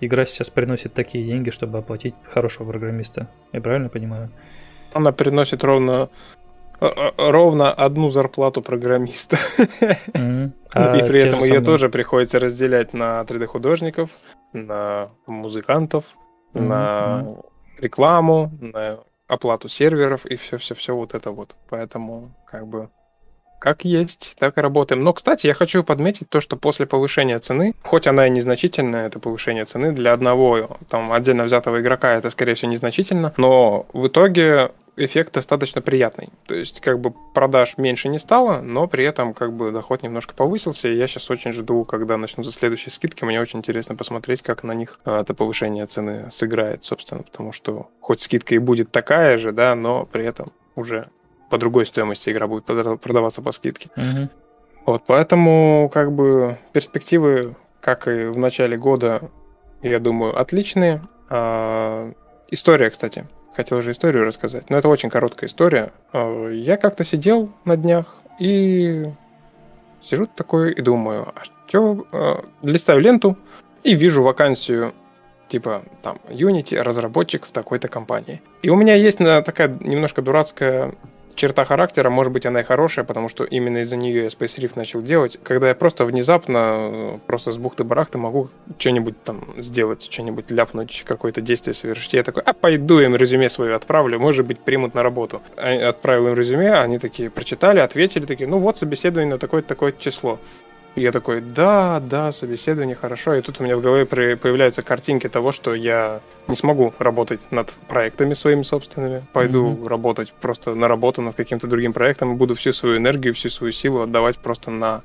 игра 0.00 0.24
сейчас 0.24 0.50
приносит 0.50 0.94
такие 0.94 1.24
деньги, 1.24 1.50
чтобы 1.50 1.78
оплатить 1.78 2.14
хорошего 2.24 2.70
программиста. 2.70 3.28
Я 3.52 3.60
правильно 3.60 3.88
понимаю? 3.88 4.30
Она 4.92 5.12
приносит 5.12 5.62
ровно 5.64 6.08
э, 6.80 6.86
э, 6.86 7.10
ровно 7.30 7.72
одну 7.72 8.10
зарплату 8.10 8.62
программиста. 8.62 9.36
И 9.58 10.50
А 10.72 11.06
при 11.06 11.20
те 11.20 11.26
этом 11.28 11.40
ее 11.40 11.46
самые- 11.46 11.64
тоже 11.64 11.88
приходится 11.88 12.38
разделять 12.38 12.92
на 12.94 13.20
3D-художников, 13.22 14.10
на 14.52 15.10
музыкантов, 15.26 16.04
Мгм, 16.54 16.68
на 16.68 17.36
рекламу, 17.78 18.50
на 18.60 18.98
оплату 19.28 19.68
серверов 19.68 20.26
и 20.26 20.34
все-все-все 20.36 20.96
вот 20.96 21.14
это 21.14 21.30
вот. 21.30 21.54
Поэтому 21.68 22.34
как 22.46 22.66
бы 22.66 22.88
как 23.60 23.84
есть, 23.84 24.34
так 24.38 24.58
и 24.58 24.60
работаем. 24.60 25.04
Но, 25.04 25.12
кстати, 25.12 25.46
я 25.46 25.54
хочу 25.54 25.84
подметить 25.84 26.28
то, 26.28 26.40
что 26.40 26.56
после 26.56 26.86
повышения 26.86 27.38
цены, 27.38 27.74
хоть 27.82 28.08
она 28.08 28.26
и 28.26 28.30
незначительная, 28.30 29.06
это 29.06 29.20
повышение 29.20 29.64
цены, 29.64 29.92
для 29.92 30.12
одного 30.12 30.78
там 30.88 31.12
отдельно 31.12 31.44
взятого 31.44 31.80
игрока 31.80 32.14
это, 32.14 32.30
скорее 32.30 32.54
всего, 32.54 32.72
незначительно, 32.72 33.32
но 33.36 33.86
в 33.92 34.08
итоге 34.08 34.70
эффект 34.96 35.34
достаточно 35.34 35.80
приятный. 35.80 36.28
То 36.46 36.54
есть, 36.54 36.80
как 36.80 37.00
бы 37.00 37.12
продаж 37.34 37.76
меньше 37.76 38.08
не 38.08 38.18
стало, 38.18 38.60
но 38.60 38.86
при 38.86 39.04
этом 39.04 39.34
как 39.34 39.52
бы 39.52 39.70
доход 39.70 40.02
немножко 40.02 40.34
повысился, 40.34 40.88
и 40.88 40.96
я 40.96 41.06
сейчас 41.06 41.30
очень 41.30 41.52
жду, 41.52 41.84
когда 41.84 42.16
начнутся 42.16 42.52
следующие 42.52 42.92
скидки. 42.92 43.24
Мне 43.24 43.40
очень 43.40 43.60
интересно 43.60 43.94
посмотреть, 43.94 44.42
как 44.42 44.62
на 44.62 44.72
них 44.72 45.00
а, 45.04 45.20
это 45.20 45.34
повышение 45.34 45.86
цены 45.86 46.30
сыграет, 46.30 46.84
собственно, 46.84 47.22
потому 47.22 47.52
что 47.52 47.88
хоть 48.00 48.20
скидка 48.20 48.54
и 48.54 48.58
будет 48.58 48.90
такая 48.90 49.38
же, 49.38 49.52
да, 49.52 49.74
но 49.74 50.06
при 50.06 50.24
этом 50.24 50.52
уже 50.76 51.08
по 51.50 51.58
другой 51.58 51.84
стоимости 51.86 52.30
игра 52.30 52.46
будет 52.46 52.64
прода- 52.64 52.96
продаваться 52.96 53.42
по 53.42 53.52
скидке. 53.52 53.90
Мгм. 53.96 54.30
Вот, 54.86 55.02
поэтому, 55.06 55.90
как 55.92 56.12
бы, 56.12 56.56
перспективы, 56.72 57.54
как 57.80 58.08
и 58.08 58.24
в 58.26 58.38
начале 58.38 58.76
года, 58.78 59.20
я 59.82 59.98
думаю, 59.98 60.38
отличные. 60.40 61.02
А, 61.28 62.10
история, 62.50 62.90
кстати. 62.90 63.26
Хотел 63.54 63.82
же 63.82 63.90
историю 63.90 64.24
рассказать, 64.24 64.70
но 64.70 64.78
это 64.78 64.88
очень 64.88 65.10
короткая 65.10 65.48
история. 65.50 65.92
А, 66.12 66.48
Я 66.48 66.76
как-то 66.76 67.04
сидел 67.04 67.50
на 67.64 67.76
днях 67.76 68.16
и 68.38 69.06
сижу 70.02 70.26
такой 70.26 70.72
и 70.72 70.80
думаю, 70.80 71.28
а 71.34 71.42
что... 71.44 72.44
Листаю 72.62 73.00
ленту 73.00 73.36
и 73.82 73.94
вижу 73.94 74.22
вакансию 74.22 74.92
типа 75.48 75.82
там 76.02 76.18
Unity, 76.28 76.80
разработчик 76.80 77.44
в 77.44 77.50
такой-то 77.50 77.88
компании. 77.88 78.40
И 78.62 78.70
у 78.70 78.76
меня 78.76 78.94
есть 78.94 79.18
на- 79.20 79.42
такая 79.42 79.68
немножко 79.80 80.22
дурацкая 80.22 80.94
черта 81.34 81.64
характера, 81.64 82.10
может 82.10 82.32
быть, 82.32 82.46
она 82.46 82.60
и 82.60 82.64
хорошая, 82.64 83.04
потому 83.04 83.28
что 83.28 83.44
именно 83.44 83.78
из-за 83.78 83.96
нее 83.96 84.24
я 84.24 84.26
Space 84.28 84.58
Rift 84.58 84.72
начал 84.76 85.02
делать, 85.02 85.38
когда 85.42 85.68
я 85.68 85.74
просто 85.74 86.04
внезапно, 86.04 86.76
э, 86.80 87.18
просто 87.26 87.52
с 87.52 87.58
бухты-барахты 87.58 88.18
могу 88.18 88.48
что-нибудь 88.78 89.22
там 89.22 89.44
сделать, 89.58 90.02
что-нибудь 90.10 90.50
ляпнуть, 90.50 91.04
какое-то 91.06 91.40
действие 91.40 91.74
совершить. 91.74 92.12
Я 92.12 92.22
такой, 92.22 92.42
а 92.44 92.52
пойду 92.52 93.00
им 93.00 93.16
резюме 93.16 93.48
свое 93.48 93.74
отправлю, 93.74 94.18
может 94.18 94.46
быть, 94.46 94.58
примут 94.58 94.94
на 94.94 95.02
работу. 95.02 95.40
Отправил 95.56 96.28
им 96.28 96.34
резюме, 96.34 96.72
они 96.74 96.98
такие 96.98 97.30
прочитали, 97.30 97.80
ответили, 97.80 98.26
такие, 98.26 98.48
ну 98.48 98.58
вот, 98.58 98.78
собеседование 98.78 99.34
на 99.34 99.38
такое-то 99.38 99.68
такое 99.68 99.92
число. 99.92 100.38
И 100.96 101.02
я 101.02 101.12
такой, 101.12 101.40
да, 101.40 102.00
да, 102.00 102.32
собеседование 102.32 102.96
хорошо. 102.96 103.34
И 103.34 103.42
тут 103.42 103.60
у 103.60 103.64
меня 103.64 103.76
в 103.76 103.80
голове 103.80 104.06
появляются 104.06 104.82
картинки 104.82 105.28
того, 105.28 105.52
что 105.52 105.74
я 105.74 106.20
не 106.48 106.56
смогу 106.56 106.92
работать 106.98 107.40
над 107.50 107.70
проектами 107.88 108.34
своими 108.34 108.64
собственными. 108.64 109.22
Пойду 109.32 109.68
Мгм. 109.70 109.86
работать 109.86 110.32
просто 110.40 110.74
на 110.74 110.88
работу 110.88 111.22
над 111.22 111.36
каким-то 111.36 111.66
другим 111.68 111.92
проектом 111.92 112.32
и 112.32 112.36
буду 112.36 112.54
всю 112.54 112.72
свою 112.72 112.96
энергию, 112.96 113.34
всю 113.34 113.50
свою 113.50 113.72
силу 113.72 114.00
отдавать 114.00 114.38
просто 114.38 114.70
на 114.70 115.02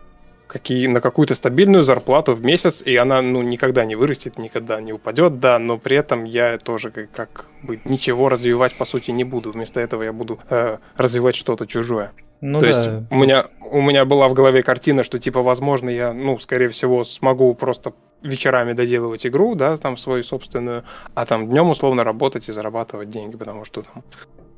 какие, 0.47 0.87
на 0.87 1.01
какую-то 1.01 1.35
стабильную 1.35 1.83
зарплату 1.83 2.33
в 2.33 2.43
месяц, 2.45 2.81
и 2.83 2.95
она, 2.95 3.21
ну, 3.21 3.41
никогда 3.41 3.83
не 3.83 3.95
вырастет, 3.95 4.37
никогда 4.37 4.79
не 4.79 4.93
упадет, 4.93 5.39
да, 5.39 5.57
но 5.59 5.77
при 5.77 5.97
этом 5.97 6.23
я 6.23 6.57
тоже 6.57 6.91
как, 6.91 7.11
как 7.11 7.45
бы 7.63 7.79
ничего 7.85 8.29
развивать, 8.29 8.75
по 8.75 8.85
сути, 8.85 9.11
не 9.11 9.23
буду. 9.23 9.51
Вместо 9.51 9.79
этого 9.79 10.03
я 10.03 10.13
буду 10.13 10.39
э, 10.49 10.77
развивать 10.97 11.35
что-то 11.35 11.65
чужое. 11.65 12.11
Ну 12.41 12.59
То 12.59 12.65
да. 12.65 12.77
есть 12.77 12.89
у 13.11 13.15
меня, 13.15 13.45
у 13.71 13.81
меня 13.81 14.05
была 14.05 14.27
в 14.27 14.33
голове 14.33 14.61
картина, 14.63 15.03
что 15.03 15.19
типа, 15.19 15.41
возможно, 15.41 15.89
я, 15.89 16.13
ну, 16.13 16.37
скорее 16.39 16.69
всего, 16.69 17.03
смогу 17.03 17.53
просто 17.55 17.93
вечерами 18.21 18.73
доделывать 18.73 19.25
игру, 19.25 19.55
да, 19.55 19.77
там 19.77 19.97
свою 19.97 20.23
собственную, 20.23 20.83
а 21.13 21.25
там 21.25 21.47
днем 21.47 21.69
условно 21.69 22.03
работать 22.03 22.49
и 22.49 22.51
зарабатывать 22.51 23.09
деньги, 23.09 23.35
потому 23.37 23.65
что 23.65 23.83
там 23.83 24.03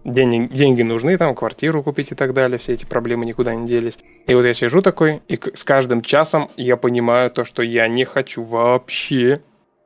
деньги, 0.05 0.53
деньги 0.53 0.81
нужны, 0.83 1.17
там 1.17 1.35
квартиру 1.35 1.83
купить 1.83 2.11
и 2.11 2.15
так 2.15 2.33
далее, 2.33 2.57
все 2.57 2.73
эти 2.73 2.85
проблемы 2.85 3.25
никуда 3.25 3.53
не 3.55 3.67
делись. 3.67 3.97
И 4.25 4.33
вот 4.33 4.43
я 4.45 4.53
сижу 4.53 4.81
такой, 4.81 5.21
и 5.27 5.39
с 5.53 5.63
каждым 5.63 6.01
часом 6.01 6.49
я 6.55 6.77
понимаю 6.77 7.29
то, 7.29 7.43
что 7.45 7.61
я 7.61 7.87
не 7.87 8.05
хочу 8.05 8.43
вообще 8.43 9.41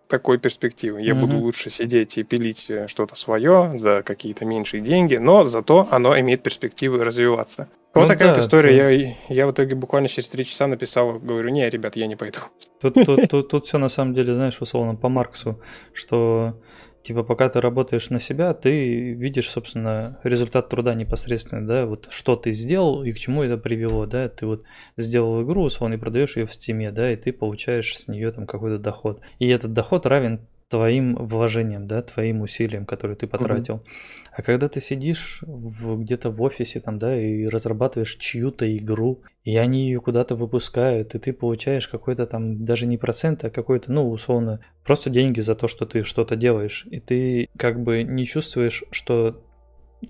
такой 0.08 0.38
перспективы. 0.38 1.01
Я 1.01 1.15
Мгм. 1.15 1.21
буду 1.21 1.38
лучше 1.38 1.69
сидеть 1.69 2.17
и 2.17 2.23
пилить 2.23 2.69
э, 2.69 2.88
что-то 2.88 3.15
свое 3.15 3.71
за 3.75 4.04
какие-то 4.04 4.45
меньшие 4.45 4.82
деньги, 4.82 5.15
но 5.15 5.45
зато 5.45 5.88
оно 5.89 6.19
имеет 6.19 6.43
перспективы 6.43 7.04
развиваться. 7.04 7.69
Вот 7.93 8.04
Ну 8.04 8.08
такая 8.08 8.30
да, 8.30 8.36
вот 8.36 8.43
история. 8.43 8.77
да. 8.77 8.89
Я, 8.89 9.15
я 9.30 9.47
в 9.47 9.51
итоге 9.51 9.75
буквально 9.75 10.08
через 10.08 10.30
три 10.30 10.45
часа 10.45 10.67
написал, 10.67 11.19
говорю, 11.19 11.49
не, 11.49 11.69
ребят, 11.69 11.95
я 11.97 12.08
не 12.08 12.15
пойду. 12.15 12.39
Тут, 12.80 12.93
тут, 12.93 13.30
тут, 13.30 13.49
тут 13.49 13.67
все 13.67 13.77
на 13.77 13.89
самом 13.89 14.13
деле, 14.13 14.34
знаешь, 14.34 14.62
условно 14.62 14.95
по 14.95 15.10
Марксу, 15.10 15.62
что 15.93 16.62
типа 17.04 17.23
пока 17.23 17.49
ты 17.49 17.60
работаешь 17.60 18.10
на 18.10 18.19
себя, 18.19 18.54
ты 18.54 19.12
видишь, 19.13 19.49
собственно, 19.49 20.19
результат 20.23 20.69
труда 20.69 20.93
непосредственно, 20.93 21.67
да, 21.67 21.86
вот 21.86 22.08
что 22.12 22.36
ты 22.36 22.54
сделал 22.54 23.04
и 23.04 23.12
к 23.12 23.17
чему 23.19 23.43
это 23.43 23.58
привело, 23.58 24.06
да, 24.06 24.30
ты 24.30 24.45
вот 24.45 24.63
сделал 24.97 25.43
игру, 25.43 25.63
условно, 25.63 25.95
и 25.95 25.97
продаешь 25.97 26.38
ее 26.38 26.45
в 26.45 26.54
стиме, 26.54 26.91
да, 26.91 27.12
и 27.12 27.15
ты 27.15 27.34
получаешь 27.34 27.97
с 27.97 28.08
нее 28.08 28.32
там 28.32 28.45
какой-то 28.47 28.77
доход. 28.77 29.19
И 29.39 29.47
этот 29.47 29.73
доход 29.73 30.06
равен 30.06 30.47
твоим 30.71 31.15
вложениям, 31.17 31.86
да, 31.86 32.01
твоим 32.01 32.41
усилиям, 32.41 32.86
которые 32.86 33.17
ты 33.17 33.27
потратил. 33.27 33.84
А 34.31 34.41
когда 34.41 34.69
ты 34.69 34.79
сидишь 34.79 35.39
в, 35.41 35.97
где-то 35.97 36.29
в 36.29 36.41
офисе 36.41 36.79
там, 36.79 36.97
да, 36.97 37.13
и 37.13 37.45
разрабатываешь 37.45 38.15
чью-то 38.15 38.65
игру, 38.77 39.21
и 39.43 39.57
они 39.57 39.88
ее 39.88 39.99
куда-то 39.99 40.36
выпускают, 40.36 41.13
и 41.13 41.19
ты 41.19 41.34
получаешь 41.34 41.89
какой-то 41.89 42.25
там 42.25 42.63
даже 42.63 42.88
не 42.88 42.97
процент, 42.97 43.43
а 43.43 43.49
какой-то, 43.49 43.91
ну, 43.91 44.07
условно, 44.07 44.62
просто 44.86 45.10
деньги 45.10 45.41
за 45.41 45.55
то, 45.55 45.67
что 45.67 45.86
ты 45.86 46.03
что-то 46.03 46.38
делаешь. 46.38 46.88
И 46.89 47.01
ты 47.01 47.49
как 47.57 47.84
бы 47.84 48.03
не 48.03 48.25
чувствуешь, 48.25 48.86
что 48.91 49.43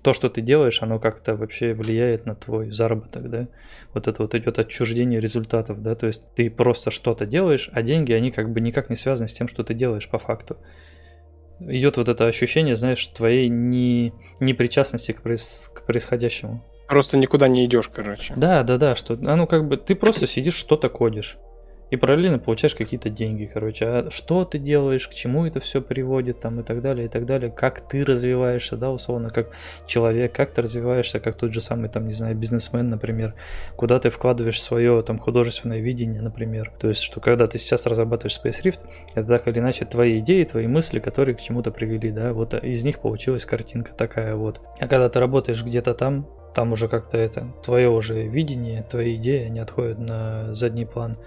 то, 0.02 0.12
что 0.12 0.30
ты 0.30 0.40
делаешь, 0.40 0.80
оно 0.80 1.00
как-то 1.00 1.34
вообще 1.34 1.74
влияет 1.74 2.24
на 2.24 2.36
твой 2.36 2.70
заработок, 2.70 3.28
да? 3.28 3.48
Вот 3.94 4.08
это 4.08 4.22
вот 4.22 4.34
идет 4.34 4.58
отчуждение 4.58 5.20
результатов, 5.20 5.82
да? 5.82 5.94
То 5.94 6.06
есть 6.06 6.22
ты 6.34 6.50
просто 6.50 6.90
что-то 6.90 7.26
делаешь, 7.26 7.68
а 7.72 7.82
деньги, 7.82 8.12
они 8.12 8.30
как 8.30 8.52
бы 8.52 8.60
никак 8.60 8.90
не 8.90 8.96
связаны 8.96 9.28
с 9.28 9.32
тем, 9.32 9.48
что 9.48 9.64
ты 9.64 9.74
делаешь 9.74 10.08
по 10.08 10.18
факту. 10.18 10.56
Идет 11.60 11.96
вот 11.96 12.08
это 12.08 12.26
ощущение, 12.26 12.74
знаешь, 12.74 13.06
твоей 13.08 13.48
не, 13.48 14.12
непричастности 14.40 15.12
к, 15.12 15.22
проис- 15.22 15.72
к 15.72 15.86
происходящему. 15.86 16.64
Просто 16.88 17.16
никуда 17.16 17.48
не 17.48 17.64
идешь, 17.64 17.88
короче. 17.88 18.34
Да, 18.36 18.62
да, 18.64 18.76
да, 18.78 18.96
что, 18.96 19.14
а 19.14 19.36
ну 19.36 19.46
как 19.46 19.68
бы 19.68 19.76
ты 19.76 19.94
просто 19.94 20.26
сидишь, 20.26 20.56
что-то 20.56 20.88
кодишь. 20.88 21.38
И 21.92 21.96
параллельно 21.96 22.38
получаешь 22.38 22.74
какие-то 22.74 23.10
деньги, 23.10 23.44
короче. 23.44 23.84
А 23.84 24.10
что 24.10 24.46
ты 24.46 24.58
делаешь, 24.58 25.06
к 25.06 25.12
чему 25.12 25.44
это 25.44 25.60
все 25.60 25.82
приводит, 25.82 26.40
там 26.40 26.58
и 26.58 26.62
так 26.62 26.80
далее, 26.80 27.04
и 27.04 27.08
так 27.10 27.26
далее. 27.26 27.50
Как 27.50 27.86
ты 27.86 28.02
развиваешься, 28.02 28.78
да, 28.78 28.90
условно, 28.90 29.28
как 29.28 29.50
человек, 29.86 30.34
как 30.34 30.54
ты 30.54 30.62
развиваешься, 30.62 31.20
как 31.20 31.36
тот 31.36 31.52
же 31.52 31.60
самый, 31.60 31.90
там, 31.90 32.08
не 32.08 32.14
знаю, 32.14 32.34
бизнесмен, 32.34 32.88
например. 32.88 33.34
Куда 33.76 33.98
ты 33.98 34.08
вкладываешь 34.08 34.62
свое, 34.62 35.02
там, 35.02 35.18
художественное 35.18 35.80
видение, 35.80 36.22
например. 36.22 36.72
То 36.80 36.88
есть, 36.88 37.02
что 37.02 37.20
когда 37.20 37.46
ты 37.46 37.58
сейчас 37.58 37.84
разрабатываешь 37.84 38.40
Space 38.42 38.62
Rift, 38.62 38.80
это 39.14 39.28
так 39.28 39.46
или 39.46 39.58
иначе 39.58 39.84
твои 39.84 40.20
идеи, 40.20 40.44
твои 40.44 40.68
мысли, 40.68 40.98
которые 40.98 41.34
к 41.34 41.42
чему-то 41.42 41.72
привели, 41.72 42.10
да, 42.10 42.32
вот 42.32 42.54
из 42.54 42.84
них 42.84 43.00
получилась 43.00 43.44
картинка 43.44 43.92
такая 43.92 44.34
вот. 44.34 44.62
А 44.80 44.88
когда 44.88 45.10
ты 45.10 45.20
работаешь 45.20 45.62
где-то 45.62 45.92
там, 45.92 46.26
там 46.54 46.72
уже 46.72 46.88
как-то 46.88 47.16
это, 47.16 47.52
твое 47.62 47.88
уже 47.90 48.26
видение, 48.26 48.82
твои 48.82 49.16
идеи, 49.16 49.44
они 49.44 49.58
отходят 49.58 49.98
на 49.98 50.54
задний 50.54 50.84
план. 50.84 51.18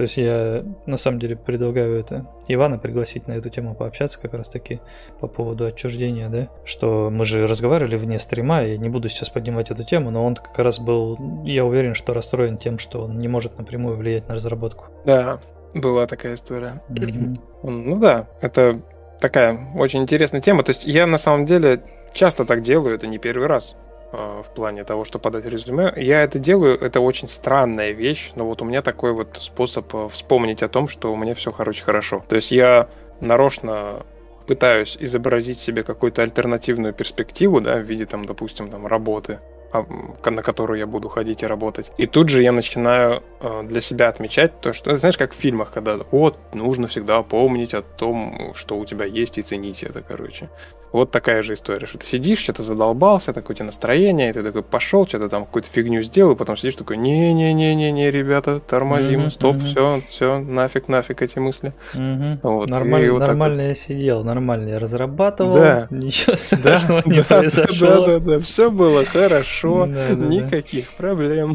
То 0.00 0.04
есть 0.04 0.16
я 0.16 0.64
на 0.86 0.96
самом 0.96 1.18
деле 1.18 1.36
предлагаю 1.36 2.00
это 2.00 2.24
Ивана 2.48 2.78
пригласить 2.78 3.28
на 3.28 3.32
эту 3.32 3.50
тему 3.50 3.74
пообщаться 3.74 4.18
как 4.18 4.32
раз 4.32 4.48
таки 4.48 4.80
по 5.20 5.26
поводу 5.26 5.66
отчуждения, 5.66 6.30
да, 6.30 6.48
что 6.64 7.10
мы 7.12 7.26
же 7.26 7.46
разговаривали 7.46 7.96
вне 7.96 8.18
стрима, 8.18 8.62
я 8.62 8.78
не 8.78 8.88
буду 8.88 9.10
сейчас 9.10 9.28
поднимать 9.28 9.70
эту 9.70 9.84
тему, 9.84 10.10
но 10.10 10.24
он 10.24 10.36
как 10.36 10.58
раз 10.58 10.78
был, 10.78 11.18
я 11.44 11.66
уверен, 11.66 11.92
что 11.92 12.14
расстроен 12.14 12.56
тем, 12.56 12.78
что 12.78 13.02
он 13.02 13.18
не 13.18 13.28
может 13.28 13.58
напрямую 13.58 13.98
влиять 13.98 14.26
на 14.26 14.36
разработку. 14.36 14.86
Да, 15.04 15.38
была 15.74 16.06
такая 16.06 16.32
история. 16.32 16.80
Мгм. 16.88 17.36
Ну 17.62 17.98
да, 17.98 18.26
это 18.40 18.80
такая 19.20 19.58
очень 19.78 20.00
интересная 20.00 20.40
тема. 20.40 20.62
То 20.62 20.70
есть 20.70 20.86
я 20.86 21.06
на 21.06 21.18
самом 21.18 21.44
деле 21.44 21.82
часто 22.14 22.46
так 22.46 22.62
делаю, 22.62 22.94
это 22.94 23.06
не 23.06 23.18
первый 23.18 23.48
раз 23.48 23.76
в 24.12 24.46
плане 24.54 24.84
того, 24.84 25.04
что 25.04 25.18
подать 25.18 25.44
резюме. 25.44 25.92
Я 25.96 26.22
это 26.22 26.38
делаю, 26.38 26.78
это 26.80 27.00
очень 27.00 27.28
странная 27.28 27.92
вещь, 27.92 28.32
но 28.34 28.44
вот 28.46 28.62
у 28.62 28.64
меня 28.64 28.82
такой 28.82 29.12
вот 29.12 29.38
способ 29.40 29.94
а, 29.94 30.08
вспомнить 30.08 30.62
о 30.62 30.68
том, 30.68 30.88
что 30.88 31.12
у 31.12 31.16
меня 31.16 31.34
все, 31.34 31.52
короче, 31.52 31.84
хорошо. 31.84 32.24
То 32.28 32.36
есть 32.36 32.50
я 32.50 32.88
нарочно 33.20 34.04
пытаюсь 34.46 34.96
изобразить 34.98 35.60
себе 35.60 35.84
какую-то 35.84 36.22
альтернативную 36.22 36.92
перспективу, 36.92 37.60
да, 37.60 37.76
в 37.76 37.82
виде 37.82 38.06
там, 38.06 38.24
допустим, 38.24 38.68
там 38.68 38.86
работы, 38.86 39.34
а, 39.34 39.59
на 39.72 40.42
которую 40.42 40.78
я 40.78 40.86
буду 40.86 41.08
ходить 41.08 41.42
и 41.42 41.46
работать. 41.46 41.92
И 41.98 42.06
тут 42.06 42.28
же 42.28 42.42
я 42.42 42.52
начинаю 42.52 43.22
э, 43.40 43.62
для 43.64 43.80
себя 43.80 44.08
отмечать 44.08 44.60
то, 44.60 44.72
что, 44.72 44.96
знаешь, 44.96 45.16
как 45.16 45.32
в 45.32 45.36
фильмах, 45.36 45.72
когда 45.72 45.98
вот 46.10 46.38
нужно 46.54 46.88
всегда 46.88 47.22
помнить 47.22 47.74
о 47.74 47.82
том, 47.82 48.52
что 48.54 48.78
у 48.78 48.84
тебя 48.84 49.04
есть, 49.04 49.38
и 49.38 49.42
ценить 49.42 49.82
это, 49.82 50.02
короче. 50.02 50.48
Вот 50.92 51.12
такая 51.12 51.44
же 51.44 51.54
история, 51.54 51.86
что 51.86 51.98
ты 51.98 52.06
сидишь, 52.06 52.40
что-то 52.40 52.64
задолбался, 52.64 53.32
такое 53.32 53.54
у 53.54 53.56
тебя 53.56 53.66
настроение, 53.66 54.30
и 54.30 54.32
ты 54.32 54.42
такой 54.42 54.64
пошел, 54.64 55.06
что-то 55.06 55.28
там 55.28 55.44
какую-то 55.44 55.68
фигню 55.68 56.02
сделал, 56.02 56.32
и 56.32 56.36
потом 56.36 56.56
сидишь 56.56 56.74
такой, 56.74 56.96
не-не-не-не-не, 56.96 58.10
ребята, 58.10 58.58
тормозим, 58.58 59.20
Мгм, 59.20 59.30
стоп, 59.30 59.56
мгм. 59.56 59.66
все, 59.66 60.02
все, 60.08 60.38
нафиг, 60.40 60.88
нафиг 60.88 61.22
эти 61.22 61.38
мысли. 61.38 61.74
Мгм. 61.94 62.40
Вот, 62.42 62.68
Нормально, 62.68 63.12
вот 63.12 63.18
так 63.20 63.28
вот. 63.28 63.34
нормально 63.36 63.60
я 63.68 63.74
сидел, 63.74 64.24
нормально 64.24 64.70
я 64.70 64.78
разрабатывал, 64.80 65.54
Да. 65.54 65.86
ничего 65.90 66.34
страшного 66.34 67.02
не 67.06 67.18
да, 67.18 67.24
произошло. 67.24 68.06
Да, 68.06 68.06
да, 68.06 68.18
да, 68.18 68.40
все 68.40 68.70
было 68.72 69.04
хорошо, 69.04 69.59
Да, 69.86 70.08
да, 70.10 70.16
да. 70.16 70.26
никаких 70.26 70.90
проблем. 70.92 71.54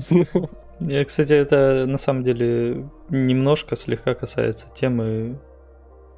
Я, 0.80 1.06
кстати, 1.06 1.34
это 1.34 1.86
на 1.88 1.98
самом 1.98 2.24
деле 2.24 2.90
немножко 3.10 3.76
слегка 3.76 4.14
касается 4.14 4.68
темы 4.76 5.40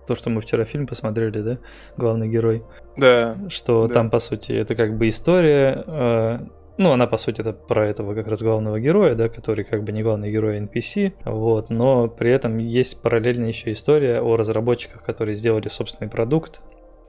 то, 0.08 0.16
что 0.16 0.30
мы 0.30 0.42
вчера 0.42 0.64
фильм 0.64 0.88
посмотрели, 0.88 1.42
да, 1.42 1.58
главный 1.98 2.30
герой, 2.30 2.64
Да, 2.96 3.36
что 3.50 3.88
Да. 3.88 3.94
там, 3.94 4.10
по 4.10 4.20
сути, 4.20 4.54
это 4.54 4.74
как 4.76 4.98
бы 4.98 5.10
история, 5.10 5.84
э, 5.86 6.40
ну, 6.78 6.92
она, 6.92 7.08
по 7.08 7.18
сути, 7.18 7.42
это 7.42 7.52
про 7.54 7.88
этого 7.88 8.16
как 8.16 8.28
раз 8.28 8.42
главного 8.42 8.80
героя, 8.80 9.16
да, 9.16 9.28
который 9.30 9.66
как 9.66 9.84
бы 9.84 9.92
не 9.92 10.04
главный 10.04 10.32
герой, 10.32 10.60
NPC, 10.60 11.14
вот, 11.26 11.70
но 11.70 12.08
при 12.08 12.32
этом 12.32 12.58
есть 12.58 13.02
параллельно 13.02 13.46
еще 13.48 13.72
история 13.74 14.22
о 14.22 14.38
разработчиках, 14.38 15.04
которые 15.04 15.36
сделали 15.36 15.68
собственный 15.68 16.10
продукт, 16.10 16.62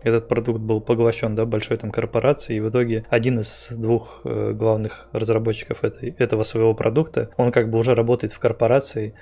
этот 0.02 0.28
продукт 0.28 0.60
был 0.60 0.80
поглощен, 0.80 1.34
да, 1.34 1.44
большой 1.44 1.76
там 1.76 1.90
корпорацией, 1.90 2.58
и 2.58 2.60
в 2.60 2.70
итоге 2.70 3.04
один 3.10 3.40
из 3.40 3.68
двух 3.70 4.20
э, 4.24 4.52
главных 4.52 5.08
разработчиков 5.12 5.84
этой, 5.84 6.14
этого 6.18 6.42
своего 6.44 6.74
продукта, 6.74 7.30
он 7.36 7.50
как 7.52 7.70
бы 7.70 7.78
уже 7.78 7.94
работает 7.94 8.32
в 8.32 8.38
корпорации, 8.38 9.14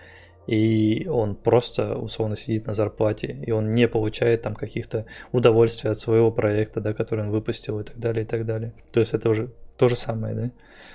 и 0.47 1.09
он 1.09 1.35
просто 1.35 1.97
условно 1.97 2.37
сидит 2.37 2.67
на 2.67 2.75
зарплате, 2.75 3.37
и 3.47 3.51
он 3.51 3.71
не 3.71 3.89
получает 3.89 4.43
там 4.43 4.55
каких-то 4.55 5.07
удовольствий 5.33 5.91
от 5.91 5.99
своего 5.99 6.31
проекта, 6.31 6.81
да, 6.81 6.93
который 6.93 7.25
он 7.25 7.31
выпустил 7.31 7.81
и 7.81 7.85
так 7.85 7.99
далее, 7.99 8.25
и 8.25 8.27
так 8.27 8.47
далее. 8.47 8.73
То 8.93 9.01
есть 9.01 9.13
это 9.15 9.29
уже 9.29 9.51
то 9.77 9.89
же 9.89 9.97
самое, 9.97 10.35
да? 10.35 10.51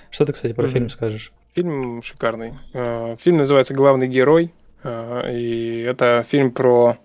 Что 0.10 0.26
ты, 0.26 0.34
кстати, 0.34 0.54
про 0.54 0.64
Мгм. 0.64 0.72
фильм 0.74 0.90
скажешь? 0.90 1.34
фильм 1.54 2.02
шикарный. 2.02 2.54
Э, 2.74 3.16
Фильм 3.18 3.38
называется 3.38 3.74
«Главный 3.74 4.08
герой», 4.08 4.54
э, 4.84 5.34
и 5.38 5.82
это 5.82 6.24
фильм 6.26 6.52
про 6.52 6.98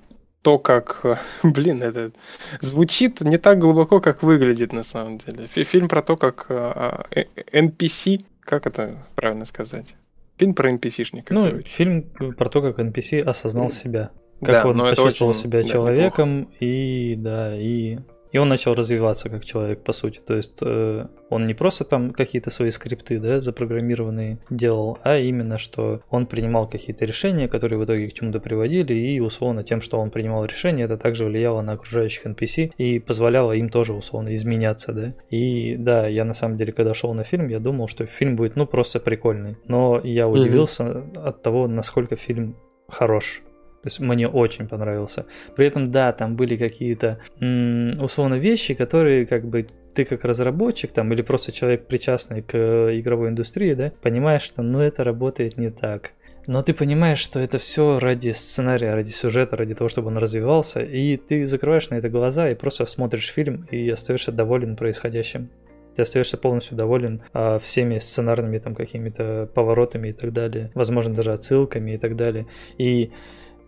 то, 0.47 0.59
как... 0.61 1.01
э, 1.03 1.17
Блин, 1.43 1.83
это 1.83 2.13
звучит 2.61 3.21
не 3.21 3.37
так 3.37 3.59
глубоко, 3.59 4.01
как 4.01 4.23
выглядит 4.23 4.73
на 4.73 4.85
самом 4.85 5.19
деле. 5.19 5.49
Фи- 5.49 5.65
Фильм 5.65 5.89
про 5.89 6.03
то, 6.03 6.17
как 6.17 6.47
э, 6.51 7.03
э, 7.11 7.25
NPC, 7.53 8.25
как 8.41 8.69
это 8.69 9.05
правильно 9.17 9.45
сказать? 9.45 9.97
Фильм 10.39 10.55
про 10.55 10.71
NPC-шника, 10.71 11.35
Ну, 11.35 11.49
короче. 11.51 11.67
фильм 11.67 12.03
про 12.37 12.49
то, 12.49 12.63
как 12.63 12.79
NPC 12.79 13.23
осознал 13.23 13.73
себя. 13.73 14.11
Как 14.41 14.51
Да, 14.63 14.69
он 14.69 14.79
почувствовал 14.79 15.31
очень, 15.33 15.41
себя 15.41 15.63
да, 15.63 15.69
человеком, 15.69 16.49
и 16.61 17.17
да, 17.19 17.57
и, 17.59 17.99
и 18.37 18.39
он 18.39 18.51
начал 18.51 18.75
развиваться 18.75 19.31
как 19.31 19.47
человек, 19.47 19.83
по 19.83 19.93
сути. 19.93 20.21
То 20.21 20.35
есть 20.35 20.59
э, 20.61 21.07
он 21.31 21.47
не 21.47 21.55
просто 21.55 21.85
там 21.85 22.11
какие-то 22.11 22.51
свои 22.51 22.71
скрипты, 22.71 23.19
да, 23.19 23.41
запрограммированные 23.41 24.41
делал, 24.51 24.99
а 25.05 25.17
именно, 25.17 25.57
что 25.57 26.03
он 26.11 26.27
принимал 26.27 26.69
какие-то 26.69 27.07
решения, 27.07 27.49
которые 27.49 27.79
в 27.79 27.85
итоге 27.87 28.09
к 28.09 28.13
чему-то 28.13 28.39
приводили, 28.39 28.93
и 28.93 29.21
условно 29.21 29.65
тем, 29.65 29.81
что 29.81 29.99
он 29.99 30.11
принимал 30.11 30.45
решения, 30.45 30.85
это 30.85 30.99
также 30.99 31.25
влияло 31.25 31.63
на 31.63 31.73
окружающих 31.73 32.27
NPC 32.27 32.73
и 32.77 32.99
позволяло 32.99 33.53
им 33.53 33.71
тоже 33.71 33.95
условно 33.95 34.35
изменяться, 34.35 34.93
да. 34.93 35.15
И 35.31 35.77
да, 35.77 36.07
я 36.07 36.27
на 36.27 36.35
самом 36.35 36.59
деле, 36.59 36.75
когда 36.75 36.93
шел 36.93 37.15
на 37.15 37.25
фильм, 37.25 37.49
я 37.49 37.59
думал, 37.59 37.89
что 37.89 38.05
фильм 38.05 38.37
будет, 38.37 38.55
ну, 38.55 38.67
просто 38.67 39.01
прикольный. 39.01 39.57
Но 39.67 39.99
я 40.05 40.29
удивился 40.29 41.05
от 41.17 41.41
того, 41.41 41.69
насколько 41.69 42.17
фильм 42.17 42.55
хорош. 42.87 43.43
То 43.87 43.89
есть 43.89 44.01
мне 44.01 44.27
очень 44.27 44.67
понравился. 44.67 45.27
При 45.55 45.65
этом, 45.65 45.93
да, 45.93 46.13
там 46.13 46.35
были 46.35 46.57
какие-то 46.57 47.21
условно 48.01 48.35
вещи, 48.35 48.75
которые 48.75 49.27
как 49.27 49.47
бы 49.47 49.69
ты 49.95 50.05
как 50.05 50.25
разработчик 50.25 50.91
там 50.91 51.13
или 51.13 51.23
просто 51.23 51.53
человек 51.53 51.87
причастный 51.87 52.43
к 52.43 52.53
э, 52.55 52.99
игровой 52.99 53.29
индустрии, 53.29 53.75
да, 53.75 53.93
понимаешь, 54.03 54.43
что 54.43 54.63
ну 54.63 54.81
это 54.81 55.05
работает 55.05 55.57
не 55.57 55.71
так. 55.71 56.11
Но 56.49 56.65
ты 56.65 56.75
понимаешь, 56.75 57.21
что 57.21 57.39
это 57.39 57.59
все 57.59 58.01
ради 58.01 58.31
сценария, 58.31 58.93
ради 58.93 59.11
сюжета, 59.11 59.55
ради 59.57 59.77
того, 59.77 59.87
чтобы 59.87 60.09
он 60.09 60.19
развивался, 60.19 60.81
и 60.81 61.17
ты 61.17 61.47
закрываешь 61.47 61.91
на 61.91 61.95
это 61.95 62.09
глаза 62.09 62.51
и 62.51 62.57
просто 62.57 62.87
смотришь 62.87 63.33
фильм 63.33 63.69
и 63.71 63.89
остаешься 63.89 64.33
доволен 64.33 64.75
происходящим. 64.75 65.49
Ты 65.95 66.03
остаешься 66.03 66.37
полностью 66.37 66.77
доволен 66.77 67.23
а, 67.33 67.61
всеми 67.61 68.01
сценарными 68.01 68.59
там 68.59 68.75
какими-то 68.75 69.49
поворотами 69.55 70.09
и 70.09 70.13
так 70.13 70.33
далее, 70.33 70.73
возможно 70.75 71.15
даже 71.15 71.33
отсылками 71.33 71.93
и 71.93 71.99
так 71.99 72.17
далее. 72.17 72.47
И 72.79 73.13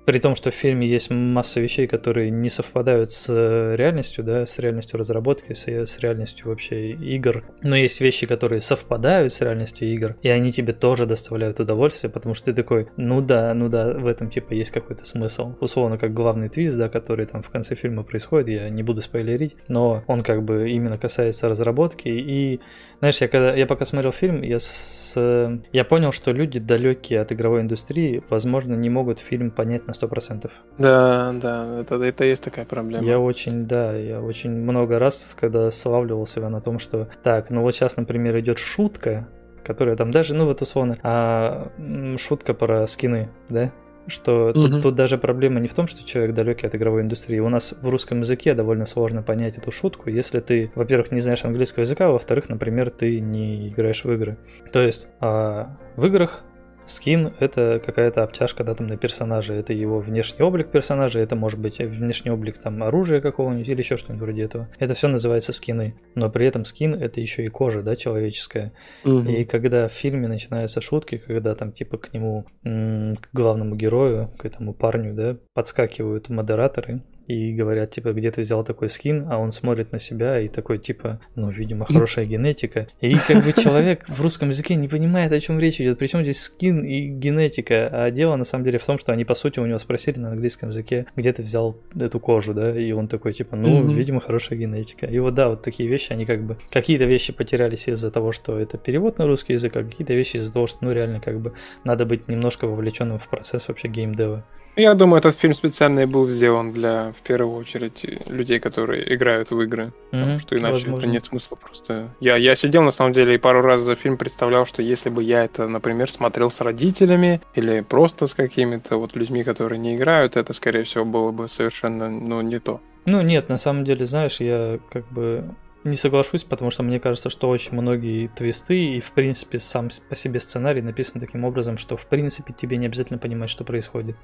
при 0.09 0.21
том, 0.21 0.35
что 0.35 0.51
в 0.51 0.55
фильме 0.55 0.89
есть 0.89 1.11
масса 1.11 1.61
вещей, 1.61 1.87
которые 1.87 2.31
не 2.31 2.49
совпадают 2.49 3.13
с 3.13 3.27
э, 3.29 3.77
реальностью, 3.77 4.25
да, 4.25 4.47
с 4.47 4.59
реальностью 4.59 4.99
разработки, 4.99 5.53
с, 5.53 5.69
э, 5.69 5.85
с 5.85 5.99
реальностью 5.99 6.49
вообще 6.49 6.93
игр. 6.93 7.45
Но 7.61 7.77
есть 7.77 8.01
вещи, 8.01 8.27
которые 8.27 8.63
совпадают 8.63 9.35
с 9.35 9.43
реальностью 9.43 9.87
игр, 9.87 10.17
и 10.23 10.31
они 10.31 10.51
тебе 10.51 10.73
тоже 10.73 11.05
доставляют 11.05 11.61
удовольствие, 11.61 12.11
потому 12.11 12.35
что 12.35 12.47
ты 12.47 12.55
такой, 12.55 12.89
ну 12.97 13.21
да, 13.21 13.53
ну 13.53 13.69
да, 13.69 13.99
в 13.99 14.07
этом 14.07 14.31
типа 14.31 14.55
есть 14.55 14.71
какой-то 14.71 15.05
смысл. 15.05 15.57
Условно, 15.61 15.99
как 15.99 16.15
главный 16.15 16.49
твист, 16.49 16.79
да, 16.79 16.89
который 16.89 17.27
там 17.27 17.43
в 17.43 17.51
конце 17.51 17.75
фильма 17.75 18.03
происходит, 18.03 18.49
я 18.49 18.71
не 18.71 18.83
буду 18.83 19.03
спойлерить, 19.03 19.57
но 19.69 20.05
он 20.07 20.23
как 20.23 20.43
бы 20.43 20.71
именно 20.71 20.97
касается 20.97 21.51
разработки. 21.51 22.09
И, 22.09 22.61
знаешь, 23.01 23.21
я 23.21 23.29
когда 23.29 23.55
я 23.55 23.67
пока 23.67 23.85
смотрел 23.85 24.13
фильм, 24.13 24.41
я, 24.41 24.59
с, 24.59 25.13
э, 25.17 25.59
я 25.75 25.85
понял, 25.85 26.13
что 26.13 26.31
люди 26.31 26.59
далекие 26.59 27.21
от 27.21 27.31
игровой 27.31 27.61
индустрии, 27.61 28.23
возможно, 28.31 28.73
не 28.73 28.89
могут 28.89 29.19
фильм 29.19 29.51
понять 29.51 29.87
на 29.87 29.98
100%. 30.01 30.51
Да, 30.79 31.33
да, 31.35 31.81
это, 31.81 31.97
это 32.03 32.25
есть 32.25 32.43
такая 32.43 32.65
проблема. 32.65 33.05
Я 33.05 33.19
очень, 33.19 33.67
да, 33.67 33.95
я 33.95 34.21
очень 34.21 34.51
много 34.51 34.99
раз, 34.99 35.37
когда 35.39 35.71
славливал 35.71 36.27
себя 36.27 36.49
на 36.49 36.61
том, 36.61 36.79
что 36.79 37.09
так, 37.23 37.51
ну 37.51 37.63
вот 37.63 37.75
сейчас, 37.75 37.97
например, 37.97 38.39
идет 38.39 38.59
шутка, 38.59 39.29
которая 39.65 39.97
там 39.97 40.11
даже, 40.11 40.35
ну 40.35 40.47
вот 40.47 40.63
условно, 40.63 40.97
а, 41.03 41.71
шутка 42.19 42.55
про 42.55 42.87
скины, 42.87 43.31
да? 43.49 43.73
Что 44.07 44.55
тут, 44.55 44.71
Мгм. 44.71 44.81
тут 44.81 44.95
даже 44.95 45.19
проблема 45.19 45.61
не 45.61 45.69
в 45.69 45.75
том, 45.75 45.87
что 45.87 46.03
человек 46.03 46.35
далекий 46.35 46.67
от 46.67 46.75
игровой 46.75 47.03
индустрии. 47.03 47.41
У 47.41 47.49
нас 47.51 47.75
в 47.79 47.87
русском 47.87 48.21
языке 48.21 48.55
довольно 48.55 48.87
сложно 48.87 49.23
понять 49.23 49.59
эту 49.59 49.71
шутку, 49.71 50.09
если 50.09 50.41
ты, 50.41 50.73
во-первых, 50.75 51.13
не 51.13 51.21
знаешь 51.21 51.45
английского 51.45 51.83
языка, 51.83 52.07
а 52.07 52.13
во-вторых, 52.13 52.49
например, 52.49 52.89
ты 52.89 53.21
не 53.21 53.69
играешь 53.69 54.05
в 54.05 54.11
игры. 54.11 54.39
То 54.73 54.81
есть 54.81 55.07
а, 55.21 55.77
в 55.97 56.07
играх 56.07 56.43
скин 56.89 57.33
это 57.39 57.81
какая-то 57.85 58.23
обтяжка 58.23 58.65
да, 58.65 58.75
там 58.75 58.87
на 58.87 58.97
персонаже, 58.97 59.55
это 59.55 59.73
его 59.73 60.01
внешний 60.01 60.45
облик 60.45 60.71
персонажа, 60.71 61.21
это 61.21 61.37
может 61.37 61.61
быть 61.61 61.79
внешний 61.79 62.31
облик 62.31 62.59
там 62.59 62.83
оружия 62.83 63.21
какого-нибудь 63.21 63.69
или 63.69 63.79
еще 63.79 63.97
что-нибудь 63.97 64.23
вроде 64.23 64.43
этого. 64.43 64.69
Это 64.79 64.95
все 64.95 65.09
называется 65.09 65.53
скины, 65.53 65.95
но 66.15 66.31
при 66.31 66.47
этом 66.47 66.65
скин 66.65 66.95
это 66.95 67.21
еще 67.21 67.45
и 67.45 67.49
кожа, 67.49 67.83
да, 67.83 67.97
человеческая. 67.97 68.73
Мгм. 69.05 69.29
И 69.29 69.45
когда 69.45 69.89
в 69.89 69.93
фильме 69.93 70.29
начинаются 70.29 70.81
шутки, 70.81 71.19
когда 71.19 71.55
там 71.55 71.73
типа 71.73 71.99
к 71.99 72.13
нему, 72.13 72.47
к 72.63 73.29
главному 73.33 73.77
герою, 73.77 74.31
к 74.39 74.45
этому 74.45 74.75
парню, 74.75 75.15
да, 75.15 75.37
подскакивают 75.55 76.29
модераторы 76.29 77.03
и 77.29 77.53
говорят, 77.53 77.91
типа, 77.91 78.15
где 78.15 78.31
ты 78.31 78.41
взял 78.41 78.65
такой 78.65 78.89
скин, 78.89 79.27
а 79.31 79.39
он 79.39 79.53
смотрит 79.53 79.93
на 79.93 79.99
себя 80.01 80.41
и 80.41 80.49
такой, 80.49 80.79
типа, 80.79 81.21
ну, 81.35 81.51
видимо, 81.51 81.85
хорошая 81.85 82.25
генетика. 82.25 82.89
И 83.03 83.15
как 83.15 83.45
бы 83.45 83.53
человек 83.53 84.09
в 84.09 84.23
русском 84.23 84.49
языке 84.49 84.75
не 84.77 84.89
понимает, 84.89 85.31
о 85.33 85.39
чем 85.39 85.61
речь 85.61 85.79
идет. 85.79 85.99
Причем 85.99 86.23
здесь 86.23 86.41
скин 86.41 86.83
и 86.83 87.07
генетика. 87.07 87.91
А 87.93 88.11
дело 88.11 88.37
на 88.37 88.45
самом 88.45 88.65
деле 88.65 88.79
в 88.79 88.87
том, 88.87 88.99
что 88.99 89.13
они, 89.13 89.27
по 89.27 89.35
сути, 89.35 89.59
у 89.61 89.67
него 89.67 89.79
спросили 89.79 90.19
на 90.19 90.31
английском 90.31 90.71
языке, 90.71 91.05
где 91.17 91.33
ты 91.35 91.43
взял 91.43 91.77
эту 92.01 92.19
кожу, 92.19 92.55
да, 92.55 92.75
и 92.79 92.93
он 92.93 93.09
такой, 93.09 93.35
типа, 93.35 93.57
ну, 93.57 93.81
Мгм. 93.81 93.95
видимо, 93.95 94.21
хорошая 94.21 94.59
генетика. 94.59 95.05
И 95.05 95.19
вот, 95.19 95.35
да, 95.35 95.51
вот 95.51 95.63
такие 95.63 95.87
вещи, 95.87 96.13
они 96.13 96.25
как 96.25 96.43
бы, 96.43 96.57
какие-то 96.71 97.05
вещи 97.05 97.35
потерялись 97.35 97.89
из-за 97.89 98.11
того, 98.11 98.33
что 98.33 98.59
это 98.59 98.79
перевод 98.79 99.19
на 99.19 99.27
русский 99.27 99.53
язык, 99.53 99.77
а 99.77 99.85
какие-то 99.85 100.15
вещи 100.15 100.39
из-за 100.39 100.51
того, 100.51 100.67
что, 100.67 100.79
ну, 100.81 100.93
реально, 100.93 101.21
как 101.21 101.41
бы, 101.41 101.53
надо 101.85 102.07
быть 102.07 102.27
немножко 102.27 102.67
вовлеченным 102.67 103.19
в 103.19 103.29
процесс 103.29 103.69
вообще 103.69 103.89
геймдева. 103.89 104.47
Я 104.79 104.95
думаю, 104.95 105.19
этот 105.19 105.35
фильм 105.37 105.55
специально 105.55 106.01
и 106.01 106.05
был 106.05 106.25
сделан 106.25 106.73
для, 106.73 107.13
в 107.13 107.27
первую 107.27 107.57
очередь, 107.57 108.07
людей, 108.29 108.61
которые 108.61 109.13
играют 109.13 109.51
в 109.51 109.61
игры. 109.61 109.93
Потому 110.13 110.31
Мгм, 110.31 110.39
что 110.39 110.55
иначе 110.55 110.73
возможно. 110.73 110.99
это 110.99 111.07
нет 111.09 111.25
смысла 111.25 111.57
просто. 111.57 112.15
Я, 112.21 112.37
я 112.37 112.55
сидел, 112.55 112.83
на 112.83 112.93
самом 112.93 113.13
деле, 113.13 113.35
и 113.35 113.39
пару 113.39 113.61
раз 113.61 113.81
за 113.81 113.97
фильм 113.97 114.17
представлял, 114.17 114.67
что 114.67 114.81
если 114.81 115.11
бы 115.11 115.25
я 115.25 115.43
это, 115.43 115.67
например, 115.67 116.09
смотрел 116.09 116.53
с 116.53 116.61
родителями 116.61 117.41
или 117.57 117.81
просто 117.81 118.29
с 118.29 118.35
какими-то 118.35 118.99
вот 118.99 119.17
людьми, 119.17 119.43
которые 119.43 119.81
не 119.81 119.97
играют, 119.97 120.37
это, 120.37 120.55
скорее 120.55 120.85
всего, 120.85 121.05
было 121.05 121.33
бы 121.33 121.49
совершенно, 121.49 122.09
ну, 122.09 122.41
не 122.41 122.61
то. 122.61 122.81
Ну 123.07 123.21
нет, 123.23 123.49
на 123.49 123.59
самом 123.59 123.85
деле, 123.85 124.07
знаешь, 124.07 124.39
я 124.39 124.79
как 124.93 125.09
бы 125.11 125.57
не 125.85 125.97
соглашусь, 125.97 126.45
потому 126.45 126.71
что 126.71 126.83
мне 126.83 127.01
кажется, 127.01 127.31
что 127.31 127.49
очень 127.49 127.73
многие 127.73 128.29
твисты 128.29 128.97
и, 128.97 129.01
в 129.01 129.13
принципе, 129.13 129.59
сам 129.59 129.89
по 130.09 130.15
себе 130.15 130.41
сценарий 130.41 130.83
написан 130.83 131.21
таким 131.21 131.45
образом, 131.45 131.79
что, 131.79 131.97
в 131.97 132.07
принципе, 132.07 132.53
тебе 132.53 132.77
не 132.77 132.87
обязательно 132.87 133.19
понимать, 133.19 133.51
что 133.51 133.65
происходит. 133.65 134.17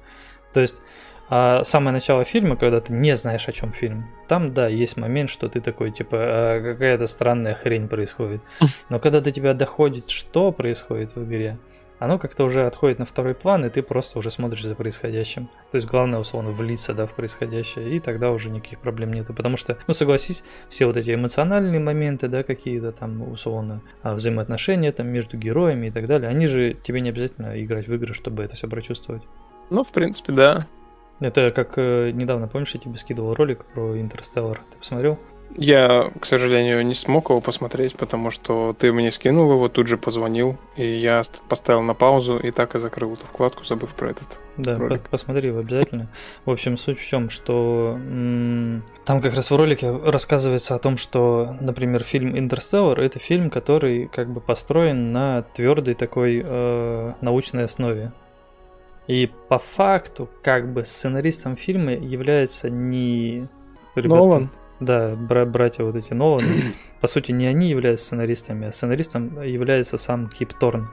То 0.55 0.61
есть, 0.61 0.79
а 1.27 1.65
самое 1.65 1.91
начало 1.91 2.23
фильма, 2.23 2.55
когда 2.55 2.79
ты 2.79 2.93
не 2.93 3.13
знаешь, 3.17 3.45
о 3.49 3.51
чем 3.51 3.73
фильм, 3.73 4.07
там, 4.29 4.53
да, 4.53 4.69
есть 4.69 4.95
момент, 4.95 5.29
что 5.29 5.49
ты 5.49 5.59
такой, 5.59 5.91
типа, 5.91 6.17
«А, 6.17 6.61
какая-то 6.61 7.07
странная 7.07 7.55
хрень 7.55 7.89
происходит. 7.89 8.41
Но 8.89 8.99
когда 8.99 9.19
до 9.19 9.31
тебя 9.31 9.53
доходит, 9.53 10.09
что 10.09 10.53
происходит 10.53 11.13
в 11.13 11.25
игре, 11.25 11.57
оно 11.99 12.17
как-то 12.19 12.45
уже 12.45 12.65
отходит 12.65 12.99
на 12.99 13.05
второй 13.05 13.35
план, 13.35 13.65
и 13.65 13.69
ты 13.69 13.83
просто 13.83 14.17
уже 14.17 14.31
смотришь 14.31 14.63
за 14.63 14.75
происходящим. 14.75 15.49
То 15.71 15.75
есть 15.75 15.89
главное, 15.89 16.19
условно, 16.19 16.51
влиться, 16.51 16.93
да, 16.93 17.05
в 17.05 17.13
происходящее, 17.13 17.97
и 17.97 17.99
тогда 17.99 18.31
уже 18.31 18.49
никаких 18.49 18.79
проблем 18.79 19.11
нету. 19.11 19.33
Потому 19.33 19.57
что, 19.57 19.77
ну, 19.87 19.93
согласись, 19.93 20.45
все 20.69 20.85
вот 20.85 20.95
эти 20.95 21.13
эмоциональные 21.13 21.81
моменты, 21.81 22.29
да, 22.29 22.43
какие-то 22.43 22.93
там, 22.93 23.29
условно, 23.29 23.81
а, 24.03 24.13
взаимоотношения 24.13 24.93
там 24.93 25.07
между 25.07 25.35
героями 25.35 25.87
и 25.87 25.91
так 25.91 26.07
далее, 26.07 26.29
они 26.29 26.47
же 26.47 26.75
тебе 26.75 27.01
не 27.01 27.09
обязательно 27.09 27.61
играть 27.61 27.89
в 27.89 27.93
игры, 27.93 28.13
чтобы 28.13 28.41
это 28.43 28.55
все 28.55 28.69
прочувствовать. 28.69 29.23
Ну, 29.69 29.83
в 29.83 29.91
принципе, 29.91 30.31
да. 30.33 30.65
Это 31.19 31.49
как 31.49 31.73
э, 31.77 32.11
недавно, 32.11 32.47
помнишь, 32.47 32.73
я 32.73 32.79
тебе 32.79 32.97
скидывал 32.97 33.33
ролик 33.33 33.63
про 33.65 33.99
Интерстеллар. 33.99 34.61
Ты 34.71 34.77
посмотрел? 34.77 35.17
Я, 35.57 36.11
к 36.19 36.25
сожалению, 36.25 36.85
не 36.85 36.95
смог 36.95 37.29
его 37.29 37.39
посмотреть, 37.39 37.95
потому 37.95 38.31
что 38.31 38.75
ты 38.77 38.91
мне 38.91 39.11
скинул 39.11 39.49
его, 39.51 39.69
тут 39.69 39.87
же 39.87 39.97
позвонил, 39.97 40.57
и 40.75 40.85
я 40.85 41.23
ст- 41.23 41.43
поставил 41.47 41.81
на 41.83 41.93
паузу 41.93 42.37
и 42.37 42.51
так 42.51 42.75
и 42.75 42.79
закрыл 42.79 43.13
эту 43.13 43.25
вкладку, 43.27 43.63
забыв 43.63 43.93
про 43.93 44.09
этот. 44.09 44.39
Да, 44.57 44.77
ролик. 44.77 45.03
по- 45.03 45.09
посмотри 45.11 45.47
его 45.49 45.59
обязательно. 45.59 46.09
В 46.45 46.51
общем, 46.51 46.77
суть 46.77 46.99
в 46.99 47.07
чем, 47.07 47.29
что 47.29 47.97
там 49.05 49.21
как 49.21 49.33
раз 49.35 49.49
в 49.51 49.55
ролике 49.55 49.91
рассказывается 49.91 50.75
о 50.75 50.79
том, 50.79 50.97
что, 50.97 51.55
например, 51.61 52.03
фильм 52.03 52.37
«Интерстеллар»— 52.37 52.99
это 53.01 53.19
фильм, 53.19 53.49
который 53.49 54.07
как 54.07 54.29
бы 54.31 54.41
построен 54.41 55.13
на 55.13 55.43
твердой 55.43 55.93
такой 55.93 56.41
э, 56.43 57.13
научной 57.21 57.65
основе. 57.65 58.11
И 59.07 59.29
по 59.49 59.59
факту, 59.59 60.29
как 60.41 60.73
бы 60.73 60.83
сценаристом 60.83 61.55
фильма 61.55 61.93
является 61.93 62.69
не... 62.69 63.47
ребята- 63.95 64.15
Нолан? 64.15 64.49
Да, 64.79 65.15
бра- 65.15 65.45
братья 65.45 65.83
вот 65.83 65.95
эти 65.95 66.13
Ноланы. 66.13 66.47
По 67.01 67.07
сути, 67.07 67.31
не 67.31 67.45
они 67.45 67.69
являются 67.69 68.07
сценаристами, 68.07 68.67
а 68.67 68.71
сценаристом 68.71 69.41
является 69.41 69.97
сам 69.97 70.27
Кип 70.27 70.53
Торн. 70.53 70.89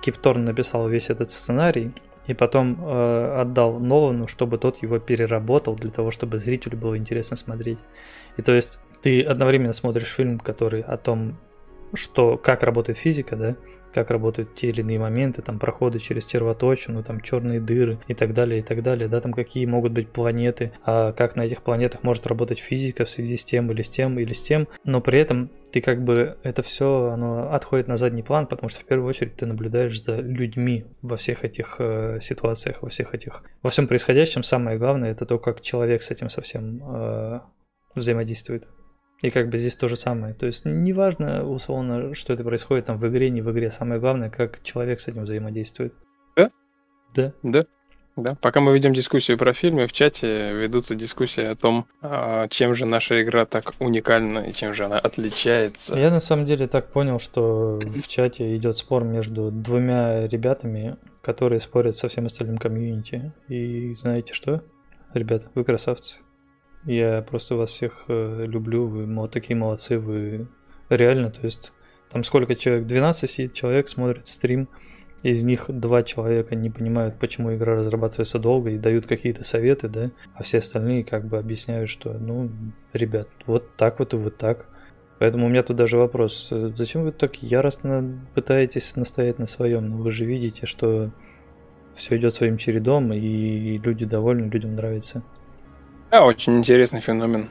Кип 0.00 0.16
Торн 0.16 0.44
написал 0.44 0.88
весь 0.88 1.10
этот 1.10 1.30
сценарий 1.30 1.92
и 2.26 2.34
потом 2.34 2.78
э, 2.84 3.36
отдал 3.40 3.78
Нолану, 3.78 4.26
чтобы 4.26 4.58
тот 4.58 4.82
его 4.82 4.98
переработал 4.98 5.76
для 5.76 5.90
того, 5.90 6.10
чтобы 6.10 6.38
зрителю 6.38 6.76
было 6.78 6.96
интересно 6.96 7.36
смотреть. 7.36 7.78
И 8.36 8.42
то 8.42 8.52
есть 8.52 8.78
ты 9.02 9.22
одновременно 9.22 9.72
смотришь 9.72 10.08
фильм, 10.08 10.38
который 10.40 10.80
о 10.80 10.96
том, 10.96 11.36
что 11.94 12.36
как 12.38 12.62
работает 12.62 12.98
физика, 12.98 13.36
да, 13.36 13.56
как 13.92 14.10
работают 14.10 14.54
те 14.54 14.68
или 14.68 14.80
иные 14.80 14.98
моменты, 14.98 15.42
там 15.42 15.58
проходы 15.58 15.98
через 15.98 16.24
червоточину, 16.24 17.02
там 17.02 17.20
черные 17.20 17.60
дыры 17.60 17.98
и 18.08 18.14
так 18.14 18.34
далее, 18.34 18.60
и 18.60 18.62
так 18.62 18.82
далее, 18.82 19.08
да, 19.08 19.20
там 19.20 19.32
какие 19.32 19.66
могут 19.66 19.92
быть 19.92 20.08
планеты, 20.08 20.72
а 20.84 21.12
как 21.12 21.36
на 21.36 21.42
этих 21.42 21.62
планетах 21.62 22.02
может 22.02 22.26
работать 22.26 22.58
физика 22.58 23.04
в 23.04 23.10
связи 23.10 23.36
с 23.36 23.44
тем 23.44 23.70
или 23.70 23.82
с 23.82 23.90
тем 23.90 24.18
или 24.18 24.32
с 24.32 24.42
тем, 24.42 24.68
но 24.84 25.00
при 25.00 25.20
этом 25.20 25.50
ты 25.72 25.80
как 25.80 26.04
бы 26.04 26.36
это 26.42 26.62
все 26.62 27.10
оно 27.12 27.52
отходит 27.52 27.88
на 27.88 27.96
задний 27.96 28.22
план, 28.22 28.46
потому 28.46 28.68
что 28.68 28.80
в 28.80 28.84
первую 28.84 29.08
очередь 29.08 29.36
ты 29.36 29.46
наблюдаешь 29.46 30.00
за 30.00 30.16
людьми 30.16 30.84
во 31.00 31.16
всех 31.16 31.44
этих 31.44 31.76
э, 31.78 32.18
ситуациях, 32.20 32.82
во 32.82 32.90
всех 32.90 33.14
этих, 33.14 33.42
во 33.62 33.70
всем 33.70 33.88
происходящем. 33.88 34.42
Самое 34.42 34.76
главное 34.76 35.12
это 35.12 35.24
то, 35.24 35.38
как 35.38 35.62
человек 35.62 36.02
с 36.02 36.10
этим 36.10 36.28
совсем 36.28 36.82
э, 36.84 37.40
взаимодействует. 37.94 38.68
И 39.22 39.30
как 39.30 39.48
бы 39.48 39.56
здесь 39.56 39.76
то 39.76 39.88
же 39.88 39.96
самое. 39.96 40.34
То 40.34 40.46
есть 40.46 40.64
неважно, 40.64 41.48
условно, 41.48 42.12
что 42.14 42.32
это 42.32 42.42
происходит 42.44 42.86
там 42.86 42.98
в 42.98 43.08
игре, 43.08 43.30
не 43.30 43.40
в 43.40 43.50
игре. 43.52 43.70
Самое 43.70 44.00
главное, 44.00 44.30
как 44.30 44.62
человек 44.62 45.00
с 45.00 45.08
этим 45.08 45.22
взаимодействует. 45.22 45.94
Да? 46.36 46.50
Да. 47.14 47.32
Да. 47.42 47.64
Да, 48.14 48.36
пока 48.42 48.60
мы 48.60 48.74
ведем 48.74 48.92
дискуссию 48.92 49.38
про 49.38 49.54
фильмы, 49.54 49.86
в 49.86 49.92
чате 49.92 50.52
ведутся 50.52 50.94
дискуссии 50.94 51.44
о 51.44 51.56
том, 51.56 51.86
а, 52.02 52.46
чем 52.48 52.74
же 52.74 52.84
наша 52.84 53.22
игра 53.22 53.46
так 53.46 53.72
уникальна 53.78 54.40
и 54.40 54.52
чем 54.52 54.74
же 54.74 54.84
она 54.84 54.98
отличается. 54.98 55.98
Я 55.98 56.10
на 56.10 56.20
самом 56.20 56.44
деле 56.44 56.66
так 56.66 56.92
понял, 56.92 57.18
что 57.18 57.80
в 57.82 58.08
чате 58.08 58.54
идет 58.54 58.76
спор 58.76 59.04
между 59.04 59.50
двумя 59.50 60.26
ребятами, 60.26 60.98
которые 61.22 61.60
спорят 61.60 61.96
со 61.96 62.08
всем 62.08 62.26
остальным 62.26 62.58
комьюнити. 62.58 63.32
И 63.48 63.94
знаете 63.94 64.34
что? 64.34 64.62
Ребят, 65.14 65.44
вы 65.54 65.64
красавцы. 65.64 66.16
Я 66.84 67.22
просто 67.22 67.54
вас 67.54 67.70
всех 67.70 68.04
э, 68.08 68.44
люблю, 68.46 68.86
вы 68.86 69.28
такие 69.28 69.56
молодцы, 69.56 69.98
вы 69.98 70.48
реально, 70.88 71.30
то 71.30 71.40
есть 71.42 71.72
там 72.10 72.24
сколько 72.24 72.54
человек, 72.56 72.86
12 72.86 73.30
сидит 73.30 73.54
человек 73.54 73.88
смотрит 73.88 74.26
стрим, 74.26 74.68
из 75.22 75.44
них 75.44 75.66
два 75.68 76.02
человека 76.02 76.56
не 76.56 76.68
понимают, 76.68 77.18
почему 77.18 77.54
игра 77.54 77.76
разрабатывается 77.76 78.40
долго 78.40 78.70
и 78.70 78.78
дают 78.78 79.06
какие-то 79.06 79.44
советы, 79.44 79.88
да, 79.88 80.10
а 80.34 80.42
все 80.42 80.58
остальные 80.58 81.04
как 81.04 81.26
бы 81.26 81.38
объясняют, 81.38 81.88
что, 81.88 82.12
ну, 82.14 82.50
ребят, 82.92 83.28
вот 83.46 83.76
так 83.76 84.00
вот 84.00 84.14
и 84.14 84.16
вот 84.16 84.36
так. 84.36 84.66
Поэтому 85.20 85.46
у 85.46 85.48
меня 85.48 85.62
тут 85.62 85.76
даже 85.76 85.98
вопрос, 85.98 86.48
э, 86.50 86.72
зачем 86.76 87.04
вы 87.04 87.12
так 87.12 87.36
яростно 87.42 88.20
пытаетесь 88.34 88.96
настоять 88.96 89.38
на 89.38 89.46
своем? 89.46 89.88
Ну, 89.88 89.98
вы 89.98 90.10
же 90.10 90.24
видите, 90.24 90.66
что 90.66 91.12
все 91.94 92.16
идет 92.16 92.34
своим 92.34 92.56
чередом, 92.56 93.12
и 93.12 93.78
люди 93.78 94.04
довольны, 94.04 94.50
людям 94.50 94.74
нравится. 94.74 95.22
Да, 96.12 96.26
очень 96.26 96.58
интересный 96.58 97.00
феномен. 97.00 97.48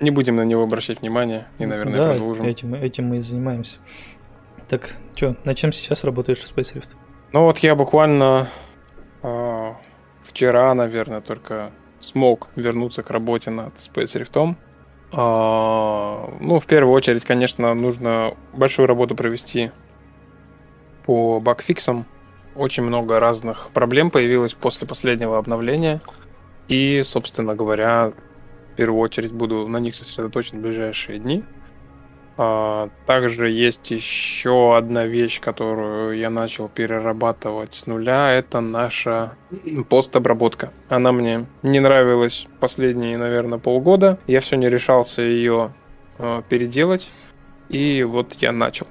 Не 0.00 0.10
будем 0.10 0.34
на 0.34 0.44
него 0.44 0.64
обращать 0.64 1.02
внимание 1.02 1.46
и, 1.60 1.66
наверное, 1.66 1.98
да, 1.98 2.10
продолжим. 2.10 2.44
Этим, 2.44 2.74
этим 2.74 3.06
мы 3.06 3.18
и 3.18 3.20
занимаемся. 3.20 3.78
Так, 4.68 4.96
что, 5.14 5.36
на 5.44 5.54
чем 5.54 5.72
сейчас 5.72 6.02
работаешь 6.02 6.40
в 6.40 6.52
Space 6.52 6.74
Rift? 6.74 6.96
Ну 7.32 7.44
вот 7.44 7.58
я 7.58 7.76
буквально 7.76 8.48
а, 9.22 9.76
вчера, 10.24 10.74
наверное, 10.74 11.20
только 11.20 11.70
смог 12.00 12.48
вернуться 12.56 13.04
к 13.04 13.10
работе 13.12 13.50
над 13.50 13.76
Space 13.76 14.20
Rift. 14.20 14.56
А, 15.12 16.36
ну, 16.40 16.58
в 16.58 16.66
первую 16.66 16.92
очередь, 16.92 17.24
конечно, 17.24 17.72
нужно 17.74 18.34
большую 18.52 18.88
работу 18.88 19.14
провести 19.14 19.70
по 21.04 21.38
багфиксам. 21.38 22.04
Очень 22.56 22.82
много 22.82 23.20
разных 23.20 23.70
проблем 23.70 24.10
появилось 24.10 24.54
после 24.54 24.88
последнего 24.88 25.38
обновления. 25.38 26.00
И, 26.68 27.02
собственно 27.04 27.54
говоря, 27.54 28.12
в 28.72 28.76
первую 28.76 29.00
очередь 29.00 29.32
буду 29.32 29.66
на 29.68 29.78
них 29.78 29.94
сосредоточен 29.94 30.58
в 30.58 30.62
ближайшие 30.62 31.18
дни. 31.18 31.44
А, 32.38 32.90
также 33.06 33.48
есть 33.50 33.90
еще 33.90 34.76
одна 34.76 35.06
вещь, 35.06 35.40
которую 35.40 36.18
я 36.18 36.28
начал 36.28 36.68
перерабатывать 36.68 37.74
с 37.74 37.86
нуля. 37.86 38.32
Это 38.32 38.60
наша 38.60 39.36
постобработка. 39.88 40.72
Она 40.88 41.12
мне 41.12 41.46
не 41.62 41.80
нравилась 41.80 42.46
последние, 42.60 43.16
наверное, 43.16 43.58
полгода. 43.58 44.18
Я 44.26 44.40
все 44.40 44.56
не 44.56 44.68
решался 44.68 45.22
ее 45.22 45.72
э, 46.18 46.42
переделать. 46.48 47.08
И 47.68 48.02
вот 48.04 48.34
я 48.34 48.52
начал. 48.52 48.86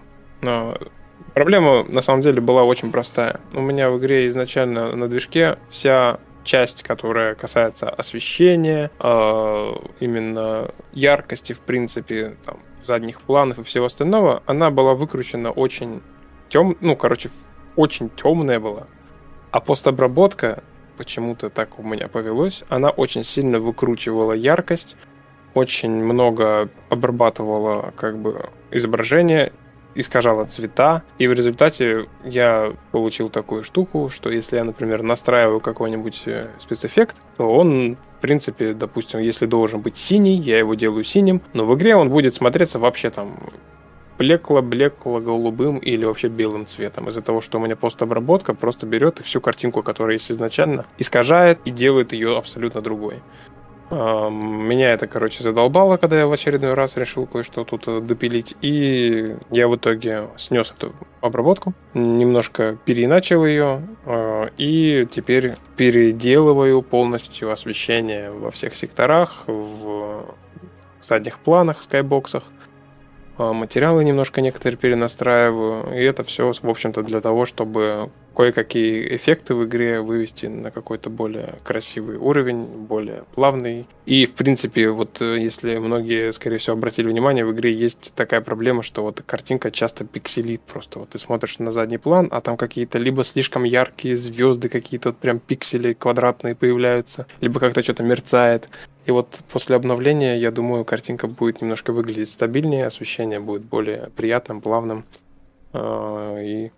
Проблема 1.33 1.83
на 1.83 2.01
самом 2.01 2.21
деле 2.21 2.41
была 2.41 2.63
очень 2.63 2.91
простая. 2.91 3.39
У 3.53 3.61
меня 3.61 3.89
в 3.89 3.99
игре 3.99 4.27
изначально 4.27 4.95
на 4.95 5.07
движке 5.07 5.57
вся 5.69 6.19
часть, 6.45 6.83
которая 6.83 7.35
касается 7.35 7.89
освещения, 7.89 8.89
э, 8.99 9.73
именно 9.99 10.71
яркости, 10.93 11.51
в 11.51 11.59
принципе, 11.59 12.37
там, 12.45 12.59
задних 12.81 13.21
планов 13.21 13.59
и 13.59 13.63
всего 13.63 13.85
остального, 13.85 14.43
она 14.45 14.69
была 14.69 14.93
выкручена 14.93 15.51
очень 15.51 16.01
тем, 16.49 16.77
ну, 16.79 16.95
короче, 16.95 17.29
очень 17.75 18.09
темная 18.09 18.59
была. 18.59 18.85
А 19.51 19.59
постобработка 19.59 20.63
почему-то 20.97 21.49
так 21.49 21.79
у 21.79 21.83
меня 21.83 22.07
повелось, 22.07 22.63
она 22.69 22.89
очень 22.89 23.23
сильно 23.23 23.59
выкручивала 23.59 24.33
яркость, 24.33 24.95
очень 25.53 25.91
много 26.03 26.69
обрабатывала 26.89 27.93
как 27.95 28.17
бы 28.17 28.49
изображение, 28.71 29.51
искажала 29.95 30.45
цвета, 30.45 31.03
и 31.17 31.27
в 31.27 31.33
результате 31.33 32.05
я 32.23 32.73
получил 32.91 33.29
такую 33.29 33.63
штуку, 33.63 34.09
что 34.09 34.29
если 34.29 34.57
я, 34.57 34.63
например, 34.63 35.01
настраиваю 35.01 35.59
какой-нибудь 35.59 36.23
э, 36.25 36.47
спецэффект, 36.59 37.17
то 37.37 37.49
он, 37.49 37.95
в 38.17 38.21
принципе, 38.21 38.73
допустим, 38.73 39.19
если 39.21 39.45
должен 39.45 39.81
быть 39.81 39.97
синий, 39.97 40.37
я 40.37 40.59
его 40.59 40.75
делаю 40.75 41.03
синим, 41.03 41.41
но 41.53 41.65
в 41.65 41.73
игре 41.75 41.95
он 41.95 42.09
будет 42.09 42.35
смотреться 42.35 42.77
вообще 42.77 43.09
там 43.09 43.37
блекло-блекло 44.17 45.19
голубым 45.19 45.77
или 45.77 46.05
вообще 46.05 46.27
белым 46.27 46.65
цветом. 46.65 47.09
Из-за 47.09 47.21
того, 47.21 47.41
что 47.41 47.59
у 47.59 47.61
меня 47.61 47.75
постобработка 47.75 48.53
просто 48.53 48.85
берет 48.85 49.19
и 49.19 49.23
всю 49.23 49.41
картинку, 49.41 49.83
которая 49.83 50.17
есть 50.17 50.31
изначально, 50.31 50.85
искажает 50.97 51.59
и 51.65 51.71
делает 51.71 52.13
ее 52.13 52.37
абсолютно 52.37 52.81
другой. 52.81 53.21
Меня 53.91 54.91
это, 54.93 55.05
короче, 55.07 55.43
задолбало, 55.43 55.97
когда 55.97 56.17
я 56.17 56.27
в 56.27 56.31
очередной 56.31 56.73
раз 56.73 56.97
решил 56.97 57.27
кое-что 57.27 57.63
тут 57.63 57.87
э, 57.87 58.01
допилить. 58.01 58.55
И 58.61 59.35
я 59.51 59.67
в 59.67 59.75
итоге 59.75 60.27
снес 60.37 60.73
эту 60.75 60.93
обработку, 61.21 61.73
немножко 61.93 62.77
переиначил 62.85 63.45
ее, 63.45 63.81
э, 64.05 64.49
и 64.57 65.07
теперь 65.11 65.53
переделываю 65.77 66.81
полностью 66.81 67.51
освещение 67.51 68.31
во 68.31 68.49
всех 68.49 68.75
секторах, 68.75 69.43
в 69.45 70.25
задних 71.01 71.37
планах, 71.39 71.81
в 71.81 71.83
скайбоксах. 71.83 72.43
А, 73.37 73.53
материалы 73.53 74.03
немножко 74.03 74.41
некоторые 74.41 74.77
перенастраиваю. 74.77 75.93
И 75.93 76.03
это 76.03 76.23
все, 76.23 76.51
в 76.51 76.69
общем-то, 76.69 77.03
для 77.03 77.21
того, 77.21 77.45
чтобы 77.45 78.09
кое-какие 78.35 79.15
эффекты 79.15 79.55
в 79.55 79.65
игре 79.65 80.01
вывести 80.01 80.47
на 80.47 80.71
какой-то 80.71 81.09
более 81.09 81.55
красивый 81.63 82.17
уровень, 82.17 82.65
более 82.65 83.23
плавный. 83.33 83.87
И, 84.05 84.25
в 84.25 84.33
принципе, 84.33 84.89
вот 84.89 85.21
э, 85.21 85.39
если 85.39 85.77
многие, 85.77 86.31
скорее 86.33 86.57
всего, 86.57 86.75
обратили 86.75 87.07
внимание, 87.07 87.45
в 87.45 87.51
игре 87.53 87.73
есть 87.73 88.13
такая 88.13 88.41
проблема, 88.41 88.83
что 88.83 89.03
вот 89.03 89.21
картинка 89.25 89.71
часто 89.71 90.05
пикселит 90.05 90.61
просто. 90.61 90.99
Вот 90.99 91.09
ты 91.09 91.19
смотришь 91.19 91.59
на 91.59 91.71
задний 91.71 91.97
план, 91.97 92.27
а 92.31 92.41
там 92.41 92.57
какие-то 92.57 92.99
либо 92.99 93.23
слишком 93.23 93.63
яркие 93.63 94.15
звезды, 94.15 94.69
какие-то 94.69 95.09
вот 95.09 95.17
прям 95.17 95.39
пиксели 95.39 95.93
квадратные 95.93 96.55
появляются, 96.55 97.27
либо 97.41 97.59
как-то 97.59 97.83
что-то 97.83 98.03
мерцает. 98.03 98.69
И 99.05 99.11
вот 99.11 99.41
после 99.51 99.75
обновления, 99.75 100.35
я 100.37 100.51
думаю, 100.51 100.83
картинка 100.83 101.27
будет 101.27 101.61
немножко 101.61 101.93
выглядеть 101.93 102.29
стабильнее, 102.29 102.87
освещение 102.87 103.39
будет 103.39 103.63
более 103.63 104.09
приятным, 104.15 104.61
плавным. 104.61 105.05
А, 105.73 106.37
и 106.39 106.71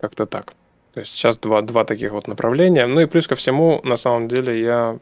как-то 0.00 0.26
так. 0.26 0.54
То 0.92 1.00
есть 1.00 1.12
сейчас 1.14 1.38
два, 1.38 1.62
два 1.62 1.84
таких 1.84 2.12
вот 2.12 2.28
направления. 2.28 2.86
Ну 2.86 3.00
и 3.00 3.06
плюс 3.06 3.26
ко 3.26 3.36
всему, 3.36 3.80
на 3.84 3.96
самом 3.96 4.28
деле, 4.28 4.60
я 4.60 4.98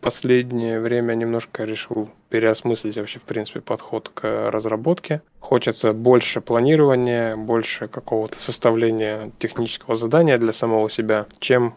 последнее 0.00 0.80
время 0.80 1.14
немножко 1.14 1.64
решил 1.64 2.08
переосмыслить 2.30 2.96
вообще, 2.96 3.18
в 3.18 3.24
принципе, 3.24 3.60
подход 3.60 4.08
к 4.08 4.50
разработке. 4.50 5.20
Хочется 5.40 5.92
больше 5.92 6.40
планирования, 6.40 7.36
больше 7.36 7.88
какого-то 7.88 8.40
составления 8.40 9.30
технического 9.38 9.96
задания 9.96 10.38
для 10.38 10.52
самого 10.52 10.88
себя, 10.88 11.26
чем 11.38 11.74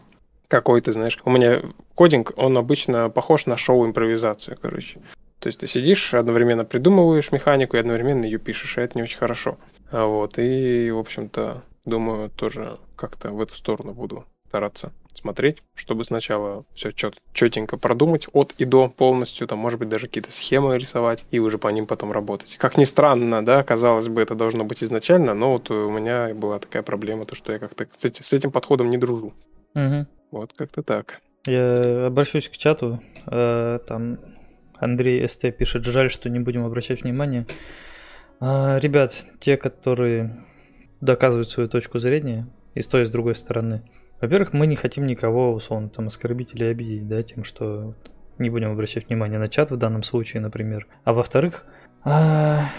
какой-то, 0.48 0.92
знаешь. 0.92 1.18
У 1.24 1.30
меня 1.30 1.62
кодинг, 1.94 2.32
он 2.36 2.56
обычно 2.58 3.10
похож 3.10 3.46
на 3.46 3.56
шоу-импровизацию, 3.56 4.58
короче. 4.60 5.00
То 5.40 5.48
есть 5.48 5.60
ты 5.60 5.66
сидишь, 5.66 6.14
одновременно 6.14 6.64
придумываешь 6.64 7.32
механику 7.32 7.76
и 7.76 7.80
одновременно 7.80 8.24
ее 8.24 8.38
пишешь, 8.38 8.78
и 8.78 8.80
это 8.80 8.96
не 8.96 9.02
очень 9.02 9.18
хорошо. 9.18 9.58
А 9.90 10.06
вот, 10.06 10.38
и, 10.38 10.90
в 10.90 10.98
общем-то, 10.98 11.62
думаю, 11.84 12.30
тоже 12.30 12.78
как-то 12.96 13.30
в 13.30 13.40
эту 13.40 13.54
сторону 13.54 13.92
буду 13.92 14.24
стараться 14.48 14.92
смотреть, 15.12 15.58
чтобы 15.74 16.04
сначала 16.04 16.64
все 16.74 16.92
чет, 16.92 17.16
четенько 17.32 17.76
продумать 17.76 18.26
от 18.32 18.52
и 18.58 18.64
до 18.64 18.88
полностью, 18.88 19.46
там, 19.46 19.58
может 19.58 19.78
быть, 19.78 19.88
даже 19.88 20.06
какие-то 20.06 20.30
схемы 20.30 20.78
рисовать 20.78 21.24
и 21.30 21.38
уже 21.38 21.58
по 21.58 21.68
ним 21.68 21.86
потом 21.86 22.12
работать. 22.12 22.56
Как 22.58 22.76
ни 22.76 22.84
странно, 22.84 23.44
да, 23.44 23.62
казалось 23.62 24.08
бы, 24.08 24.22
это 24.22 24.34
должно 24.34 24.64
быть 24.64 24.82
изначально, 24.82 25.34
но 25.34 25.52
вот 25.52 25.70
у 25.70 25.90
меня 25.90 26.32
была 26.34 26.58
такая 26.58 26.82
проблема, 26.82 27.26
то, 27.26 27.34
что 27.34 27.52
я 27.52 27.58
как-то 27.58 27.86
с, 27.96 28.32
этим 28.32 28.50
подходом 28.50 28.90
не 28.90 28.96
дружу. 28.96 29.32
Угу. 29.74 30.06
Вот 30.34 30.52
как-то 30.52 30.82
так. 30.82 31.20
Я 31.46 32.06
обращусь 32.06 32.48
к 32.48 32.56
чату. 32.56 33.00
Э, 33.26 33.78
там 33.86 34.18
Андрей 34.74 35.28
СТ 35.28 35.56
пишет, 35.56 35.84
жаль, 35.84 36.10
что 36.10 36.28
не 36.28 36.40
будем 36.40 36.64
обращать 36.64 37.02
внимание. 37.02 37.46
А, 38.40 38.80
ребят, 38.80 39.14
те, 39.38 39.56
которые 39.56 40.44
доказывают 41.00 41.50
свою 41.50 41.68
точку 41.68 42.00
зрения 42.00 42.48
и 42.74 42.82
с 42.82 42.88
той, 42.88 43.02
и 43.02 43.04
с 43.04 43.10
другой 43.10 43.36
стороны. 43.36 43.82
Во-первых, 44.20 44.52
мы 44.52 44.66
не 44.66 44.74
хотим 44.74 45.06
никого, 45.06 45.52
условно, 45.52 45.88
там, 45.88 46.08
оскорбить 46.08 46.52
или 46.52 46.64
обидеть, 46.64 47.06
да, 47.06 47.22
тем, 47.22 47.44
что 47.44 47.94
не 48.38 48.50
будем 48.50 48.72
обращать 48.72 49.06
внимание 49.06 49.38
на 49.38 49.48
чат 49.48 49.70
в 49.70 49.76
данном 49.76 50.02
случае, 50.02 50.42
например. 50.42 50.88
А 51.04 51.12
во-вторых, 51.12 51.64
а, 52.02 52.70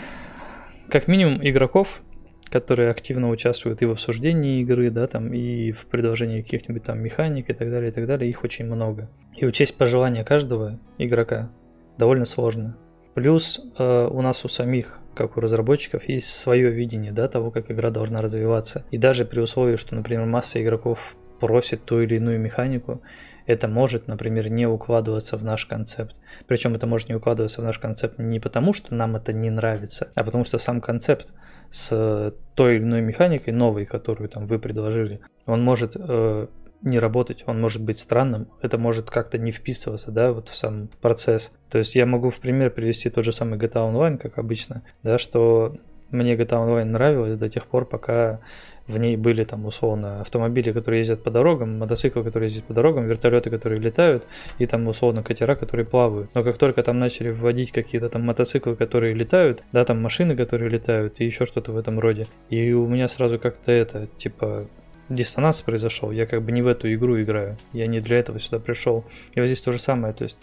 как 0.90 1.08
минимум 1.08 1.40
игроков, 1.42 2.02
которые 2.50 2.90
активно 2.90 3.30
участвуют 3.30 3.82
и 3.82 3.86
в 3.86 3.92
обсуждении 3.92 4.62
игры, 4.62 4.90
да, 4.90 5.08
там, 5.08 5.34
и 5.34 5.72
в 5.72 5.86
предложении 5.86 6.42
каких-нибудь 6.42 6.84
там 6.84 7.00
механик 7.00 7.50
и 7.50 7.54
так 7.54 7.70
далее, 7.70 7.90
и 7.90 7.94
так 7.94 8.08
далее, 8.08 8.30
их 8.30 8.44
очень 8.44 8.66
много. 8.66 9.10
И 9.36 9.46
учесть 9.46 9.76
пожелания 9.78 10.24
каждого 10.24 10.80
игрока 10.98 11.52
довольно 11.98 12.26
сложно. 12.26 12.78
Плюс 13.14 13.62
э, 13.78 14.08
у 14.12 14.22
нас 14.22 14.44
у 14.46 14.50
самих 14.50 15.00
как 15.16 15.38
у 15.38 15.42
разработчиков, 15.42 16.08
есть 16.08 16.28
свое 16.28 16.70
видение 16.70 17.12
да, 17.12 17.28
того, 17.28 17.50
как 17.50 17.72
игра 17.72 17.90
должна 17.90 18.22
развиваться. 18.22 18.84
И 18.92 18.98
даже 18.98 19.26
при 19.26 19.40
условии, 19.40 19.78
что, 19.78 19.96
например, 19.96 20.26
масса 20.26 20.62
игроков 20.62 21.16
просит 21.40 21.86
ту 21.86 22.02
или 22.02 22.16
иную 22.16 22.40
механику, 22.40 23.02
это 23.46 23.68
может, 23.68 24.08
например, 24.08 24.50
не 24.50 24.68
укладываться 24.68 25.38
в 25.38 25.44
наш 25.44 25.66
концепт. 25.66 26.16
Причем 26.48 26.76
это 26.76 26.88
может 26.88 27.10
не 27.10 27.16
укладываться 27.16 27.62
в 27.62 27.64
наш 27.64 27.80
концепт 27.80 28.18
не 28.18 28.40
потому, 28.40 28.74
что 28.74 28.94
нам 28.94 29.16
это 29.16 29.34
не 29.34 29.50
нравится, 29.50 30.12
а 30.16 30.24
потому 30.24 30.44
что 30.44 30.58
сам 30.58 30.82
концепт 30.82 31.34
с 31.72 32.34
той 32.56 32.76
или 32.78 32.84
иной 32.84 33.02
механикой 33.02 33.54
новой, 33.54 33.86
которую 33.86 34.30
там 34.30 34.46
вы 34.46 34.60
предложили, 34.60 35.20
он 35.46 35.64
может 35.64 35.96
э, 35.96 36.48
не 36.82 37.00
работать, 37.00 37.44
он 37.48 37.60
может 37.60 37.82
быть 37.82 38.00
странным, 38.00 38.48
это 38.62 38.78
может 38.78 39.10
как-то 39.10 39.38
не 39.38 39.52
вписываться, 39.52 40.12
да, 40.12 40.32
вот 40.32 40.50
в 40.50 40.56
сам 40.56 40.90
процесс. 41.02 41.52
То 41.70 41.78
есть 41.78 41.96
я 41.96 42.06
могу 42.06 42.30
в 42.30 42.40
пример 42.40 42.70
привести 42.70 43.10
тот 43.10 43.26
же 43.26 43.34
самый 43.34 43.60
GTA 43.60 43.92
Online, 43.92 44.18
как 44.18 44.38
обычно, 44.38 44.84
да, 45.04 45.18
что 45.18 45.76
мне 46.12 46.36
GTA 46.36 46.66
Online 46.66 46.86
нравилось 46.86 47.38
до 47.38 47.50
тех 47.50 47.66
пор, 47.66 47.86
пока 47.86 48.40
в 48.88 48.98
ней 48.98 49.18
были 49.18 49.44
там 49.44 49.66
условно 49.66 50.22
автомобили, 50.22 50.72
которые 50.72 51.00
ездят 51.00 51.24
по 51.24 51.32
дорогам, 51.32 51.80
мотоциклы, 51.80 52.24
которые 52.24 52.50
ездят 52.50 52.66
по 52.66 52.74
дорогам, 52.74 53.08
вертолеты, 53.08 53.50
которые 53.50 53.80
летают, 53.80 54.28
и 54.60 54.66
там 54.68 54.88
условно 54.88 55.24
катера, 55.24 55.56
которые 55.56 55.86
плавают. 55.86 56.30
Но 56.36 56.44
как 56.44 56.58
только 56.58 56.84
там 56.84 57.00
начали 57.00 57.30
вводить 57.30 57.72
какие-то 57.72 58.10
там 58.10 58.24
мотоциклы, 58.24 58.76
которые 58.76 59.14
летают, 59.14 59.64
да, 59.72 59.86
там 59.86 60.02
машины, 60.02 60.36
которые 60.36 60.70
летают, 60.70 61.20
и 61.20 61.26
еще 61.26 61.46
что-то 61.46 61.72
в 61.72 61.78
этом 61.78 62.00
роде. 62.00 62.28
И 62.50 62.72
у 62.74 62.88
меня 62.88 63.08
сразу 63.08 63.40
как-то 63.40 63.72
это, 63.72 64.08
типа, 64.18 64.68
диссонанс 65.10 65.62
произошел. 65.62 66.12
Я 66.12 66.26
как 66.26 66.44
бы 66.44 66.52
не 66.52 66.62
в 66.62 66.68
эту 66.68 66.94
игру 66.94 67.22
играю. 67.22 67.58
Я 67.74 67.88
не 67.88 68.00
для 68.00 68.20
этого 68.20 68.40
сюда 68.40 68.60
пришел. 68.60 69.06
И 69.34 69.40
вот 69.40 69.48
здесь 69.48 69.62
то 69.62 69.72
же 69.72 69.80
самое. 69.80 70.14
То 70.14 70.24
есть 70.24 70.38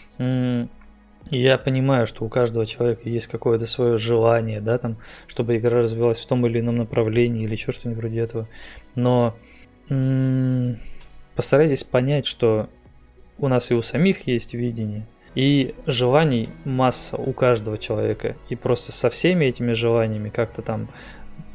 я 1.29 1.57
понимаю, 1.57 2.05
что 2.07 2.25
у 2.25 2.29
каждого 2.29 2.65
человека 2.65 3.09
есть 3.09 3.27
какое-то 3.27 3.65
свое 3.65 3.97
желание, 3.97 4.61
да, 4.61 4.77
там, 4.77 4.97
чтобы 5.27 5.57
игра 5.57 5.81
развивалась 5.81 6.19
в 6.19 6.25
том 6.25 6.45
или 6.45 6.59
ином 6.59 6.77
направлении 6.77 7.43
или 7.43 7.53
еще 7.53 7.71
что-нибудь 7.71 8.01
вроде 8.01 8.19
этого. 8.19 8.47
Но 8.95 9.35
м- 9.89 10.79
постарайтесь 11.35 11.83
понять, 11.83 12.25
что 12.25 12.69
у 13.37 13.47
нас 13.47 13.71
и 13.71 13.73
у 13.73 13.81
самих 13.81 14.27
есть 14.27 14.53
видение, 14.53 15.07
и 15.35 15.73
желаний 15.85 16.49
масса 16.65 17.17
у 17.17 17.33
каждого 17.33 17.77
человека. 17.77 18.35
И 18.49 18.55
просто 18.55 18.91
со 18.91 19.09
всеми 19.09 19.45
этими 19.45 19.73
желаниями 19.73 20.29
как-то 20.29 20.61
там 20.61 20.89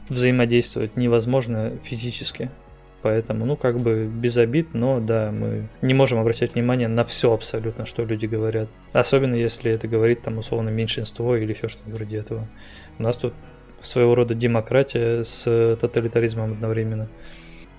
взаимодействовать 0.08 0.96
невозможно 0.96 1.72
физически. 1.84 2.50
Поэтому, 3.00 3.44
ну, 3.44 3.56
как 3.56 3.78
бы 3.78 4.06
без 4.06 4.36
обид, 4.38 4.74
но 4.74 4.98
да, 4.98 5.30
мы 5.30 5.68
не 5.82 5.94
можем 5.94 6.18
обращать 6.18 6.54
внимание 6.54 6.88
на 6.88 7.04
все 7.04 7.32
абсолютно, 7.32 7.86
что 7.86 8.04
люди 8.04 8.26
говорят. 8.26 8.68
Особенно 8.92 9.36
если 9.36 9.70
это 9.70 9.86
говорит 9.86 10.22
там 10.22 10.38
условно 10.38 10.70
меньшинство 10.70 11.36
или 11.36 11.52
еще 11.52 11.68
что-то 11.68 11.90
вроде 11.90 12.18
этого. 12.18 12.48
У 12.98 13.02
нас 13.02 13.16
тут 13.16 13.34
своего 13.80 14.16
рода 14.16 14.34
демократия 14.34 15.24
с 15.24 15.44
тоталитаризмом 15.80 16.52
одновременно. 16.52 17.08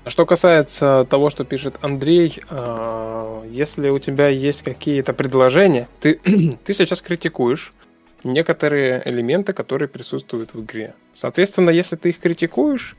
А 0.05 0.09
что 0.09 0.25
касается 0.25 1.05
того, 1.09 1.29
что 1.29 1.43
пишет 1.43 1.75
Андрей, 1.81 2.41
а, 2.49 3.43
если 3.45 3.89
у 3.89 3.99
тебя 3.99 4.29
есть 4.29 4.63
какие-то 4.63 5.13
предложения, 5.13 5.89
ты, 5.99 6.21
ты 6.63 6.73
сейчас 6.73 7.01
критикуешь 7.01 7.73
некоторые 8.23 9.01
элементы, 9.05 9.53
которые 9.53 9.89
присутствуют 9.89 10.53
в 10.53 10.63
игре. 10.63 10.93
Соответственно, 11.13 11.69
если 11.69 11.95
ты 11.97 12.09
их 12.09 12.19
критикуешь, 12.19 12.95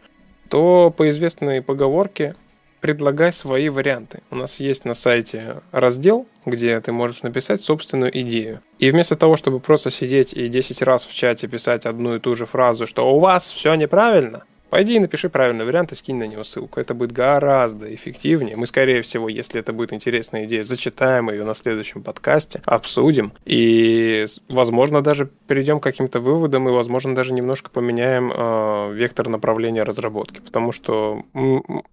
то 0.51 0.93
по 0.95 1.09
известной 1.09 1.63
поговорке 1.63 2.35
предлагай 2.81 3.33
свои 3.33 3.69
варианты. 3.69 4.21
У 4.31 4.37
нас 4.37 4.59
есть 4.59 4.85
на 4.85 4.95
сайте 4.95 5.57
раздел, 5.71 6.27
где 6.45 6.81
ты 6.81 6.93
можешь 6.93 7.23
написать 7.23 7.61
собственную 7.61 8.19
идею. 8.21 8.61
И 8.79 8.91
вместо 8.91 9.17
того, 9.17 9.37
чтобы 9.37 9.61
просто 9.61 9.91
сидеть 9.91 10.33
и 10.33 10.49
10 10.49 10.83
раз 10.83 11.05
в 11.05 11.15
чате 11.15 11.47
писать 11.47 11.87
одну 11.87 12.17
и 12.17 12.19
ту 12.19 12.35
же 12.37 12.47
фразу, 12.47 12.87
что 12.87 13.15
у 13.15 13.21
вас 13.21 13.51
все 13.51 13.75
неправильно, 13.75 14.45
Пойди 14.71 14.95
и 14.95 14.99
напиши 15.01 15.29
правильный 15.29 15.65
вариант 15.65 15.93
и 15.93 15.97
скинь 15.97 16.17
на 16.17 16.29
него 16.29 16.45
ссылку. 16.45 16.79
Это 16.79 16.95
будет 16.95 17.11
гораздо 17.11 17.93
эффективнее. 17.93 18.57
Мы, 18.57 18.69
скорее 18.69 19.03
всего, 19.03 19.29
если 19.29 19.61
это 19.61 19.73
будет 19.73 19.93
интересная 19.93 20.45
идея, 20.45 20.63
зачитаем 20.63 21.29
ее 21.29 21.45
на 21.45 21.55
следующем 21.55 22.03
подкасте, 22.03 22.63
обсудим 22.65 23.33
и, 23.45 24.25
возможно, 24.49 25.03
даже 25.03 25.29
перейдем 25.49 25.81
к 25.81 25.83
каким-то 25.83 26.21
выводам 26.21 26.69
и, 26.69 26.73
возможно, 26.73 27.15
даже 27.17 27.33
немножко 27.33 27.69
поменяем 27.71 28.33
э, 28.33 28.93
вектор 28.95 29.29
направления 29.29 29.83
разработки. 29.83 30.41
Потому 30.41 30.71
что, 30.71 31.25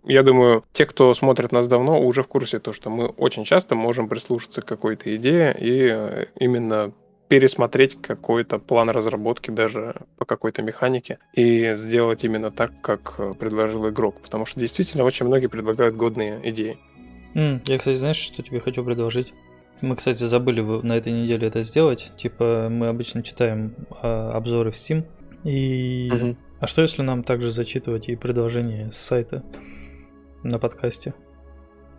я 0.03 0.21
думаю, 0.21 0.63
те, 0.71 0.85
кто 0.85 1.13
смотрит 1.15 1.51
нас 1.51 1.67
давно, 1.67 1.99
уже 1.99 2.21
в 2.21 2.27
курсе 2.27 2.59
то, 2.59 2.73
что 2.73 2.91
мы 2.91 3.07
очень 3.07 3.43
часто 3.43 3.73
можем 3.73 4.07
прислушаться 4.07 4.61
к 4.61 4.65
какой-то 4.65 5.15
идее 5.15 5.55
и 5.59 5.89
э, 5.91 6.25
именно 6.39 6.93
пересмотреть 7.27 8.01
какой-то 8.01 8.59
план 8.59 8.89
разработки 8.89 9.51
даже 9.51 9.95
по 10.17 10.25
какой-то 10.25 10.61
механике 10.61 11.19
и 11.33 11.73
сделать 11.75 12.23
именно 12.23 12.51
так, 12.51 12.81
как 12.81 13.15
э, 13.17 13.33
предложил 13.37 13.89
игрок. 13.89 14.21
Потому 14.21 14.45
что 14.45 14.59
действительно 14.59 15.03
очень 15.03 15.25
многие 15.25 15.47
предлагают 15.47 15.95
годные 15.95 16.39
идеи. 16.49 16.77
Mm, 17.35 17.61
я, 17.65 17.77
кстати, 17.77 17.97
знаешь, 17.97 18.17
что 18.17 18.41
тебе 18.43 18.59
хочу 18.59 18.83
предложить? 18.83 19.33
Мы, 19.81 19.95
кстати, 19.95 20.23
забыли 20.23 20.61
на 20.61 20.97
этой 20.97 21.13
неделе 21.13 21.47
это 21.47 21.63
сделать. 21.63 22.11
Типа, 22.17 22.67
мы 22.69 22.87
обычно 22.87 23.21
читаем 23.21 23.75
а, 24.01 24.31
обзоры 24.31 24.71
в 24.71 24.75
Steam. 24.75 25.05
И... 25.43 26.09
Угу. 26.11 26.37
А 26.59 26.67
что 26.67 26.81
если 26.81 27.03
нам 27.03 27.23
также 27.23 27.51
зачитывать 27.51 28.09
и 28.09 28.15
предложения 28.15 28.91
с 28.91 28.97
сайта 28.97 29.43
на 30.41 30.57
подкасте? 30.57 31.13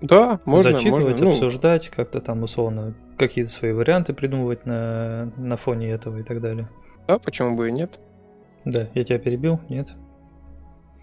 Да, 0.01 0.41
можно. 0.45 0.73
Зачитывать, 0.73 1.11
можно, 1.11 1.25
ну... 1.25 1.31
обсуждать, 1.31 1.89
как-то 1.89 2.21
там 2.21 2.43
условно 2.43 2.95
какие-то 3.17 3.51
свои 3.51 3.73
варианты 3.73 4.15
придумывать 4.15 4.65
на, 4.65 5.33
на 5.37 5.57
фоне 5.57 5.91
этого 5.91 6.19
и 6.19 6.23
так 6.23 6.41
далее. 6.41 6.69
Да, 7.07 7.19
почему 7.19 7.57
бы 7.57 7.69
и 7.69 7.73
нет? 7.73 7.99
Да, 8.65 8.89
я 8.95 9.05
тебя 9.05 9.19
перебил, 9.19 9.61
нет? 9.69 9.89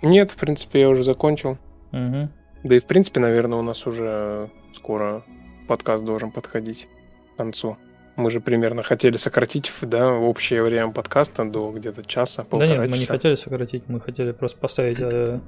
Нет, 0.01 0.31
в 0.31 0.37
принципе, 0.37 0.81
я 0.81 0.89
уже 0.89 1.03
закончил. 1.03 1.57
Угу. 1.91 2.29
Да 2.63 2.75
и 2.75 2.79
в 2.79 2.87
принципе, 2.87 3.19
наверное, 3.19 3.59
у 3.59 3.61
нас 3.61 3.85
уже 3.85 4.49
скоро 4.73 5.23
подкаст 5.67 6.03
должен 6.03 6.31
подходить 6.31 6.87
к 7.33 7.37
концу. 7.37 7.77
Мы 8.15 8.31
же 8.31 8.39
примерно 8.39 8.81
хотели 8.81 9.17
сократить 9.17 9.71
да, 9.81 10.13
общее 10.13 10.63
время 10.63 10.91
подкаста 10.91 11.43
до 11.43 11.71
где-то 11.71 12.05
часа, 12.05 12.43
полтора 12.43 12.75
Да 12.75 12.81
нет, 12.83 12.91
мы 12.91 12.97
часа. 12.97 12.99
не 12.99 13.05
хотели 13.05 13.35
сократить, 13.35 13.83
мы 13.89 13.99
хотели 13.99 14.31
просто 14.31 14.57
поставить 14.57 14.99
э, 15.01 15.39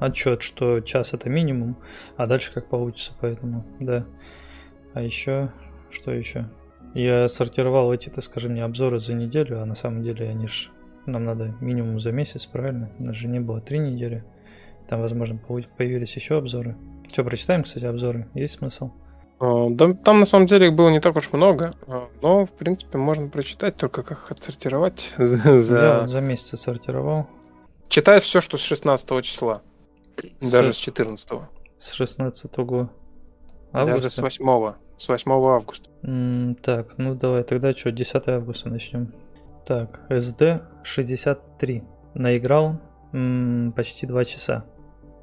отчет, 0.00 0.42
что 0.42 0.80
час 0.80 1.12
это 1.12 1.28
минимум, 1.28 1.76
а 2.16 2.26
дальше 2.26 2.52
как 2.52 2.68
получится, 2.68 3.12
поэтому, 3.20 3.64
да. 3.78 4.04
А 4.94 5.02
еще, 5.02 5.52
что 5.90 6.10
еще? 6.10 6.48
Я 6.94 7.28
сортировал 7.28 7.92
эти, 7.92 8.08
так 8.08 8.24
скажем, 8.24 8.52
мне 8.52 8.64
обзоры 8.64 8.98
за 8.98 9.14
неделю, 9.14 9.62
а 9.62 9.64
на 9.64 9.76
самом 9.76 10.02
деле 10.02 10.28
они 10.28 10.48
ж 10.48 10.70
нам 11.06 11.24
надо 11.24 11.54
минимум 11.60 12.00
за 12.00 12.10
месяц, 12.10 12.46
правильно? 12.46 12.90
У 12.98 13.04
нас 13.04 13.16
же 13.16 13.28
не 13.28 13.38
было 13.38 13.60
три 13.60 13.78
недели. 13.78 14.24
Там, 14.88 15.00
возможно, 15.00 15.38
появились 15.76 16.16
еще 16.16 16.38
обзоры. 16.38 16.76
Что, 17.06 17.22
прочитаем, 17.22 17.62
кстати, 17.62 17.84
обзоры? 17.84 18.28
Есть 18.34 18.58
смысл? 18.58 18.90
А, 19.38 19.68
да, 19.70 19.94
там 19.94 20.20
на 20.20 20.26
самом 20.26 20.46
деле 20.46 20.66
их 20.66 20.74
было 20.74 20.90
не 20.90 21.00
так 21.00 21.16
уж 21.16 21.32
много, 21.32 21.74
а, 21.86 22.08
но 22.20 22.44
в 22.44 22.52
принципе 22.52 22.98
можно 22.98 23.28
прочитать, 23.28 23.76
только 23.76 24.02
как 24.02 24.18
их 24.18 24.30
отсортировать 24.30 25.14
за... 25.18 25.78
Я 25.78 26.00
вот 26.00 26.10
за 26.10 26.20
месяц 26.20 26.54
отсортировал. 26.54 27.26
Читай 27.88 28.20
все, 28.20 28.40
что 28.40 28.58
с 28.58 28.60
16 28.60 29.24
числа. 29.24 29.62
С... 30.38 30.52
Даже 30.52 30.72
с 30.72 30.76
14. 30.76 31.30
С 31.78 31.92
16 31.92 32.58
августа. 32.58 32.90
Даже 33.72 34.10
с 34.10 34.18
8. 34.18 34.74
С 34.98 35.08
8 35.08 35.32
августа. 35.32 35.90
М 36.02 36.54
так, 36.56 36.98
ну 36.98 37.14
давай, 37.14 37.42
тогда 37.42 37.72
что, 37.72 37.90
10 37.90 38.28
августа 38.28 38.68
начнем. 38.68 39.14
Так, 39.66 40.00
SD 40.08 40.62
63. 40.82 41.82
Наиграл 42.14 42.80
м 43.12 43.72
почти 43.76 44.06
2 44.06 44.24
часа. 44.24 44.64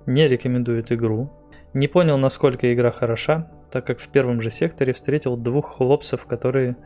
Не 0.06 0.28
рекомендует 0.28 0.92
игру. 0.92 1.32
Не 1.74 1.88
понял, 1.88 2.18
насколько 2.18 2.74
игра 2.74 2.92
хороша, 2.92 3.52
так 3.72 3.86
как 3.86 4.00
в 4.00 4.08
первом 4.08 4.42
же 4.42 4.50
секторе 4.50 4.94
встретил 4.94 5.38
двух 5.38 5.76
хлопцев, 5.76 6.26
которые 6.26 6.78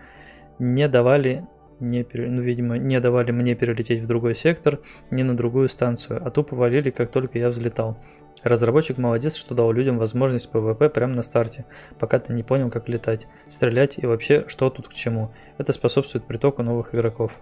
не 0.60 0.88
давали 0.88 1.48
не, 1.82 2.06
ну, 2.14 2.42
видимо, 2.42 2.78
не 2.78 3.00
давали 3.00 3.32
мне 3.32 3.56
перелететь 3.56 4.02
в 4.02 4.08
другой 4.08 4.36
сектор, 4.36 4.80
ни 5.10 5.24
на 5.24 5.36
другую 5.36 5.68
станцию, 5.68 6.26
а 6.26 6.30
тупо 6.30 6.56
валили, 6.56 6.92
как 6.92 7.12
только 7.12 7.40
я 7.40 7.50
взлетал. 7.50 7.98
Разработчик 8.44 8.98
молодец, 8.98 9.36
что 9.36 9.54
дал 9.54 9.72
людям 9.72 10.00
возможность 10.00 10.50
PvP 10.52 10.90
прямо 10.90 11.16
на 11.16 11.24
старте, 11.24 11.66
пока 12.00 12.20
ты 12.20 12.34
не 12.34 12.44
понял, 12.44 12.70
как 12.70 12.90
летать, 12.90 13.28
стрелять 13.50 13.98
и 13.98 14.06
вообще, 14.06 14.46
что 14.48 14.70
тут 14.70 14.88
к 14.88 14.94
чему. 14.94 15.32
Это 15.58 15.74
способствует 15.74 16.26
притоку 16.26 16.64
новых 16.64 16.96
игроков. 16.96 17.38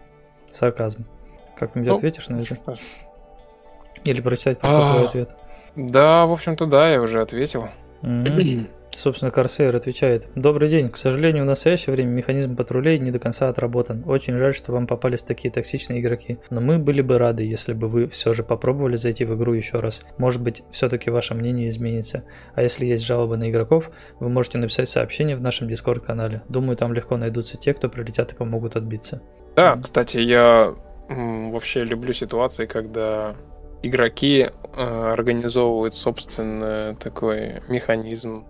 Сарказм. 0.51 1.05
Как-нибудь 1.57 1.89
ну, 1.89 1.95
ответишь 1.95 2.27
на 2.29 2.39
это? 2.39 2.57
Или 4.05 4.21
прочитать 4.21 4.59
просто 4.59 4.93
твой 4.93 5.05
ответ? 5.05 5.37
Да, 5.75 6.25
в 6.25 6.31
общем-то, 6.31 6.65
да, 6.65 6.89
я 6.89 7.01
уже 7.01 7.21
ответил. 7.21 7.67
Собственно, 8.95 9.31
Корсейр 9.31 9.75
отвечает. 9.75 10.27
Добрый 10.35 10.69
день. 10.69 10.89
К 10.89 10.97
сожалению, 10.97 11.43
в 11.43 11.47
настоящее 11.47 11.93
время 11.93 12.09
механизм 12.09 12.55
патрулей 12.55 12.99
не 12.99 13.11
до 13.11 13.19
конца 13.19 13.47
отработан. 13.47 14.03
Очень 14.05 14.37
жаль, 14.37 14.53
что 14.53 14.73
вам 14.73 14.87
попались 14.87 15.21
такие 15.21 15.51
токсичные 15.51 16.01
игроки. 16.01 16.39
Но 16.49 16.59
мы 16.59 16.79
были 16.79 17.01
бы 17.01 17.17
рады, 17.17 17.43
если 17.43 17.73
бы 17.73 17.87
вы 17.87 18.07
все 18.09 18.33
же 18.33 18.43
попробовали 18.43 18.97
зайти 18.97 19.23
в 19.23 19.35
игру 19.35 19.53
еще 19.53 19.79
раз. 19.79 20.01
Может 20.17 20.41
быть, 20.41 20.63
все-таки 20.71 21.09
ваше 21.09 21.33
мнение 21.33 21.69
изменится. 21.69 22.23
А 22.55 22.61
если 22.61 22.85
есть 22.85 23.05
жалобы 23.05 23.37
на 23.37 23.49
игроков, 23.49 23.91
вы 24.19 24.29
можете 24.29 24.57
написать 24.57 24.89
сообщение 24.89 25.37
в 25.37 25.41
нашем 25.41 25.69
Дискорд-канале. 25.69 26.41
Думаю, 26.49 26.75
там 26.75 26.93
легко 26.93 27.15
найдутся 27.15 27.57
те, 27.57 27.73
кто 27.73 27.87
прилетят 27.87 28.33
и 28.33 28.35
помогут 28.35 28.75
отбиться. 28.75 29.21
Да, 29.55 29.79
кстати, 29.81 30.17
я 30.17 30.73
вообще 31.07 31.83
люблю 31.83 32.13
ситуации, 32.13 32.65
когда 32.65 33.35
игроки 33.81 34.47
э, 34.75 35.11
организовывают 35.13 35.95
собственный 35.95 36.95
такой 36.95 37.61
механизм 37.69 38.45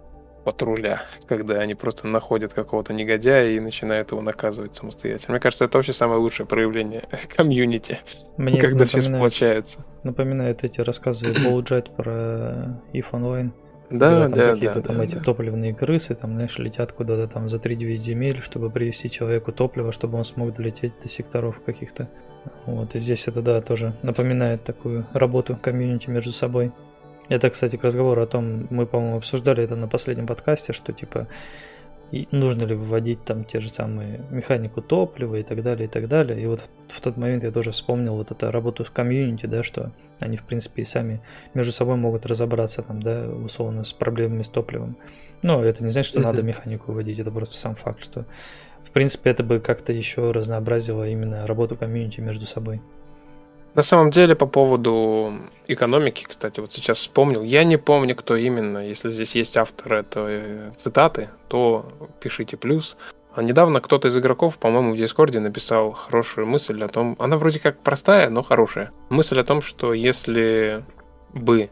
патруля, 0.50 1.04
когда 1.28 1.60
они 1.60 1.76
просто 1.76 2.08
находят 2.08 2.54
какого-то 2.54 2.91
негодяя 2.91 3.52
и 3.52 3.60
начинают 3.60 4.10
его 4.12 4.22
наказывать 4.22 4.76
самостоятельно. 4.76 5.34
Мне 5.34 5.39
кажется, 5.39 5.66
это 5.66 5.78
вообще 5.78 5.93
самое 5.93 6.20
лучшее 6.20 6.47
проявление 6.47 7.04
комьюнити, 7.36 8.00
Мне 8.38 8.60
когда 8.60 8.86
все 8.86 9.02
сплочаются. 9.02 9.86
Напоминает 10.04 10.64
эти 10.64 10.82
рассказы 10.82 11.36
Боуджет 11.45 11.95
про 11.95 12.82
If 12.93 13.12
Online. 13.12 13.52
Да, 13.91 14.28
там 14.28 14.32
да, 14.32 14.56
да, 14.56 14.82
там 14.82 14.97
да, 14.97 15.04
эти 15.04 15.16
да. 15.16 15.22
топливные 15.22 15.76
крысы, 15.76 16.16
там, 16.16 16.34
знаешь, 16.34 16.58
летят 16.58 16.93
куда-то 16.93 17.32
там 17.32 17.47
за 17.47 17.58
3-9 17.58 17.97
земель, 17.97 18.39
чтобы 18.39 18.72
привезти 18.72 19.10
человеку 19.10 19.52
топливо, 19.52 19.91
чтобы 19.91 20.18
он 20.18 20.26
смог 20.26 20.56
долететь 20.56 20.93
до 21.02 21.10
секторов 21.10 21.62
каких-то. 21.64 22.10
Вот, 22.66 22.95
и 22.95 23.00
здесь 23.00 23.28
это, 23.28 23.41
да, 23.43 23.62
тоже 23.62 23.95
напоминает 24.02 24.64
такую 24.64 25.06
работу 25.14 25.58
комьюнити 25.62 26.10
между 26.10 26.32
собой. 26.32 26.72
Это, 27.30 27.49
кстати, 27.49 27.75
к 27.75 27.84
разговору 27.84 28.21
о 28.21 28.27
том, 28.27 28.67
мы, 28.69 28.86
по-моему, 28.86 29.17
обсуждали 29.17 29.63
это 29.63 29.75
на 29.75 29.88
последнем 29.88 30.27
подкасте, 30.27 30.73
что 30.73 30.91
типа 30.93 31.27
нужно 32.32 32.63
ли 32.63 32.75
вводить 32.75 33.23
там 33.23 33.43
те 33.43 33.59
же 33.59 33.69
самые 33.69 34.21
механику 34.32 34.82
топлива 34.82 35.36
и 35.36 35.43
так 35.43 35.61
далее, 35.61 35.88
и 35.88 35.91
так 35.91 36.07
далее. 36.07 36.41
И 36.41 36.45
вот 36.47 36.61
в, 36.88 36.97
в 36.97 37.01
тот 37.01 37.17
момент 37.17 37.43
я 37.43 37.51
тоже 37.51 37.71
вспомнил 37.71 38.15
вот 38.15 38.32
эту 38.32 38.51
работу 38.51 38.84
с 38.84 38.89
комьюнити, 38.89 39.45
да, 39.45 39.63
что 39.63 39.91
они, 40.19 40.38
в 40.38 40.43
принципе, 40.43 40.82
и 40.82 40.86
сами 40.86 41.21
между 41.53 41.71
собой 41.71 41.97
могут 41.97 42.25
разобраться 42.25 42.82
там, 42.82 43.01
да, 43.01 43.27
условно, 43.30 43.84
с 43.84 43.93
проблемами 43.93 44.41
с 44.41 44.49
топливом. 44.49 44.97
Но 45.43 45.63
это 45.63 45.84
не 45.84 45.91
значит, 45.91 46.09
что 46.09 46.19
надо 46.19 46.41
механику 46.41 46.91
вводить, 46.91 47.19
это 47.19 47.32
просто 47.32 47.55
сам 47.55 47.75
факт, 47.75 48.03
что, 48.03 48.25
в 48.84 48.91
принципе, 48.91 49.30
это 49.30 49.43
бы 49.43 49.59
как-то 49.59 49.93
еще 49.93 50.32
разнообразило 50.32 51.07
именно 51.07 51.45
работу 51.45 51.77
комьюнити 51.77 52.21
между 52.21 52.45
собой. 52.45 52.82
На 53.76 53.84
самом 53.84 54.09
деле, 54.09 54.36
по 54.36 54.45
поводу 54.45 55.34
экономики, 55.67 56.26
кстати, 56.28 56.59
вот 56.59 56.72
сейчас 56.72 56.97
вспомнил. 56.97 57.43
Я 57.43 57.63
не 57.63 57.78
помню, 57.78 58.15
кто 58.15 58.36
именно. 58.36 58.80
Если 58.88 59.09
здесь 59.09 59.36
есть 59.36 59.57
автор 59.57 59.93
этой 59.93 60.72
цитаты, 60.76 61.30
то 61.47 61.86
пишите 62.20 62.57
плюс. 62.57 62.97
А 63.36 63.43
недавно 63.43 63.80
кто-то 63.80 64.07
из 64.07 64.17
игроков, 64.17 64.57
по-моему, 64.57 64.93
в 64.93 64.97
Дискорде 64.97 65.39
написал 65.39 65.91
хорошую 65.91 66.47
мысль 66.47 66.84
о 66.84 66.88
том... 66.88 67.15
Она 67.20 67.38
вроде 67.38 67.59
как 67.59 67.80
простая, 67.80 68.30
но 68.30 68.41
хорошая. 68.41 68.91
Мысль 69.09 69.39
о 69.39 69.43
том, 69.43 69.61
что 69.61 69.93
если 69.93 70.84
бы 71.34 71.70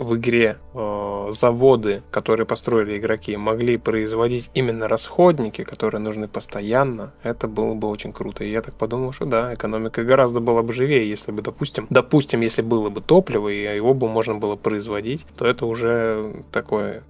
в 0.00 0.16
игре 0.16 0.56
э, 0.74 1.26
заводы, 1.30 2.02
которые 2.10 2.46
построили 2.46 2.96
игроки, 2.96 3.36
могли 3.36 3.76
производить 3.76 4.50
именно 4.54 4.88
расходники, 4.88 5.62
которые 5.62 6.00
нужны 6.00 6.26
постоянно, 6.26 7.12
это 7.22 7.46
было 7.48 7.74
бы 7.74 7.88
очень 7.88 8.12
круто. 8.12 8.42
И 8.42 8.50
я 8.50 8.62
так 8.62 8.74
подумал, 8.74 9.12
что 9.12 9.26
да, 9.26 9.54
экономика 9.54 10.02
гораздо 10.02 10.40
была 10.40 10.62
бы 10.62 10.72
живее, 10.72 11.06
если 11.08 11.32
бы, 11.32 11.42
допустим, 11.42 11.86
допустим, 11.90 12.40
если 12.40 12.62
было 12.62 12.88
бы 12.88 13.02
топливо, 13.02 13.48
и 13.48 13.76
его 13.76 13.92
бы 13.92 14.08
можно 14.08 14.36
было 14.36 14.56
производить, 14.56 15.26
то 15.36 15.46
это 15.46 15.66
уже 15.66 16.44
такое 16.50 17.02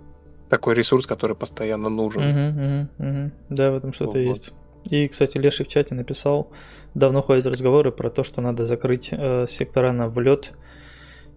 такой 0.49 0.75
ресурс, 0.75 1.07
который 1.07 1.37
постоянно 1.37 1.89
нужен. 1.89 2.23
Угу, 2.23 3.09
угу, 3.09 3.11
угу. 3.23 3.31
Да, 3.51 3.71
в 3.71 3.77
этом 3.77 3.93
что-то 3.93 4.19
вот. 4.19 4.19
есть. 4.19 4.53
И, 4.91 5.07
кстати, 5.07 5.39
Леший 5.39 5.65
в 5.65 5.69
чате 5.69 5.95
написал, 5.95 6.51
давно 6.95 7.23
ходят 7.23 7.47
разговоры 7.47 7.93
про 7.93 8.11
то, 8.11 8.25
что 8.25 8.41
надо 8.41 8.67
закрыть 8.67 9.11
э, 9.13 9.47
сектора 9.49 9.93
на 9.93 10.09
влет 10.09 10.53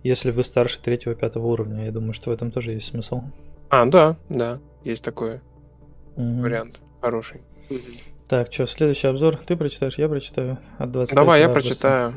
если 0.04 0.32
вы 0.32 0.44
старше 0.44 0.80
третьего-пятого 0.82 1.48
уровня. 1.48 1.86
Я 1.86 1.92
думаю, 1.92 2.14
что 2.14 2.30
в 2.30 2.34
этом 2.34 2.52
тоже 2.52 2.74
есть 2.74 2.88
смысл. 2.88 3.22
А, 3.70 3.86
да, 3.86 4.18
да, 4.30 4.60
есть 4.84 5.04
такой 5.04 5.42
угу. 6.16 6.42
вариант. 6.42 6.82
Хороший. 7.02 7.42
Так, 8.28 8.52
что, 8.54 8.66
следующий 8.66 9.08
обзор. 9.08 9.38
Ты 9.46 9.56
прочитаешь, 9.56 9.98
я 9.98 10.08
прочитаю. 10.08 10.58
От 10.78 10.92
20 10.92 11.16
Давай, 11.16 11.42
я 11.42 11.50
прочитаю. 11.50 12.14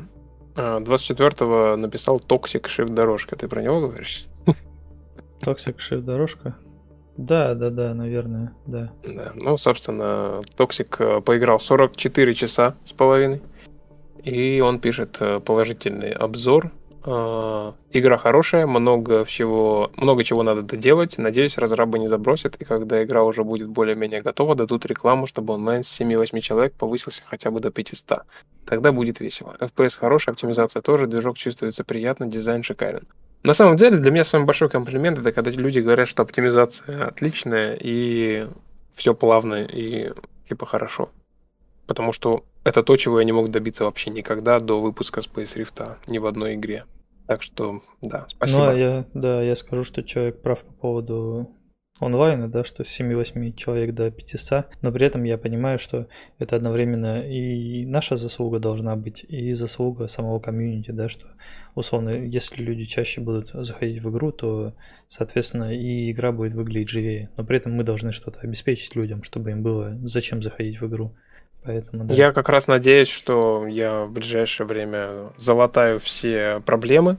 А, 0.55 0.79
24-го 0.79 1.75
написал 1.75 2.17
Toxic 2.17 2.63
Shift 2.63 2.93
дорожка. 2.93 3.35
Ты 3.35 3.47
про 3.47 3.61
него 3.61 3.81
говоришь? 3.81 4.25
Toxic 5.39 5.79
Shift 5.79 6.03
дорожка. 6.03 6.55
Да, 7.15 7.55
да, 7.55 7.69
да, 7.69 7.93
наверное, 7.93 8.53
да. 8.65 8.91
Да. 9.03 9.31
Ну, 9.35 9.57
собственно, 9.57 10.41
Toxic 10.55 10.99
э, 10.99 11.21
поиграл 11.21 11.59
44 11.59 12.33
часа 12.35 12.75
с 12.85 12.91
половиной. 12.91 13.41
И 14.23 14.61
он 14.61 14.79
пишет 14.79 15.17
э, 15.19 15.39
положительный 15.39 16.11
обзор. 16.11 16.71
Э, 17.09 17.71
Игра 17.93 18.17
хорошая, 18.17 18.67
много 18.67 19.23
всего, 19.23 19.91
много 19.95 20.25
чего 20.25 20.43
надо 20.43 20.61
доделать. 20.61 21.17
Надеюсь, 21.17 21.57
разрабы 21.57 21.99
не 21.99 22.09
забросят, 22.09 22.57
и 22.57 22.65
когда 22.65 23.01
игра 23.01 23.23
уже 23.23 23.45
будет 23.45 23.69
более-менее 23.69 24.21
готова, 24.21 24.55
дадут 24.55 24.85
рекламу, 24.85 25.25
чтобы 25.25 25.53
онлайн 25.53 25.85
с 25.85 26.01
7-8 26.01 26.41
человек 26.41 26.73
повысился 26.73 27.23
хотя 27.25 27.49
бы 27.49 27.61
до 27.61 27.71
500. 27.71 28.23
Тогда 28.65 28.91
будет 28.91 29.21
весело. 29.21 29.55
FPS 29.59 29.97
хорошая, 29.97 30.33
оптимизация 30.33 30.81
тоже, 30.81 31.07
движок 31.07 31.37
чувствуется 31.37 31.85
приятно, 31.85 32.27
дизайн 32.27 32.61
шикарен. 32.63 33.07
На 33.43 33.53
самом 33.53 33.77
деле, 33.77 33.97
для 33.97 34.11
меня 34.11 34.25
самый 34.25 34.43
большой 34.43 34.67
комплимент 34.67 35.17
это 35.17 35.31
когда 35.31 35.51
люди 35.51 35.79
говорят, 35.79 36.09
что 36.09 36.23
оптимизация 36.23 37.05
отличная 37.05 37.77
и 37.79 38.47
все 38.91 39.13
плавно 39.13 39.63
и 39.63 40.11
типа 40.49 40.65
хорошо. 40.65 41.09
Потому 41.85 42.11
что 42.11 42.43
это 42.65 42.83
то, 42.83 42.97
чего 42.97 43.19
я 43.19 43.25
не 43.25 43.31
мог 43.31 43.47
добиться 43.47 43.85
вообще 43.85 44.09
никогда 44.09 44.59
до 44.59 44.81
выпуска 44.81 45.21
Space 45.21 45.55
Rift 45.55 45.95
ни 46.07 46.17
в 46.17 46.25
одной 46.25 46.55
игре. 46.55 46.83
Так 47.27 47.41
что, 47.43 47.81
да, 48.01 48.25
спасибо. 48.29 48.59
Ну, 48.59 48.67
а 48.69 48.73
я, 48.73 49.05
да, 49.13 49.41
я 49.41 49.55
скажу, 49.55 49.83
что 49.83 50.01
человек 50.01 50.41
прав 50.41 50.63
по 50.63 50.73
поводу 50.73 51.49
онлайна, 51.99 52.47
да, 52.47 52.63
что 52.63 52.83
с 52.83 52.99
7-8 52.99 53.53
человек 53.55 53.93
до 53.93 54.11
500, 54.11 54.67
но 54.81 54.91
при 54.91 55.07
этом 55.07 55.23
я 55.23 55.37
понимаю, 55.37 55.79
что 55.79 56.07
это 56.37 56.55
одновременно 56.55 57.21
и 57.27 57.85
наша 57.85 58.17
заслуга 58.17 58.59
должна 58.59 58.95
быть, 58.95 59.25
и 59.27 59.53
заслуга 59.53 60.07
самого 60.07 60.39
комьюнити, 60.39 60.91
да, 60.91 61.09
что 61.09 61.27
условно, 61.75 62.09
если 62.09 62.61
люди 62.61 62.85
чаще 62.85 63.21
будут 63.21 63.51
заходить 63.53 64.01
в 64.01 64.09
игру, 64.09 64.31
то, 64.31 64.73
соответственно, 65.07 65.73
и 65.73 66.11
игра 66.11 66.31
будет 66.31 66.53
выглядеть 66.53 66.89
живее, 66.89 67.29
но 67.35 67.43
при 67.43 67.57
этом 67.57 67.73
мы 67.73 67.83
должны 67.83 68.11
что-то 68.11 68.39
обеспечить 68.39 68.95
людям, 68.95 69.23
чтобы 69.23 69.51
им 69.51 69.63
было 69.63 69.97
зачем 70.03 70.41
заходить 70.41 70.79
в 70.79 70.87
игру. 70.87 71.15
Поэтому, 71.67 72.05
да. 72.05 72.13
Я 72.13 72.31
как 72.31 72.47
раз 72.47 72.67
надеюсь, 72.67 73.09
что 73.09 73.67
я 73.67 74.05
в 74.05 74.11
ближайшее 74.11 74.65
время 74.65 75.33
залатаю 75.35 75.99
все 75.99 76.61
проблемы, 76.65 77.17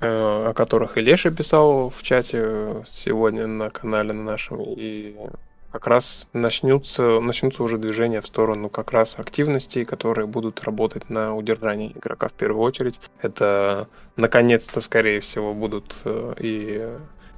э, 0.00 0.08
о 0.08 0.54
которых 0.54 0.96
и 0.96 1.02
Леша 1.02 1.30
писал 1.30 1.90
в 1.90 2.02
чате 2.02 2.76
сегодня 2.86 3.46
на 3.46 3.68
канале 3.68 4.14
на 4.14 4.22
нашем. 4.22 4.62
И 4.62 5.16
как 5.70 5.86
раз 5.86 6.28
начнутся, 6.32 7.20
начнутся 7.20 7.62
уже 7.62 7.76
движения 7.76 8.22
в 8.22 8.26
сторону 8.26 8.70
как 8.70 8.90
раз 8.90 9.18
активностей, 9.18 9.84
которые 9.84 10.26
будут 10.26 10.64
работать 10.64 11.10
на 11.10 11.36
удержании 11.36 11.92
игрока 11.94 12.28
в 12.28 12.32
первую 12.32 12.62
очередь. 12.62 12.98
Это 13.20 13.86
наконец-то, 14.16 14.80
скорее 14.80 15.20
всего, 15.20 15.52
будут 15.52 15.94
э, 16.06 16.34
и 16.38 16.88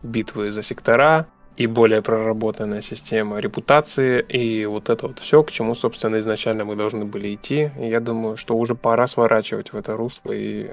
битвы 0.04 0.52
за 0.52 0.62
сектора, 0.62 1.26
и 1.56 1.66
более 1.66 2.00
проработанная 2.02 2.82
система 2.82 3.38
репутации, 3.38 4.20
и 4.22 4.64
вот 4.66 4.88
это 4.88 5.08
вот 5.08 5.18
все, 5.18 5.42
к 5.42 5.50
чему, 5.50 5.74
собственно, 5.74 6.18
изначально 6.20 6.64
мы 6.64 6.76
должны 6.76 7.04
были 7.04 7.34
идти. 7.34 7.70
И 7.78 7.88
я 7.88 8.00
думаю, 8.00 8.36
что 8.36 8.56
уже 8.56 8.74
пора 8.74 9.06
сворачивать 9.06 9.72
в 9.72 9.76
это 9.76 9.94
русло 9.96 10.32
и 10.32 10.72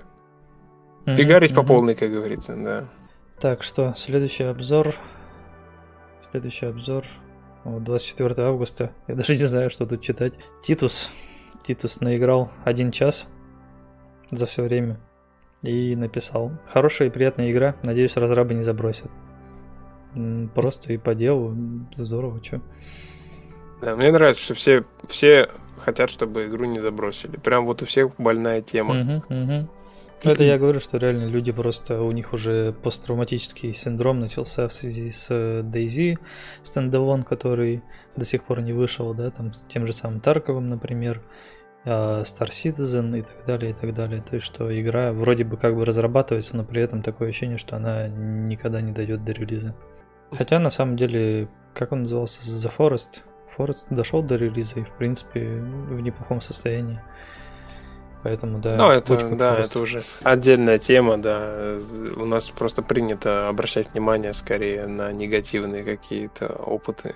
Мгм, 1.06 1.18
фигарить 1.18 1.54
по 1.54 1.62
мгм. 1.62 1.68
полной, 1.68 1.96
как 1.96 2.12
говорится, 2.12 2.56
да. 2.56 2.86
Так 3.40 3.64
что, 3.64 3.94
следующий 3.98 4.44
обзор. 4.44 4.96
Следующий 6.32 6.68
обзор. 6.68 7.04
Вот, 7.64 7.84
24 7.84 8.48
августа. 8.48 8.92
Я 9.08 9.16
даже 9.16 9.34
не 9.36 9.46
знаю, 9.46 9.70
что 9.70 9.86
тут 9.86 10.02
читать. 10.02 10.34
Титус. 10.64 11.10
Титус 11.66 12.00
наиграл 12.00 12.52
один 12.64 12.92
час 12.92 13.28
за 14.32 14.46
все 14.46 14.64
время. 14.64 15.00
И 15.62 15.96
написал. 15.96 16.52
Хорошая 16.72 17.10
и 17.10 17.12
приятная 17.12 17.52
игра. 17.52 17.76
Надеюсь, 17.84 18.16
разрабы 18.16 18.54
не 18.54 18.64
забросят. 18.64 19.10
Просто 20.56 20.94
и 20.94 20.98
по 20.98 21.16
делу. 21.16 21.56
Здорово, 21.96 22.42
чё. 22.42 22.62
Да, 23.82 23.96
мне 23.96 24.12
нравится, 24.12 24.44
что 24.44 24.54
все, 24.56 24.84
все 25.08 25.50
хотят, 25.78 26.10
чтобы 26.10 26.48
игру 26.48 26.66
не 26.66 26.80
забросили. 26.80 27.38
Прям 27.38 27.66
вот 27.66 27.82
у 27.82 27.86
всех 27.86 28.12
больная 28.18 28.62
тема. 28.62 28.96
Мгм, 28.96 29.24
мгм. 29.30 29.70
Это 30.24 30.44
я 30.44 30.58
говорю, 30.58 30.80
что 30.80 30.98
реально 30.98 31.26
люди 31.26 31.52
просто, 31.52 32.02
у 32.02 32.12
них 32.12 32.34
уже 32.34 32.74
посттравматический 32.84 33.74
синдром 33.74 34.20
начался 34.20 34.68
в 34.68 34.74
связи 34.74 35.10
с 35.10 35.28
э, 35.30 35.62
DayZ 35.62 36.18
стендалон, 36.64 37.24
который 37.24 37.82
до 38.16 38.26
сих 38.26 38.44
пор 38.44 38.62
не 38.62 38.74
вышел, 38.74 39.14
да, 39.14 39.30
там 39.30 39.54
с 39.54 39.64
тем 39.64 39.88
же 39.88 39.94
самым 39.94 40.20
Тарковым, 40.20 40.68
например, 40.68 41.22
а, 41.86 42.24
Star 42.24 42.50
Citizen 42.50 43.18
и 43.18 43.22
так 43.22 43.46
далее, 43.46 43.72
и 43.72 43.74
так 43.74 43.94
далее. 43.94 44.22
То 44.22 44.36
есть, 44.36 44.46
что 44.46 44.78
игра 44.80 45.14
вроде 45.14 45.46
бы 45.46 45.58
как 45.58 45.76
бы 45.76 45.86
разрабатывается, 45.86 46.58
но 46.58 46.66
при 46.66 46.82
этом 46.82 47.02
такое 47.02 47.30
ощущение, 47.30 47.58
что 47.58 47.78
она 47.78 48.08
никогда 48.08 48.82
не 48.82 48.92
дойдет 48.92 49.24
до 49.24 49.32
релиза. 49.32 49.76
Хотя, 50.38 50.60
на 50.60 50.70
самом 50.70 50.96
деле, 50.98 51.48
как 51.74 51.92
он 51.92 52.04
назывался, 52.04 52.42
The 52.42 52.72
Forest, 52.78 53.22
Forest 53.58 53.86
дошел 53.90 54.22
до 54.22 54.36
релиза 54.36 54.80
и, 54.80 54.84
в 54.84 54.92
принципе, 54.92 55.62
в 55.90 56.02
неплохом 56.02 56.42
состоянии. 56.42 57.02
Поэтому, 58.22 58.60
да, 58.60 58.76
Ну, 58.76 58.90
это, 58.90 59.14
очень 59.14 59.38
да, 59.38 59.56
Forest. 59.56 59.66
это 59.66 59.80
уже 59.80 60.04
отдельная 60.24 60.78
тема, 60.78 61.18
да. 61.18 61.78
У 62.18 62.26
нас 62.26 62.50
просто 62.50 62.82
принято 62.82 63.48
обращать 63.48 63.92
внимание 63.94 64.34
скорее 64.34 64.88
на 64.88 65.12
негативные 65.12 65.84
какие-то 65.84 66.48
опыты 66.48 67.16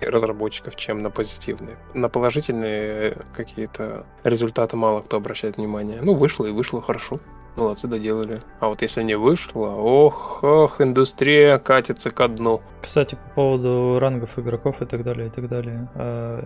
разработчиков, 0.00 0.76
чем 0.76 1.02
на 1.02 1.10
позитивные. 1.10 1.76
На 1.94 2.08
положительные 2.08 3.16
какие-то 3.34 4.06
результаты 4.24 4.76
мало 4.76 5.00
кто 5.00 5.16
обращает 5.16 5.56
внимание. 5.56 6.00
Ну, 6.02 6.14
вышло 6.14 6.46
и 6.46 6.52
вышло 6.52 6.80
хорошо. 6.82 7.18
Молодцы, 7.56 7.88
доделали. 7.88 8.42
А 8.60 8.68
вот 8.68 8.82
если 8.82 9.02
не 9.02 9.14
вышло, 9.16 9.68
ох, 9.68 10.44
ох, 10.44 10.80
индустрия 10.80 11.58
катится 11.58 12.10
ко 12.10 12.28
дну. 12.28 12.60
Кстати, 12.82 13.14
по 13.14 13.34
поводу 13.34 13.98
рангов 13.98 14.38
игроков 14.38 14.82
и 14.82 14.84
так 14.84 15.02
далее, 15.02 15.28
и 15.28 15.30
так 15.30 15.48
далее. 15.48 15.88
а, 15.94 16.44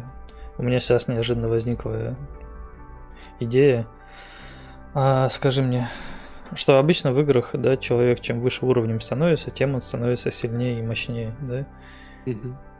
У 0.57 0.63
меня 0.63 0.79
сейчас 0.79 1.09
неожиданно 1.09 1.49
возникла 1.49 2.17
идея. 3.41 3.87
А, 4.95 5.29
скажи 5.31 5.63
мне, 5.63 5.89
что 6.55 6.79
обычно 6.79 7.13
в 7.13 7.21
играх, 7.21 7.51
да, 7.55 7.77
человек 7.77 8.21
чем 8.21 8.39
выше 8.39 8.65
уровнем 8.65 9.01
становится, 9.01 9.51
тем 9.51 9.75
он 9.75 9.83
становится 9.83 10.31
сильнее 10.31 10.79
и 10.79 10.83
мощнее, 10.83 11.35
да? 11.41 11.67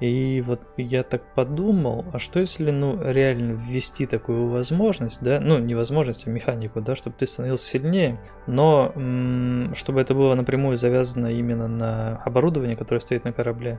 И 0.01 0.43
вот 0.47 0.61
я 0.77 1.03
так 1.03 1.23
подумал, 1.35 2.07
а 2.13 2.19
что 2.19 2.41
если, 2.41 2.71
ну, 2.71 2.99
реально 3.03 3.53
ввести 3.53 4.07
такую 4.07 4.49
возможность, 4.49 5.23
да, 5.23 5.41
ну, 5.41 5.59
не 5.59 5.75
возможность, 5.75 6.27
а 6.27 6.31
механику, 6.31 6.81
да, 6.81 6.95
чтобы 6.95 7.17
ты 7.19 7.27
становился 7.27 7.65
сильнее, 7.65 8.19
но 8.47 8.93
м, 8.95 9.75
чтобы 9.75 10.01
это 10.01 10.15
было 10.15 10.35
напрямую 10.35 10.79
завязано 10.79 11.27
именно 11.27 11.69
на 11.69 12.17
оборудование, 12.25 12.77
которое 12.77 13.01
стоит 13.01 13.25
на 13.25 13.33
корабле. 13.33 13.79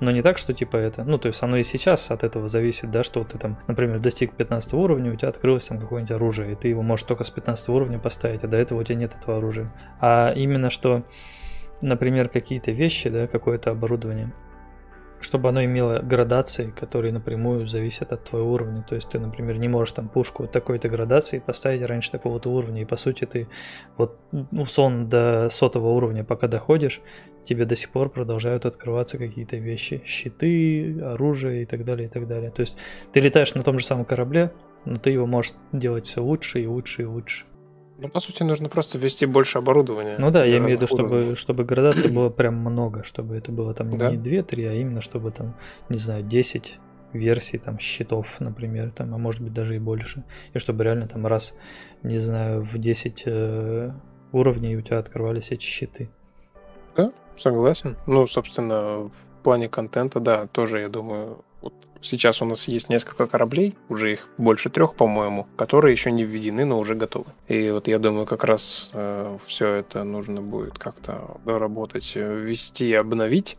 Но 0.00 0.10
не 0.10 0.20
так, 0.20 0.36
что 0.36 0.52
типа 0.52 0.76
это, 0.76 1.04
ну, 1.04 1.16
то 1.16 1.28
есть 1.28 1.42
оно 1.42 1.56
и 1.56 1.62
сейчас 1.62 2.10
от 2.10 2.24
этого 2.24 2.48
зависит, 2.48 2.90
да, 2.90 3.04
что 3.04 3.22
ты 3.24 3.38
там, 3.38 3.56
например, 3.68 4.00
достиг 4.00 4.34
15 4.34 4.72
уровня, 4.72 5.12
у 5.12 5.16
тебя 5.16 5.28
открылось 5.28 5.66
там 5.66 5.78
какое-нибудь 5.78 6.10
оружие, 6.10 6.52
и 6.52 6.54
ты 6.56 6.68
его 6.68 6.82
можешь 6.82 7.06
только 7.06 7.24
с 7.24 7.30
15 7.30 7.68
уровня 7.68 7.98
поставить, 7.98 8.42
а 8.42 8.48
до 8.48 8.56
этого 8.56 8.80
у 8.80 8.82
тебя 8.84 8.96
нет 8.96 9.14
этого 9.14 9.38
оружия. 9.38 9.72
А 10.00 10.32
именно 10.34 10.70
что, 10.70 11.04
например, 11.82 12.28
какие-то 12.28 12.72
вещи, 12.72 13.10
да, 13.10 13.28
какое-то 13.28 13.70
оборудование, 13.70 14.32
чтобы 15.22 15.48
оно 15.48 15.64
имело 15.64 16.00
градации, 16.00 16.70
которые 16.70 17.12
напрямую 17.12 17.66
зависят 17.66 18.12
от 18.12 18.24
твоего 18.24 18.52
уровня. 18.52 18.84
То 18.88 18.94
есть 18.94 19.08
ты, 19.08 19.18
например, 19.18 19.58
не 19.58 19.68
можешь 19.68 19.92
там 19.92 20.08
пушку 20.08 20.46
такой-то 20.46 20.88
градации 20.88 21.38
поставить 21.38 21.84
раньше 21.84 22.10
такого-то 22.10 22.50
уровня, 22.50 22.82
и 22.82 22.84
по 22.84 22.96
сути 22.96 23.24
ты 23.24 23.48
вот 23.96 24.18
условно 24.52 25.06
до 25.06 25.48
сотого 25.50 25.88
уровня, 25.88 26.24
пока 26.24 26.48
доходишь, 26.48 27.00
тебе 27.44 27.64
до 27.64 27.76
сих 27.76 27.90
пор 27.90 28.10
продолжают 28.10 28.66
открываться 28.66 29.18
какие-то 29.18 29.56
вещи, 29.56 30.02
щиты, 30.04 31.00
оружие 31.00 31.62
и 31.62 31.66
так 31.66 31.84
далее, 31.84 32.08
и 32.08 32.10
так 32.10 32.26
далее. 32.28 32.50
То 32.50 32.60
есть 32.60 32.76
ты 33.12 33.20
летаешь 33.20 33.54
на 33.54 33.62
том 33.62 33.78
же 33.78 33.86
самом 33.86 34.04
корабле, 34.04 34.52
но 34.84 34.98
ты 34.98 35.10
его 35.10 35.26
можешь 35.26 35.52
делать 35.72 36.06
все 36.06 36.22
лучше 36.22 36.62
и 36.62 36.66
лучше 36.66 37.02
и 37.02 37.06
лучше. 37.06 37.44
Ну, 38.02 38.08
по 38.08 38.20
сути, 38.20 38.42
нужно 38.42 38.68
просто 38.68 38.98
ввести 38.98 39.26
больше 39.26 39.58
оборудования. 39.58 40.16
Ну 40.18 40.30
да, 40.30 40.44
я 40.44 40.58
имею 40.58 40.70
в 40.70 40.72
виду, 40.72 40.86
чтобы, 40.86 41.36
чтобы 41.36 41.64
градаций 41.64 42.10
было 42.10 42.30
прям 42.30 42.56
много, 42.56 43.04
чтобы 43.04 43.36
это 43.36 43.52
было 43.52 43.74
там 43.74 43.90
Да. 43.92 44.10
не 44.10 44.16
2-3, 44.16 44.68
а 44.68 44.74
именно 44.74 45.00
чтобы 45.00 45.30
там, 45.30 45.54
не 45.88 45.98
знаю, 45.98 46.24
10 46.24 46.78
версий 47.12 47.58
там 47.58 47.78
щитов, 47.78 48.40
например, 48.40 48.90
там, 48.90 49.14
а 49.14 49.18
может 49.18 49.40
быть 49.40 49.52
даже 49.52 49.76
и 49.76 49.78
больше. 49.78 50.24
И 50.52 50.58
чтобы 50.58 50.82
реально 50.82 51.06
там 51.06 51.26
раз, 51.26 51.56
не 52.02 52.18
знаю, 52.18 52.62
в 52.62 52.76
10 52.78 53.22
э, 53.26 53.92
уровней 54.32 54.76
у 54.76 54.80
тебя 54.80 54.98
открывались 54.98 55.52
эти 55.52 55.64
щиты. 55.64 56.10
Согласен. 57.38 57.96
Ну, 58.06 58.26
собственно, 58.26 59.08
в 59.08 59.42
плане 59.42 59.68
контента, 59.68 60.20
да, 60.20 60.46
тоже, 60.46 60.80
я 60.80 60.88
думаю, 60.88 61.44
сейчас 62.02 62.42
у 62.42 62.44
нас 62.44 62.68
есть 62.68 62.88
несколько 62.88 63.26
кораблей, 63.26 63.74
уже 63.88 64.12
их 64.12 64.28
больше 64.38 64.70
трех, 64.70 64.94
по-моему, 64.94 65.46
которые 65.56 65.92
еще 65.92 66.10
не 66.10 66.24
введены, 66.24 66.64
но 66.64 66.78
уже 66.78 66.94
готовы. 66.94 67.26
И 67.48 67.70
вот 67.70 67.88
я 67.88 67.98
думаю, 67.98 68.26
как 68.26 68.44
раз 68.44 68.92
все 69.44 69.68
это 69.68 70.04
нужно 70.04 70.42
будет 70.42 70.78
как-то 70.78 71.40
доработать, 71.44 72.12
э, 72.14 72.34
ввести 72.34 72.92
обновить, 72.92 73.56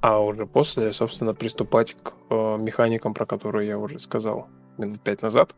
а 0.00 0.20
уже 0.20 0.46
после, 0.46 0.92
собственно, 0.92 1.34
приступать 1.34 1.96
к 2.02 2.12
э, 2.30 2.56
механикам, 2.58 3.14
про 3.14 3.26
которые 3.26 3.68
я 3.68 3.78
уже 3.78 3.98
сказал 3.98 4.46
минут 4.76 5.00
пять 5.00 5.22
назад. 5.22 5.54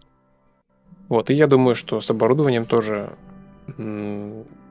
Вот, 1.09 1.29
и 1.31 1.35
я 1.35 1.47
думаю, 1.47 1.75
что 1.75 2.01
с 2.01 2.11
оборудованием 2.11 2.65
тоже 2.65 3.11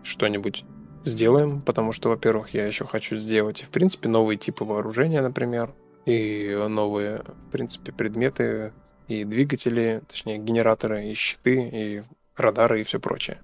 что-нибудь 0.04 0.66
сделаем, 1.06 1.62
потому 1.62 1.92
что, 1.92 2.10
во-первых, 2.10 2.54
я 2.54 2.66
еще 2.66 2.86
хочу 2.86 3.16
сделать, 3.18 3.62
в 3.62 3.70
принципе, 3.70 4.10
новые 4.10 4.38
типы 4.38 4.64
вооружения, 4.64 5.22
например, 5.22 5.72
и 6.10 6.68
новые, 6.68 7.24
в 7.24 7.52
принципе, 7.52 7.92
предметы, 7.92 8.74
и 9.08 9.24
двигатели, 9.24 10.02
точнее, 10.08 10.38
генераторы, 10.38 11.06
и 11.06 11.14
щиты, 11.14 11.70
и 11.74 12.04
радары, 12.36 12.82
и 12.82 12.84
все 12.84 13.00
прочее. 13.00 13.38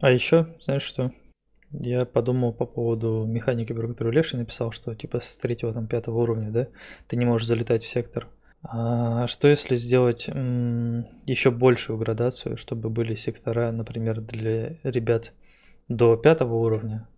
А 0.00 0.10
еще, 0.10 0.54
знаешь 0.62 0.82
что? 0.82 1.12
Я 1.70 2.00
подумал 2.06 2.52
по 2.52 2.64
поводу 2.64 3.24
механики, 3.26 3.72
про 3.72 3.88
которую 3.88 4.14
Леша 4.14 4.38
написал, 4.38 4.70
что 4.72 4.94
типа 4.94 5.20
с 5.20 5.36
третьего 5.36 5.72
там 5.72 5.86
пятого 5.86 6.18
уровня, 6.18 6.50
да, 6.50 6.68
ты 7.08 7.16
не 7.16 7.24
можешь 7.24 7.46
залетать 7.46 7.82
в 7.82 7.88
сектор. 7.88 8.28
А 8.62 9.26
что 9.26 9.48
если 9.48 9.76
сделать 9.76 10.28
еще 10.28 11.50
большую 11.50 11.98
градацию, 11.98 12.56
чтобы 12.56 12.90
были 12.90 13.14
сектора, 13.14 13.70
например, 13.70 14.20
для 14.20 14.76
ребят 14.82 15.32
до 15.88 16.16
пятого 16.16 16.54
уровня, 16.54 17.08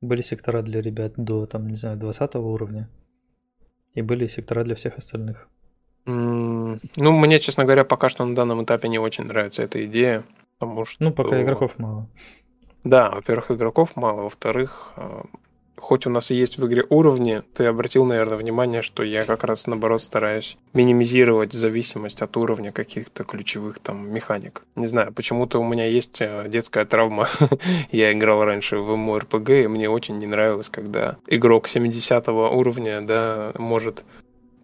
были 0.00 0.20
сектора 0.20 0.62
для 0.62 0.80
ребят 0.80 1.14
до, 1.16 1.46
там, 1.46 1.68
не 1.68 1.76
знаю, 1.76 1.96
20 1.98 2.34
уровня, 2.36 2.88
и 3.98 4.02
были 4.02 4.28
сектора 4.28 4.64
для 4.64 4.74
всех 4.74 4.98
остальных. 4.98 5.48
М, 6.06 6.80
Ну, 6.96 7.12
мне, 7.18 7.38
честно 7.38 7.64
говоря, 7.64 7.84
пока 7.84 8.08
что 8.08 8.24
на 8.24 8.34
данном 8.34 8.62
этапе 8.62 8.88
не 8.88 8.98
очень 8.98 9.24
нравится 9.24 9.62
эта 9.62 9.84
идея, 9.86 10.22
потому 10.58 10.84
что... 10.84 11.04
Ну, 11.04 11.12
пока 11.12 11.42
игроков 11.42 11.78
мало. 11.78 12.06
Да, 12.84 13.10
во-первых, 13.10 13.50
игроков 13.50 13.96
мало, 13.96 14.22
во-вторых, 14.22 14.92
э, 14.96 15.22
хоть 15.80 16.06
у 16.06 16.10
нас 16.10 16.30
и 16.30 16.34
есть 16.34 16.58
в 16.58 16.66
игре 16.66 16.84
уровни, 16.88 17.42
ты 17.54 17.64
обратил, 17.64 18.04
наверное, 18.04 18.36
внимание, 18.36 18.82
что 18.82 19.02
я 19.02 19.24
как 19.24 19.44
раз, 19.44 19.66
наоборот, 19.66 20.02
стараюсь 20.02 20.56
минимизировать 20.74 21.52
зависимость 21.52 22.22
от 22.22 22.36
уровня 22.36 22.72
каких-то 22.72 23.24
ключевых 23.24 23.78
там 23.78 24.12
механик. 24.12 24.62
Не 24.76 24.86
знаю, 24.86 25.12
почему-то 25.12 25.60
у 25.60 25.64
меня 25.64 25.86
есть 25.86 26.20
э, 26.20 26.44
детская 26.48 26.84
травма. 26.84 27.28
я 27.92 28.12
играл 28.12 28.44
раньше 28.44 28.78
в 28.78 28.90
MMORPG, 28.90 29.64
и 29.64 29.68
мне 29.68 29.88
очень 29.88 30.18
не 30.18 30.26
нравилось, 30.26 30.68
когда 30.68 31.16
игрок 31.26 31.68
70 31.68 32.28
уровня, 32.28 33.00
да, 33.00 33.52
может 33.58 34.04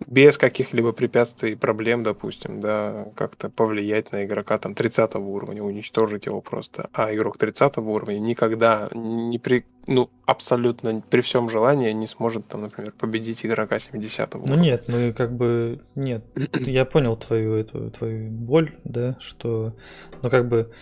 без 0.07 0.39
каких-либо 0.39 0.93
препятствий 0.93 1.53
и 1.53 1.57
проблем, 1.57 2.03
допустим, 2.03 2.61
да, 2.61 3.09
как-то 3.17 3.51
повлиять 3.51 4.13
на 4.13 4.25
игрока 4.25 4.59
там 4.59 4.75
30 4.75 5.15
уровня, 5.17 5.63
уничтожить 5.63 6.27
его 6.27 6.41
просто. 6.41 6.89
А 6.93 7.15
игрок 7.15 7.39
30 7.39 7.79
уровня 7.79 8.19
никогда 8.19 8.89
не 8.95 9.39
при, 9.39 9.65
ну, 9.87 10.11
абсолютно 10.27 11.03
при 11.11 11.21
всем 11.21 11.51
желании 11.51 11.93
не 11.93 12.07
сможет 12.07 12.47
там, 12.49 12.63
например, 12.63 12.93
победить 12.99 13.45
игрока 13.45 13.79
70 13.79 14.35
уровня. 14.35 14.57
Ну 14.57 14.63
нет, 14.63 14.85
мы 14.89 15.13
как 15.13 15.35
бы 15.35 15.81
нет. 15.95 16.25
Я 16.61 16.85
понял 16.85 17.17
твою 17.17 17.55
эту 17.55 17.91
твою 17.91 18.31
боль, 18.31 18.73
да, 18.85 19.17
что, 19.21 19.75
ну 20.23 20.31
как 20.31 20.49
бы 20.49 20.73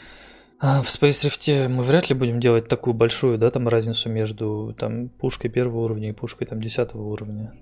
а, 0.64 0.80
в 0.82 0.86
Space 0.86 1.26
Rift 1.26 1.68
мы 1.68 1.82
вряд 1.82 2.08
ли 2.08 2.14
будем 2.14 2.38
делать 2.38 2.68
такую 2.68 2.94
большую, 2.94 3.36
да, 3.36 3.50
там 3.50 3.66
разницу 3.66 4.08
между 4.08 4.74
там 4.78 5.08
пушкой 5.08 5.50
первого 5.50 5.80
уровня 5.80 6.10
и 6.10 6.12
пушкой 6.12 6.46
там 6.46 6.62
десятого 6.62 7.02
уровня. 7.02 7.52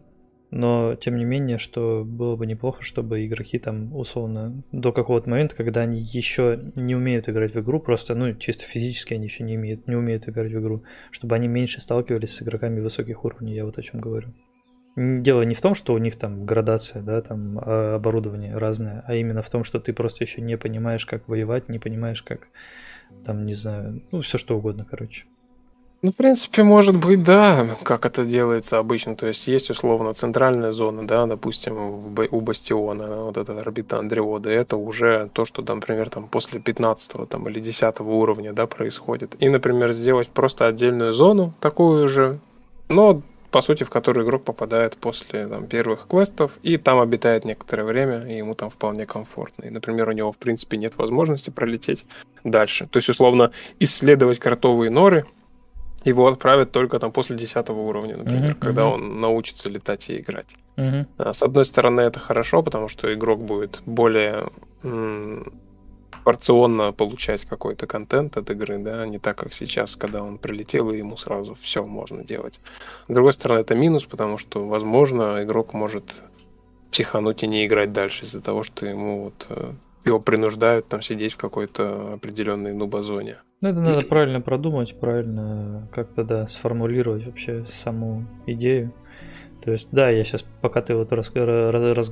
Но, 0.50 0.96
тем 0.96 1.16
не 1.16 1.24
менее, 1.24 1.58
что 1.58 2.04
было 2.04 2.34
бы 2.34 2.44
неплохо, 2.44 2.82
чтобы 2.82 3.24
игроки 3.24 3.58
там, 3.58 3.94
условно, 3.94 4.62
до 4.72 4.92
какого-то 4.92 5.30
момента, 5.30 5.54
когда 5.54 5.82
они 5.82 6.00
еще 6.00 6.72
не 6.74 6.96
умеют 6.96 7.28
играть 7.28 7.54
в 7.54 7.60
игру, 7.60 7.78
просто, 7.78 8.16
ну, 8.16 8.34
чисто 8.34 8.64
физически 8.64 9.14
они 9.14 9.24
еще 9.24 9.44
не, 9.44 9.56
умеют, 9.56 9.86
не 9.86 9.94
умеют 9.94 10.28
играть 10.28 10.52
в 10.52 10.58
игру, 10.58 10.82
чтобы 11.12 11.36
они 11.36 11.46
меньше 11.46 11.80
сталкивались 11.80 12.34
с 12.34 12.42
игроками 12.42 12.80
высоких 12.80 13.24
уровней, 13.24 13.54
я 13.54 13.64
вот 13.64 13.78
о 13.78 13.82
чем 13.82 14.00
говорю. 14.00 14.34
Дело 14.96 15.42
не 15.42 15.54
в 15.54 15.60
том, 15.60 15.76
что 15.76 15.94
у 15.94 15.98
них 15.98 16.16
там 16.16 16.44
градация, 16.44 17.00
да, 17.00 17.22
там 17.22 17.60
а, 17.62 17.94
оборудование 17.94 18.56
разное, 18.56 19.04
а 19.06 19.14
именно 19.14 19.42
в 19.42 19.50
том, 19.50 19.62
что 19.62 19.78
ты 19.78 19.92
просто 19.92 20.24
еще 20.24 20.40
не 20.40 20.58
понимаешь, 20.58 21.06
как 21.06 21.28
воевать, 21.28 21.68
не 21.68 21.78
понимаешь, 21.78 22.22
как 22.22 22.48
там, 23.24 23.46
не 23.46 23.54
знаю, 23.54 24.02
ну, 24.10 24.20
все 24.20 24.36
что 24.36 24.58
угодно, 24.58 24.84
короче. 24.84 25.26
Ну, 26.02 26.10
в 26.10 26.16
принципе, 26.16 26.62
может 26.62 26.96
быть, 26.96 27.22
да, 27.22 27.66
как 27.82 28.06
это 28.06 28.24
делается 28.24 28.78
обычно. 28.78 29.16
То 29.16 29.26
есть 29.26 29.46
есть 29.46 29.68
условно 29.68 30.14
центральная 30.14 30.72
зона, 30.72 31.06
да, 31.06 31.26
допустим, 31.26 31.76
у 31.76 32.40
Бастиона, 32.40 33.24
вот 33.24 33.36
эта 33.36 33.60
орбита 33.60 33.98
Андреода, 33.98 34.48
это 34.48 34.78
уже 34.78 35.28
то, 35.34 35.44
что, 35.44 35.62
например, 35.62 36.08
там 36.08 36.26
после 36.26 36.58
15 36.58 37.28
там, 37.28 37.46
или 37.50 37.60
10 37.60 38.00
уровня, 38.00 38.54
да, 38.54 38.66
происходит. 38.66 39.36
И, 39.40 39.50
например, 39.50 39.92
сделать 39.92 40.28
просто 40.28 40.66
отдельную 40.66 41.12
зону, 41.12 41.52
такую 41.60 42.08
же, 42.08 42.38
но 42.88 43.20
по 43.50 43.60
сути, 43.60 43.84
в 43.84 43.90
которую 43.90 44.24
игрок 44.24 44.44
попадает 44.44 44.96
после 44.96 45.48
там, 45.48 45.66
первых 45.66 46.06
квестов, 46.08 46.58
и 46.62 46.76
там 46.76 47.00
обитает 47.00 47.44
некоторое 47.44 47.84
время, 47.84 48.24
и 48.26 48.36
ему 48.36 48.54
там 48.54 48.70
вполне 48.70 49.06
комфортно. 49.06 49.64
И, 49.64 49.70
например, 49.70 50.08
у 50.08 50.12
него, 50.12 50.30
в 50.32 50.38
принципе, 50.38 50.76
нет 50.76 50.96
возможности 50.96 51.50
пролететь 51.50 52.06
дальше. 52.44 52.86
То 52.90 52.98
есть, 52.98 53.08
условно, 53.08 53.50
исследовать 53.80 54.38
кротовые 54.38 54.90
норы 54.90 55.26
его 56.04 56.26
отправят 56.26 56.72
только 56.72 56.98
там 56.98 57.12
после 57.12 57.36
10 57.36 57.68
уровня, 57.70 58.16
например, 58.16 58.50
Мгм, 58.52 58.60
когда 58.60 58.86
он 58.86 59.20
научится 59.20 59.68
летать 59.68 60.08
и 60.10 60.18
играть. 60.18 60.54
А, 61.18 61.32
С 61.32 61.42
одной 61.42 61.64
стороны, 61.64 62.00
это 62.00 62.18
хорошо, 62.18 62.62
потому 62.62 62.88
что 62.88 63.12
игрок 63.12 63.40
будет 63.42 63.82
более 63.86 64.48
м, 64.82 65.52
порционно 66.24 66.92
получать 66.92 67.44
какой-то 67.44 67.86
контент 67.86 68.36
от 68.36 68.50
игры, 68.50 68.78
да, 68.78 69.06
не 69.06 69.18
так, 69.18 69.36
как 69.38 69.52
сейчас, 69.52 69.96
когда 69.96 70.22
он 70.22 70.38
прилетел, 70.38 70.90
и 70.90 70.98
ему 70.98 71.16
сразу 71.16 71.54
все 71.54 71.84
можно 71.84 72.24
делать. 72.24 72.60
С 73.08 73.12
другой 73.12 73.32
стороны, 73.32 73.60
это 73.60 73.74
минус, 73.74 74.04
потому 74.04 74.38
что, 74.38 74.66
возможно, 74.66 75.42
игрок 75.42 75.74
может 75.74 76.04
психануть 76.90 77.42
и 77.42 77.46
не 77.46 77.66
играть 77.66 77.92
дальше 77.92 78.24
из-за 78.24 78.40
того, 78.40 78.62
что 78.62 78.86
ему 78.86 79.24
вот 79.24 79.46
э, 79.48 79.72
его 80.04 80.18
принуждают 80.20 80.88
там 80.88 81.02
сидеть 81.02 81.34
в 81.34 81.36
какой-то 81.36 82.14
определенной 82.14 82.72
нубозоне. 82.72 83.36
Ну, 83.60 83.68
это 83.68 83.80
надо 83.80 84.06
правильно 84.06 84.40
продумать, 84.40 84.98
правильно 84.98 85.86
как-то, 85.92 86.24
да, 86.24 86.48
сформулировать 86.48 87.26
вообще 87.26 87.66
саму 87.66 88.24
идею. 88.46 88.94
То 89.62 89.72
есть, 89.72 89.88
да, 89.92 90.08
я 90.08 90.24
сейчас, 90.24 90.42
пока 90.62 90.80
ты 90.80 90.94
вот 90.94 91.12
рас- 91.12 91.32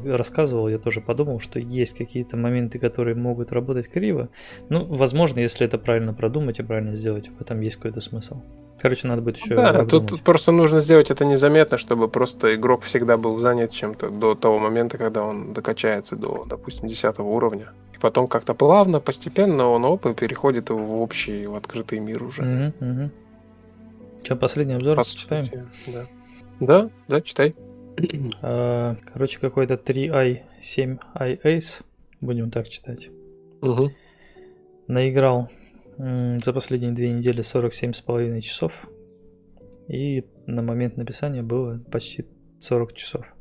рассказывал, 0.05 0.69
я 0.69 0.79
тоже 0.79 1.01
подумал, 1.01 1.41
что 1.41 1.59
есть 1.59 1.97
какие-то 1.97 2.37
моменты, 2.37 2.79
которые 2.79 3.15
могут 3.17 3.53
работать 3.53 3.89
криво. 3.89 4.29
Ну, 4.69 4.85
возможно, 4.85 5.41
если 5.41 5.67
это 5.67 5.79
правильно 5.79 6.13
продумать 6.13 6.59
и 6.59 6.63
правильно 6.63 6.95
сделать, 6.95 7.29
в 7.29 7.41
этом 7.41 7.61
есть 7.63 7.77
какой-то 7.77 8.01
смысл. 8.03 8.43
Короче, 8.81 9.09
надо 9.09 9.23
будет 9.23 9.39
еще 9.39 9.57
Да, 9.57 9.73
тут, 9.73 9.81
обдумать. 9.83 10.09
тут 10.11 10.21
просто 10.23 10.53
нужно 10.53 10.81
сделать 10.81 11.11
это 11.11 11.25
незаметно, 11.25 11.79
чтобы 11.79 12.09
просто 12.09 12.55
игрок 12.55 12.83
всегда 12.83 13.17
был 13.17 13.39
занят 13.39 13.73
чем-то 13.73 14.11
до 14.11 14.35
того 14.35 14.59
момента, 14.59 14.99
когда 14.99 15.23
он 15.25 15.53
докачается 15.53 16.17
до, 16.17 16.45
допустим, 16.47 16.87
10 16.89 17.19
уровня. 17.19 17.69
И 17.95 17.99
потом 17.99 18.29
как-то 18.29 18.55
плавно, 18.55 19.01
постепенно 19.01 19.69
он 19.71 19.85
оп, 19.85 20.07
и 20.07 20.15
переходит 20.15 20.71
в 20.71 21.01
общий, 21.01 21.47
в 21.47 21.55
открытый 21.55 21.99
мир 21.99 22.23
уже. 22.23 22.43
Мгм, 22.43 22.75
мгм. 22.81 23.11
Че, 24.23 24.37
последний 24.37 24.75
обзор 24.75 24.97
По 24.97 25.05
читаем? 25.05 25.45
сути, 25.47 25.65
Да. 25.87 26.07
Да, 26.61 26.91
да, 27.09 27.21
читай. 27.21 27.55
А, 28.43 28.97
короче, 29.13 29.41
какой-то 29.41 29.75
3i7i 29.75 31.43
Ace, 31.43 31.83
будем 32.21 32.51
так 32.51 32.69
читать. 32.69 33.09
Мгм. 33.61 33.93
Наиграл 34.87 35.51
за 35.99 36.53
последние 36.53 36.93
две 36.93 37.11
недели 37.11 37.43
47,5 37.43 38.41
часов. 38.41 38.89
И 39.89 40.25
на 40.47 40.63
момент 40.63 40.97
написания 40.97 41.43
было 41.43 41.81
почти 41.91 42.27
40 42.61 42.93
часов. 42.93 43.35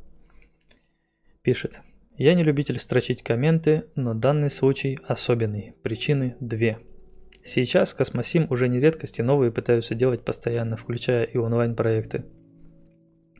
Пишет. 1.42 1.80
Я 2.16 2.34
не 2.34 2.42
любитель 2.42 2.80
строчить 2.80 3.22
комменты, 3.22 3.84
но 3.94 4.12
данный 4.12 4.50
случай 4.50 4.98
особенный. 5.06 5.74
Причины 5.82 6.36
две. 6.40 6.78
Сейчас 7.44 7.94
Космосим 7.94 8.48
уже 8.50 8.68
не 8.68 8.80
редкость 8.80 9.20
и 9.20 9.22
новые 9.22 9.52
пытаются 9.52 9.94
делать 9.94 10.24
постоянно, 10.24 10.76
включая 10.76 11.24
и 11.24 11.38
онлайн-проекты. 11.38 12.24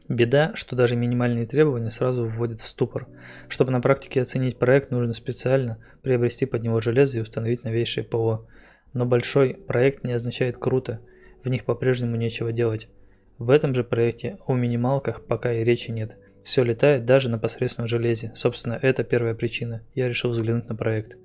Беда, 0.09 0.53
что 0.55 0.75
даже 0.75 0.97
минимальные 0.97 1.47
требования 1.47 1.91
сразу 1.91 2.25
вводят 2.25 2.63
в 2.63 2.67
ступор. 2.67 3.07
Чтобы 3.49 3.73
на 3.73 3.81
практике 3.83 4.23
оценить 4.23 4.59
проект, 4.59 4.91
нужно 4.91 5.13
специально 5.13 5.79
приобрести 6.03 6.47
под 6.47 6.63
него 6.63 6.81
железо 6.81 7.19
и 7.19 7.21
установить 7.21 7.63
новейшее 7.63 8.05
ПО. 8.05 8.47
Но 8.95 9.05
большой 9.05 9.55
проект 9.55 10.05
не 10.05 10.13
означает 10.13 10.57
круто, 10.57 11.01
в 11.45 11.51
них 11.51 11.65
по-прежнему 11.67 12.17
нечего 12.17 12.53
делать. 12.53 12.89
В 13.37 13.51
этом 13.51 13.75
же 13.75 13.85
проекте 13.85 14.39
о 14.47 14.55
минималках 14.55 15.27
пока 15.27 15.53
и 15.53 15.63
речи 15.63 15.91
нет. 15.91 16.17
Все 16.43 16.65
летает 16.65 17.05
даже 17.05 17.29
на 17.29 17.39
посредственном 17.39 17.89
железе. 17.89 18.33
Собственно, 18.35 18.79
это 18.81 19.05
первая 19.05 19.35
причина. 19.35 19.83
Я 19.95 20.09
решил 20.09 20.31
взглянуть 20.31 20.71
на 20.71 20.75
проект. 20.75 21.19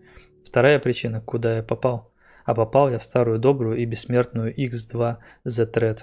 Вторая 0.43 0.79
причина, 0.79 1.21
куда 1.21 1.57
я 1.57 1.63
попал. 1.63 2.11
А 2.43 2.53
попал 2.53 2.91
я 2.91 2.99
в 2.99 3.03
старую 3.03 3.39
добрую 3.39 3.77
и 3.77 3.85
бессмертную 3.85 4.53
X2 4.53 5.15
Z-Thread. 5.45 5.99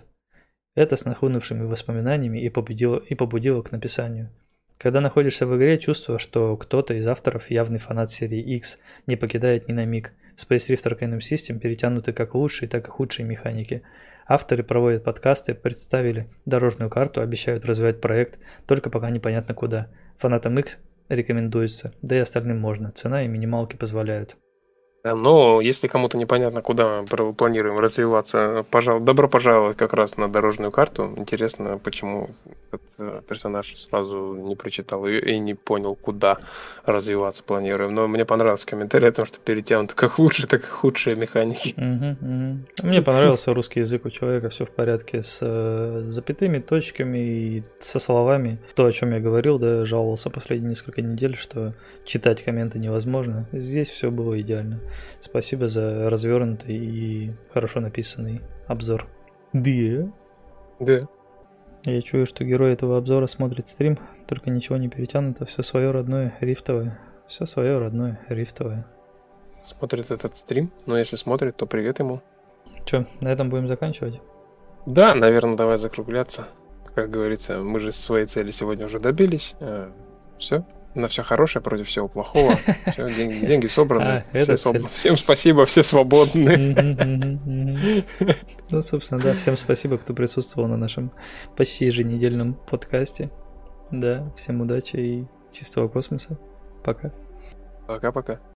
Это 0.75 0.97
с 0.97 1.05
нахлынувшими 1.05 1.65
воспоминаниями 1.65 2.39
и 2.39 2.49
побудило, 2.49 2.97
и 2.99 3.15
побудило 3.15 3.63
к 3.63 3.73
написанию. 3.73 4.31
Когда 4.79 5.01
находишься 5.01 5.47
в 5.47 5.57
игре, 5.57 5.79
чувство, 5.79 6.19
что 6.19 6.57
кто-то 6.57 6.95
из 6.95 7.07
авторов, 7.07 7.51
явный 7.51 7.79
фанат 7.79 8.11
серии 8.11 8.41
X, 8.57 8.79
не 9.07 9.17
покидает 9.17 9.69
ни 9.69 9.73
на 9.73 9.85
миг. 9.85 10.13
Space 10.37 10.71
Rift 10.71 10.85
Arcanum 10.85 11.19
System 11.19 11.59
перетянуты 11.59 12.13
как 12.13 12.35
лучшие, 12.35 12.69
так 12.69 12.87
и 12.87 12.91
худшие 12.91 13.27
механики. 13.27 13.83
Авторы 14.27 14.63
проводят 14.63 15.05
подкасты, 15.05 15.55
представили 15.55 16.29
дорожную 16.47 16.89
карту, 16.89 17.21
обещают 17.21 17.65
развивать 17.67 18.01
проект, 18.01 18.39
только 18.67 18.89
пока 18.89 19.11
непонятно 19.11 19.55
куда. 19.55 19.89
Фанатам 20.19 20.55
X 20.59 20.79
рекомендуется, 21.09 21.93
да 22.01 22.17
и 22.17 22.21
остальным 22.21 22.59
можно, 22.59 22.93
цена 22.93 23.25
и 23.25 23.29
минималки 23.29 23.77
позволяют. 23.77 24.39
Да, 25.03 25.15
но 25.15 25.61
если 25.63 25.89
кому-то 25.89 26.19
непонятно, 26.19 26.61
куда 26.61 27.03
мы 27.11 27.33
планируем 27.33 27.79
развиваться, 27.79 28.67
пожалуй, 28.71 29.03
добро 29.03 29.29
пожаловать 29.29 29.77
как 29.77 29.95
раз 29.95 30.19
на 30.19 30.29
дорожную 30.29 30.71
карту. 30.71 31.15
Интересно, 31.17 31.79
почему 31.79 32.31
этот 32.73 32.91
э, 32.99 33.23
персонаж 33.29 33.75
сразу 33.77 34.35
не 34.35 34.57
прочитал 34.57 35.07
ее 35.07 35.21
и 35.21 35.39
не 35.39 35.55
понял, 35.55 35.95
куда 35.95 36.39
развиваться 36.85 37.43
планируем. 37.43 37.95
Но 37.95 38.09
мне 38.09 38.25
понравился 38.25 38.67
комментарий 38.67 39.09
о 39.09 39.13
том, 39.13 39.27
что 39.27 39.39
перетянуты 39.39 39.95
как 39.95 40.19
лучшие, 40.19 40.47
так 40.47 40.63
и 40.63 40.67
худшие 40.67 41.17
механики. 41.17 41.75
Мгм, 41.77 42.17
мгм. 42.21 42.67
Мне 42.83 43.03
понравился 43.03 43.55
русский 43.55 43.81
язык 43.81 44.05
у 44.05 44.11
человека, 44.11 44.49
все 44.51 44.67
в 44.67 44.71
порядке 44.71 45.23
с 45.23 45.39
э, 45.41 46.05
запятыми, 46.09 46.59
точками 46.59 47.19
и 47.19 47.65
со 47.81 47.99
словами. 47.99 48.59
То, 48.75 48.87
о 48.87 48.93
чем 48.93 49.13
я 49.13 49.21
говорил, 49.21 49.59
да, 49.59 49.85
жаловался 49.85 50.31
последние 50.31 50.71
несколько 50.71 51.03
недель, 51.03 51.37
что 51.37 51.75
читать 52.05 52.43
комменты 52.43 52.79
невозможно. 52.79 53.49
Здесь 53.53 53.91
все 53.91 54.11
было 54.11 54.41
идеально. 54.41 54.81
Спасибо 55.21 55.69
за 55.69 56.09
развернутый 56.11 56.77
и 56.77 57.33
хорошо 57.53 57.81
написанный 57.81 58.41
обзор. 58.67 59.07
Да. 59.53 60.13
Да. 60.79 61.09
Я 61.85 62.03
чую, 62.03 62.27
что 62.27 62.45
герой 62.45 62.73
этого 62.75 62.99
обзора 62.99 63.27
смотрит 63.27 63.69
стрим, 63.69 63.99
только 64.27 64.51
ничего 64.51 64.77
не 64.77 64.89
перетянуто, 64.89 65.47
все 65.47 65.63
свое 65.63 65.91
родное, 65.91 66.37
рифтовое. 66.41 66.99
Все 67.27 67.47
свое 67.47 67.79
родное, 67.79 68.21
рифтовое. 68.29 68.87
Смотрит 69.65 70.11
этот 70.11 70.37
стрим, 70.37 70.71
но 70.87 70.99
если 70.99 71.17
смотрит, 71.17 71.57
то 71.57 71.67
привет 71.67 71.99
ему. 71.99 72.21
Че, 72.85 73.07
на 73.21 73.29
этом 73.29 73.49
будем 73.49 73.69
заканчивать? 73.69 74.21
Да, 74.85 75.15
наверное, 75.15 75.57
давай 75.57 75.79
закругляться. 75.79 76.49
Как 76.95 77.11
говорится, 77.11 77.61
мы 77.61 77.79
же 77.79 77.93
своей 77.93 78.27
цели 78.27 78.51
сегодня 78.51 78.87
уже 78.87 79.01
добились. 79.01 79.55
Все. 80.39 80.65
На 80.95 81.07
все 81.07 81.23
хорошее 81.23 81.63
против 81.63 81.87
всего 81.87 82.09
плохого. 82.09 82.59
Все, 82.93 83.09
деньги, 83.09 83.47
деньги 83.47 83.69
собраны. 83.69 84.25
А, 84.33 84.43
все 84.43 84.57
цель. 84.57 84.87
Всем 84.89 85.17
спасибо, 85.17 85.65
все 85.65 85.85
свободны. 85.85 86.75
Ну, 88.71 88.83
собственно, 88.83 89.21
да, 89.21 89.33
всем 89.35 89.57
спасибо, 89.57 89.99
кто 89.99 90.15
присутствовал 90.15 90.69
на 90.69 90.77
нашем 90.77 91.13
почти 91.57 91.87
еженедельном 91.87 92.55
подкасте. 92.55 93.31
Да, 93.93 94.33
всем 94.37 94.61
удачи 94.61 94.97
и 94.97 95.27
чистого 95.53 95.89
космоса. 95.89 96.39
Пока. 96.83 97.13
Пока-пока. 97.87 98.41